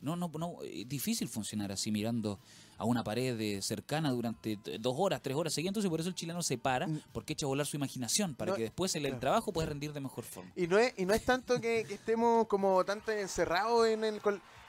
No, 0.04 0.16
no, 0.16 0.30
no, 0.38 0.58
es 0.64 0.88
difícil 0.88 1.30
funcionar 1.30 1.72
así 1.72 1.91
mirando 1.91 2.39
a 2.78 2.86
una 2.86 3.04
pared 3.04 3.62
cercana 3.62 4.12
durante 4.12 4.60
dos 4.80 4.95
horas, 4.97 5.22
tres 5.22 5.36
horas 5.36 5.54
seguidas, 5.54 5.84
y 5.84 5.89
por 5.89 5.99
eso 5.99 6.10
el 6.10 6.16
chileno 6.16 6.43
se 6.43 6.58
para, 6.58 6.88
mm. 6.88 7.04
porque 7.14 7.34
echa 7.34 7.45
a 7.45 7.47
volar 7.47 7.66
su 7.66 7.78
imaginación, 7.78 8.36
para 8.36 8.54
que 8.56 8.64
después 8.64 8.93
el, 8.95 9.20
trabajo 9.20 9.54
pueda 9.54 9.70
rendir 9.70 9.93
de 9.93 10.01
mejor 10.01 10.26
forma. 10.26 10.51
Y 10.56 10.68
no 10.68 10.78
es, 10.78 10.93
y 10.97 11.06
no 11.06 11.14
es 11.14 11.24
tanto 11.24 11.62
que, 11.62 11.82
estemos 11.82 12.47
como 12.47 12.84
tanto 12.84 13.12
encerrados 13.12 13.88
en 13.88 14.04
el... 14.04 14.22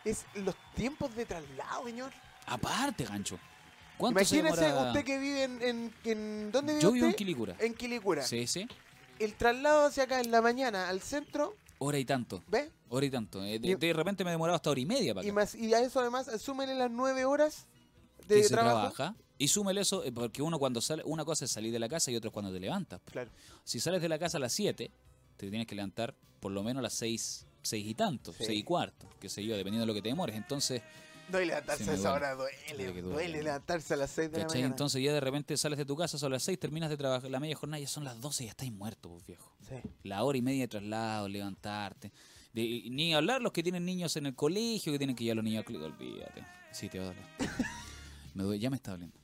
Es 0.04 0.24
los 0.34 0.54
tiempos 0.74 1.14
de 1.16 1.24
traslado, 1.24 1.86
señor. 1.86 2.12
Aparte, 2.46 3.04
gancho. 3.04 3.38
Imagínese 3.98 4.72
usted 4.74 5.04
que 5.04 5.18
vive 5.18 5.44
en, 5.44 5.92
en, 6.04 6.52
¿Dónde 6.52 6.74
vive 6.74 6.82
Yo 6.82 6.92
vivo 6.92 7.06
en 7.06 7.14
Quilicura. 7.14 7.56
En 7.58 7.74
Quilicura. 7.74 8.22
Sí, 8.22 8.46
sí. 8.46 8.68
El 9.18 9.34
traslado 9.34 9.86
hacia 9.86 10.04
acá 10.04 10.20
en 10.20 10.30
la 10.30 10.42
mañana 10.42 10.88
al 10.88 11.00
centro 11.00 11.56
Hora 11.78 11.98
y 11.98 12.04
tanto. 12.04 12.42
¿Ve? 12.48 12.70
Hora 12.88 13.06
y 13.06 13.10
tanto. 13.10 13.44
Eh, 13.44 13.58
de, 13.58 13.92
repente 13.92 14.24
me 14.24 14.30
he 14.30 14.32
demorado 14.32 14.56
hasta 14.56 14.70
hora 14.70 14.80
y 14.80 14.86
media 14.86 15.14
para 15.14 15.26
y, 15.26 15.32
más, 15.32 15.54
y 15.54 15.72
a 15.74 15.80
eso 15.80 16.00
además, 16.00 16.30
súmele 16.40 16.74
las 16.74 16.90
nueve 16.90 17.24
horas 17.24 17.66
de 18.28 18.42
que 18.42 18.48
trabajo. 18.48 18.90
Se 18.90 18.94
trabaja. 18.96 19.16
Y 19.36 19.48
súmele 19.48 19.80
eso, 19.80 20.04
eh, 20.04 20.12
porque 20.12 20.42
uno 20.42 20.58
cuando 20.58 20.80
sale, 20.80 21.02
una 21.04 21.24
cosa 21.24 21.44
es 21.44 21.50
salir 21.50 21.72
de 21.72 21.78
la 21.78 21.88
casa 21.88 22.10
y 22.10 22.16
otra 22.16 22.28
es 22.28 22.32
cuando 22.32 22.52
te 22.52 22.60
levantas. 22.60 23.00
Claro. 23.10 23.30
Si 23.64 23.80
sales 23.80 24.00
de 24.00 24.08
la 24.08 24.18
casa 24.18 24.38
a 24.38 24.40
las 24.40 24.52
siete, 24.52 24.90
te 25.36 25.50
tienes 25.50 25.66
que 25.66 25.74
levantar 25.74 26.14
por 26.40 26.52
lo 26.52 26.62
menos 26.62 26.80
a 26.80 26.82
las 26.82 26.94
seis, 26.94 27.46
seis 27.62 27.86
y 27.86 27.94
tanto, 27.94 28.32
seis 28.32 28.60
y 28.60 28.62
cuarto, 28.62 29.08
que 29.18 29.28
sé 29.28 29.44
yo, 29.44 29.56
dependiendo 29.56 29.82
de 29.82 29.86
lo 29.86 29.94
que 29.94 30.02
te 30.02 30.08
demores. 30.08 30.36
Entonces, 30.36 30.82
no, 31.30 31.40
y 31.40 31.46
levantarse 31.46 31.90
a 31.90 31.94
esa 31.94 32.12
hora 32.12 32.34
duele, 32.34 33.02
duele, 33.02 33.42
levantarse 33.42 33.94
a 33.94 33.96
las 33.96 34.10
6 34.10 34.32
de 34.32 34.38
la 34.38 34.46
mañana. 34.46 34.66
Entonces 34.66 35.02
ya 35.02 35.12
de 35.12 35.20
repente 35.20 35.56
sales 35.56 35.78
de 35.78 35.84
tu 35.84 35.96
casa, 35.96 36.18
son 36.18 36.32
las 36.32 36.42
6, 36.42 36.58
terminas 36.58 36.90
de 36.90 36.96
trabajar, 36.96 37.30
la 37.30 37.40
media 37.40 37.56
jornada 37.56 37.80
ya 37.80 37.88
son 37.88 38.04
las 38.04 38.20
12 38.20 38.44
y 38.44 38.46
ya 38.46 38.50
estás 38.50 38.70
muerto, 38.70 39.10
pues 39.10 39.26
viejo. 39.26 39.52
Sí. 39.68 39.76
La 40.02 40.24
hora 40.24 40.38
y 40.38 40.42
media 40.42 40.62
de 40.62 40.68
traslado, 40.68 41.28
levantarte 41.28 42.12
ni 42.54 43.14
hablar 43.14 43.42
los 43.42 43.52
que 43.52 43.62
tienen 43.62 43.84
niños 43.84 44.16
en 44.16 44.26
el 44.26 44.34
colegio, 44.34 44.92
que 44.92 44.98
tienen 44.98 45.16
que 45.16 45.24
ir 45.24 45.32
a 45.32 45.34
los 45.34 45.44
niños 45.44 45.64
al 45.66 45.76
Olvídate. 45.76 46.44
Sí, 46.70 46.88
te 46.88 46.98
va 46.98 47.06
a 47.06 47.14
doler. 48.34 48.60
ya 48.60 48.70
me 48.70 48.76
está 48.76 48.92
doliendo. 48.92 49.16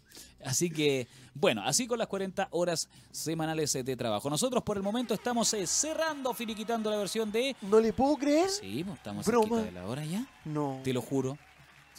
Así 0.44 0.70
que, 0.70 1.06
bueno, 1.34 1.62
así 1.64 1.86
con 1.86 1.98
las 1.98 2.08
40 2.08 2.48
horas 2.50 2.88
semanales 3.12 3.72
de 3.72 3.96
trabajo. 3.96 4.28
Nosotros 4.28 4.62
por 4.64 4.76
el 4.76 4.82
momento 4.82 5.14
estamos 5.14 5.52
eh, 5.54 5.66
cerrando, 5.66 6.34
finiquitando 6.34 6.90
la 6.90 6.96
versión 6.96 7.30
de... 7.30 7.54
¿No 7.62 7.78
le 7.78 7.92
puedo 7.92 8.16
creer? 8.16 8.48
Sí, 8.48 8.82
pues, 8.84 8.96
estamos 8.96 9.24
cerquita 9.24 9.62
de 9.62 9.72
la 9.72 9.86
hora 9.86 10.04
ya. 10.04 10.26
No. 10.44 10.80
Te 10.82 10.92
lo 10.92 11.02
juro. 11.02 11.38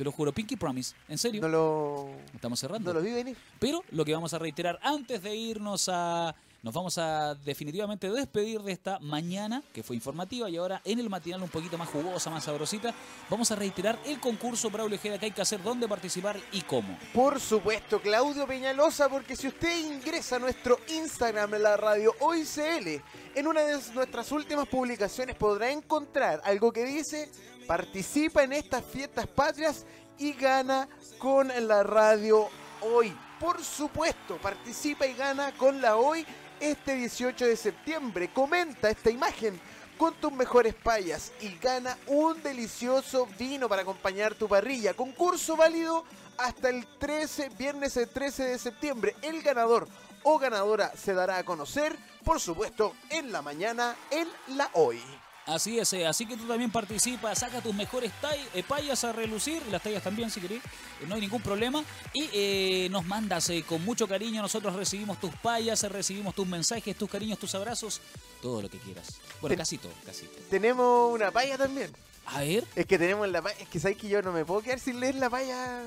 Te 0.02 0.06
lo 0.06 0.12
juro, 0.12 0.32
Pinky 0.32 0.56
Promise, 0.56 0.96
en 1.08 1.18
serio. 1.20 1.40
No 1.42 1.48
lo... 1.48 2.10
Estamos 2.34 2.60
cerrando. 2.60 2.92
No 2.92 3.00
lo 3.00 3.06
vi 3.06 3.14
venir. 3.14 3.38
Pero 3.60 3.84
lo 3.92 4.04
que 4.04 4.12
vamos 4.12 4.34
a 4.34 4.40
reiterar 4.40 4.80
antes 4.82 5.22
de 5.22 5.36
irnos 5.36 5.88
a 5.90 6.34
nos 6.64 6.74
vamos 6.74 6.98
a 7.00 7.36
definitivamente 7.36 8.10
despedir 8.10 8.62
de 8.62 8.72
esta 8.72 9.00
mañana, 9.00 9.64
que 9.74 9.82
fue 9.82 9.96
informativa, 9.96 10.50
y 10.50 10.58
ahora 10.58 10.82
en 10.86 11.00
el 11.00 11.10
matinal 11.10 11.42
un 11.42 11.50
poquito 11.50 11.78
más 11.78 11.90
jugosa, 11.90 12.30
más 12.30 12.44
sabrosita, 12.44 12.94
vamos 13.30 13.52
a 13.52 13.56
reiterar 13.56 14.00
el 14.06 14.20
concurso 14.20 14.70
Braulio 14.70 14.98
Ojeda 14.98 15.20
que 15.20 15.26
hay 15.26 15.32
que 15.32 15.42
hacer, 15.42 15.62
dónde 15.64 15.88
participar 15.88 16.40
y 16.52 16.62
cómo. 16.62 16.98
Por 17.14 17.40
supuesto, 17.40 18.00
Claudio 18.00 18.46
Peñalosa, 18.46 19.10
porque 19.10 19.36
si 19.36 19.48
usted 19.48 19.86
ingresa 19.86 20.36
a 20.36 20.40
nuestro 20.40 20.80
Instagram, 20.88 21.52
la 21.54 21.78
radio 21.78 22.14
OICL, 22.20 23.02
en 23.36 23.48
una 23.48 23.62
de 23.62 23.80
nuestras 23.94 24.32
últimas 24.32 24.68
publicaciones 24.68 25.36
podrá 25.36 25.72
encontrar 25.72 26.42
algo 26.44 26.72
que 26.72 26.86
dice, 26.86 27.30
participa 27.66 28.44
en 28.44 28.54
estas 28.54 28.86
fiestas 28.86 29.26
patrias 29.28 29.86
y 30.22 30.34
gana 30.34 30.88
con 31.18 31.52
la 31.68 31.82
radio 31.82 32.48
hoy. 32.82 33.16
Por 33.40 33.64
supuesto, 33.64 34.38
participa 34.38 35.08
y 35.08 35.14
gana 35.16 35.52
con 35.54 35.82
la 35.82 35.98
hoy 35.98 36.24
este 36.60 36.96
18 36.96 37.48
de 37.48 37.56
septiembre. 37.58 38.32
Comenta 38.32 38.92
esta 38.92 39.10
imagen 39.10 39.60
con 39.98 40.14
tus 40.14 40.32
mejores 40.32 40.76
payas 40.76 41.32
y 41.42 41.58
gana 41.58 41.98
un 42.06 42.42
delicioso 42.44 43.28
vino 43.40 43.68
para 43.68 43.82
acompañar 43.82 44.36
tu 44.36 44.48
parrilla. 44.48 44.94
Concurso 44.94 45.58
válido 45.58 46.06
hasta 46.38 46.70
el 46.70 46.86
13, 47.00 47.50
viernes 47.58 47.98
el 47.98 48.08
13 48.08 48.44
de 48.44 48.60
septiembre. 48.60 49.16
El 49.24 49.42
ganador 49.42 49.88
o 50.22 50.38
ganadora 50.38 50.96
se 50.96 51.16
dará 51.16 51.40
a 51.40 51.44
conocer, 51.44 51.98
por 52.24 52.40
supuesto, 52.40 52.94
en 53.10 53.32
la 53.32 53.42
mañana 53.42 53.96
en 54.12 54.28
la 54.56 54.70
hoy. 54.74 55.02
Así 55.46 55.80
es, 55.80 55.92
eh, 55.94 56.06
así 56.06 56.28
que 56.28 56.38
tú 56.38 56.48
también 56.48 56.72
participas, 56.72 57.40
saca 57.40 57.62
tus 57.62 57.74
mejores 57.74 58.12
eh, 58.54 58.64
payas 58.64 59.04
a 59.04 59.12
relucir, 59.12 59.62
las 59.72 59.82
tallas 59.82 60.04
también 60.04 60.30
si 60.30 60.40
querés, 60.40 60.60
eh, 60.60 61.06
no 61.08 61.16
hay 61.16 61.22
ningún 61.22 61.42
problema. 61.42 61.84
Y 62.14 62.88
nos 62.90 63.06
mandas 63.06 63.52
con 63.68 63.84
mucho 63.84 64.08
cariño, 64.08 64.42
nosotros 64.42 64.76
recibimos 64.76 65.20
tus 65.20 65.34
payas, 65.38 65.82
recibimos 65.84 66.36
tus 66.36 66.48
mensajes, 66.48 66.96
tus 66.96 67.10
cariños, 67.10 67.40
tus 67.40 67.56
abrazos, 67.56 68.02
todo 68.42 68.62
lo 68.62 68.70
que 68.70 68.78
quieras. 68.78 69.20
Bueno, 69.42 69.58
casi 69.58 69.78
todo, 69.78 69.94
casi 70.06 70.26
todo. 70.26 70.44
Tenemos 70.50 71.12
una 71.14 71.32
paya 71.32 71.58
también. 71.58 71.92
A 72.28 72.42
ver. 72.42 72.64
Es 72.76 72.86
que 72.86 73.00
tenemos 73.00 73.28
la 73.28 73.42
paya, 73.42 73.58
es 73.60 73.68
que 73.68 73.80
sabes 73.80 73.98
que 73.98 74.10
yo 74.10 74.22
no 74.22 74.32
me 74.32 74.46
puedo 74.46 74.62
quedar 74.62 74.80
sin 74.80 75.00
leer 75.00 75.16
la 75.16 75.30
paya, 75.30 75.84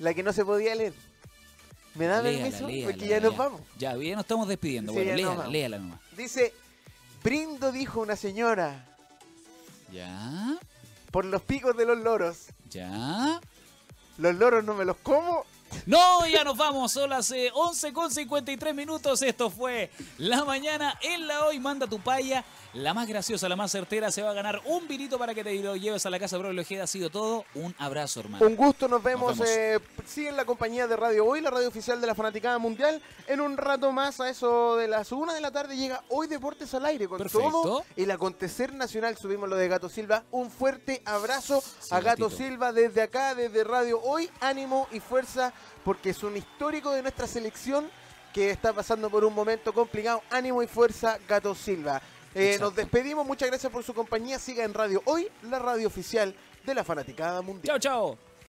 la 0.00 0.12
que 0.12 0.22
no 0.24 0.32
se 0.32 0.44
podía 0.44 0.74
leer. 0.74 0.92
¿Me 1.94 2.06
da 2.06 2.20
permiso? 2.20 2.68
Porque 2.84 3.06
ya 3.06 3.20
nos 3.20 3.36
vamos. 3.36 3.60
Ya, 3.78 3.96
ya 3.96 4.16
nos 4.16 4.24
estamos 4.24 4.48
despidiendo. 4.48 4.92
bueno, 4.92 5.14
léala, 5.14 5.46
léala 5.48 5.78
nomás. 5.78 6.00
Dice, 6.16 6.52
Brindo, 7.26 7.72
dijo 7.72 8.02
una 8.02 8.14
señora. 8.14 8.86
¿Ya? 9.90 10.56
Por 11.10 11.24
los 11.24 11.42
picos 11.42 11.76
de 11.76 11.84
los 11.84 11.98
loros. 11.98 12.46
¿Ya? 12.70 13.40
Los 14.16 14.36
loros 14.36 14.62
no 14.62 14.74
me 14.74 14.84
los 14.84 14.96
como. 14.98 15.44
No, 15.86 16.24
ya 16.28 16.44
nos 16.44 16.56
vamos. 16.56 16.92
Son 16.92 17.10
las 17.10 17.34
11 17.52 17.92
con 17.92 18.12
53 18.12 18.72
minutos. 18.76 19.22
Esto 19.22 19.50
fue 19.50 19.90
La 20.18 20.44
Mañana 20.44 20.96
en 21.02 21.26
la 21.26 21.44
Hoy. 21.46 21.58
Manda 21.58 21.88
tu 21.88 21.98
paya 21.98 22.44
la 22.76 22.92
más 22.92 23.08
graciosa, 23.08 23.48
la 23.48 23.56
más 23.56 23.72
certera, 23.72 24.10
se 24.10 24.22
va 24.22 24.30
a 24.30 24.34
ganar 24.34 24.60
un 24.66 24.86
vinito 24.86 25.18
para 25.18 25.34
que 25.34 25.42
te 25.42 25.54
lo 25.62 25.76
lleves 25.76 26.04
a 26.04 26.10
la 26.10 26.18
casa, 26.18 26.36
bro. 26.36 26.52
Lo 26.52 26.64
que 26.64 26.80
ha 26.80 26.86
sido 26.86 27.10
todo. 27.10 27.44
Un 27.54 27.74
abrazo, 27.78 28.20
hermano. 28.20 28.46
Un 28.46 28.54
gusto, 28.54 28.86
nos 28.86 29.02
vemos. 29.02 29.40
Eh, 29.40 29.78
sigue 30.04 30.28
en 30.28 30.36
la 30.36 30.44
compañía 30.44 30.86
de 30.86 30.96
Radio 30.96 31.24
Hoy, 31.24 31.40
la 31.40 31.50
radio 31.50 31.68
oficial 31.68 32.00
de 32.00 32.06
la 32.06 32.14
Fanaticada 32.14 32.58
Mundial. 32.58 33.00
En 33.26 33.40
un 33.40 33.56
rato 33.56 33.92
más, 33.92 34.20
a 34.20 34.28
eso 34.28 34.76
de 34.76 34.88
las 34.88 35.10
una 35.12 35.32
de 35.34 35.40
la 35.40 35.50
tarde, 35.50 35.76
llega 35.76 36.02
Hoy 36.10 36.26
Deportes 36.26 36.74
al 36.74 36.84
Aire 36.86 37.08
con 37.08 37.26
todo 37.28 37.84
el 37.96 38.10
acontecer 38.10 38.74
nacional. 38.74 39.16
Subimos 39.16 39.48
lo 39.48 39.56
de 39.56 39.68
Gato 39.68 39.88
Silva. 39.88 40.24
Un 40.30 40.50
fuerte 40.50 41.02
abrazo 41.04 41.62
a 41.90 42.00
Gato 42.00 42.28
Silva 42.28 42.72
desde 42.72 43.02
acá, 43.02 43.34
desde 43.34 43.64
Radio 43.64 44.00
Hoy. 44.02 44.30
Ánimo 44.40 44.86
y 44.92 45.00
fuerza, 45.00 45.52
porque 45.84 46.10
es 46.10 46.22
un 46.22 46.36
histórico 46.36 46.92
de 46.92 47.02
nuestra 47.02 47.26
selección 47.26 47.90
que 48.34 48.50
está 48.50 48.74
pasando 48.74 49.08
por 49.08 49.24
un 49.24 49.34
momento 49.34 49.72
complicado. 49.72 50.22
Ánimo 50.30 50.62
y 50.62 50.66
fuerza, 50.66 51.18
Gato 51.26 51.54
Silva. 51.54 52.02
Eh, 52.38 52.58
nos 52.60 52.76
despedimos, 52.76 53.26
muchas 53.26 53.48
gracias 53.48 53.72
por 53.72 53.82
su 53.82 53.94
compañía. 53.94 54.38
Siga 54.38 54.62
en 54.62 54.74
Radio 54.74 55.00
Hoy, 55.06 55.26
la 55.42 55.58
radio 55.58 55.86
oficial 55.86 56.34
de 56.66 56.74
la 56.74 56.84
Fanaticada 56.84 57.40
Mundial. 57.40 57.80
Chao, 57.80 58.14
chao. 58.14 58.18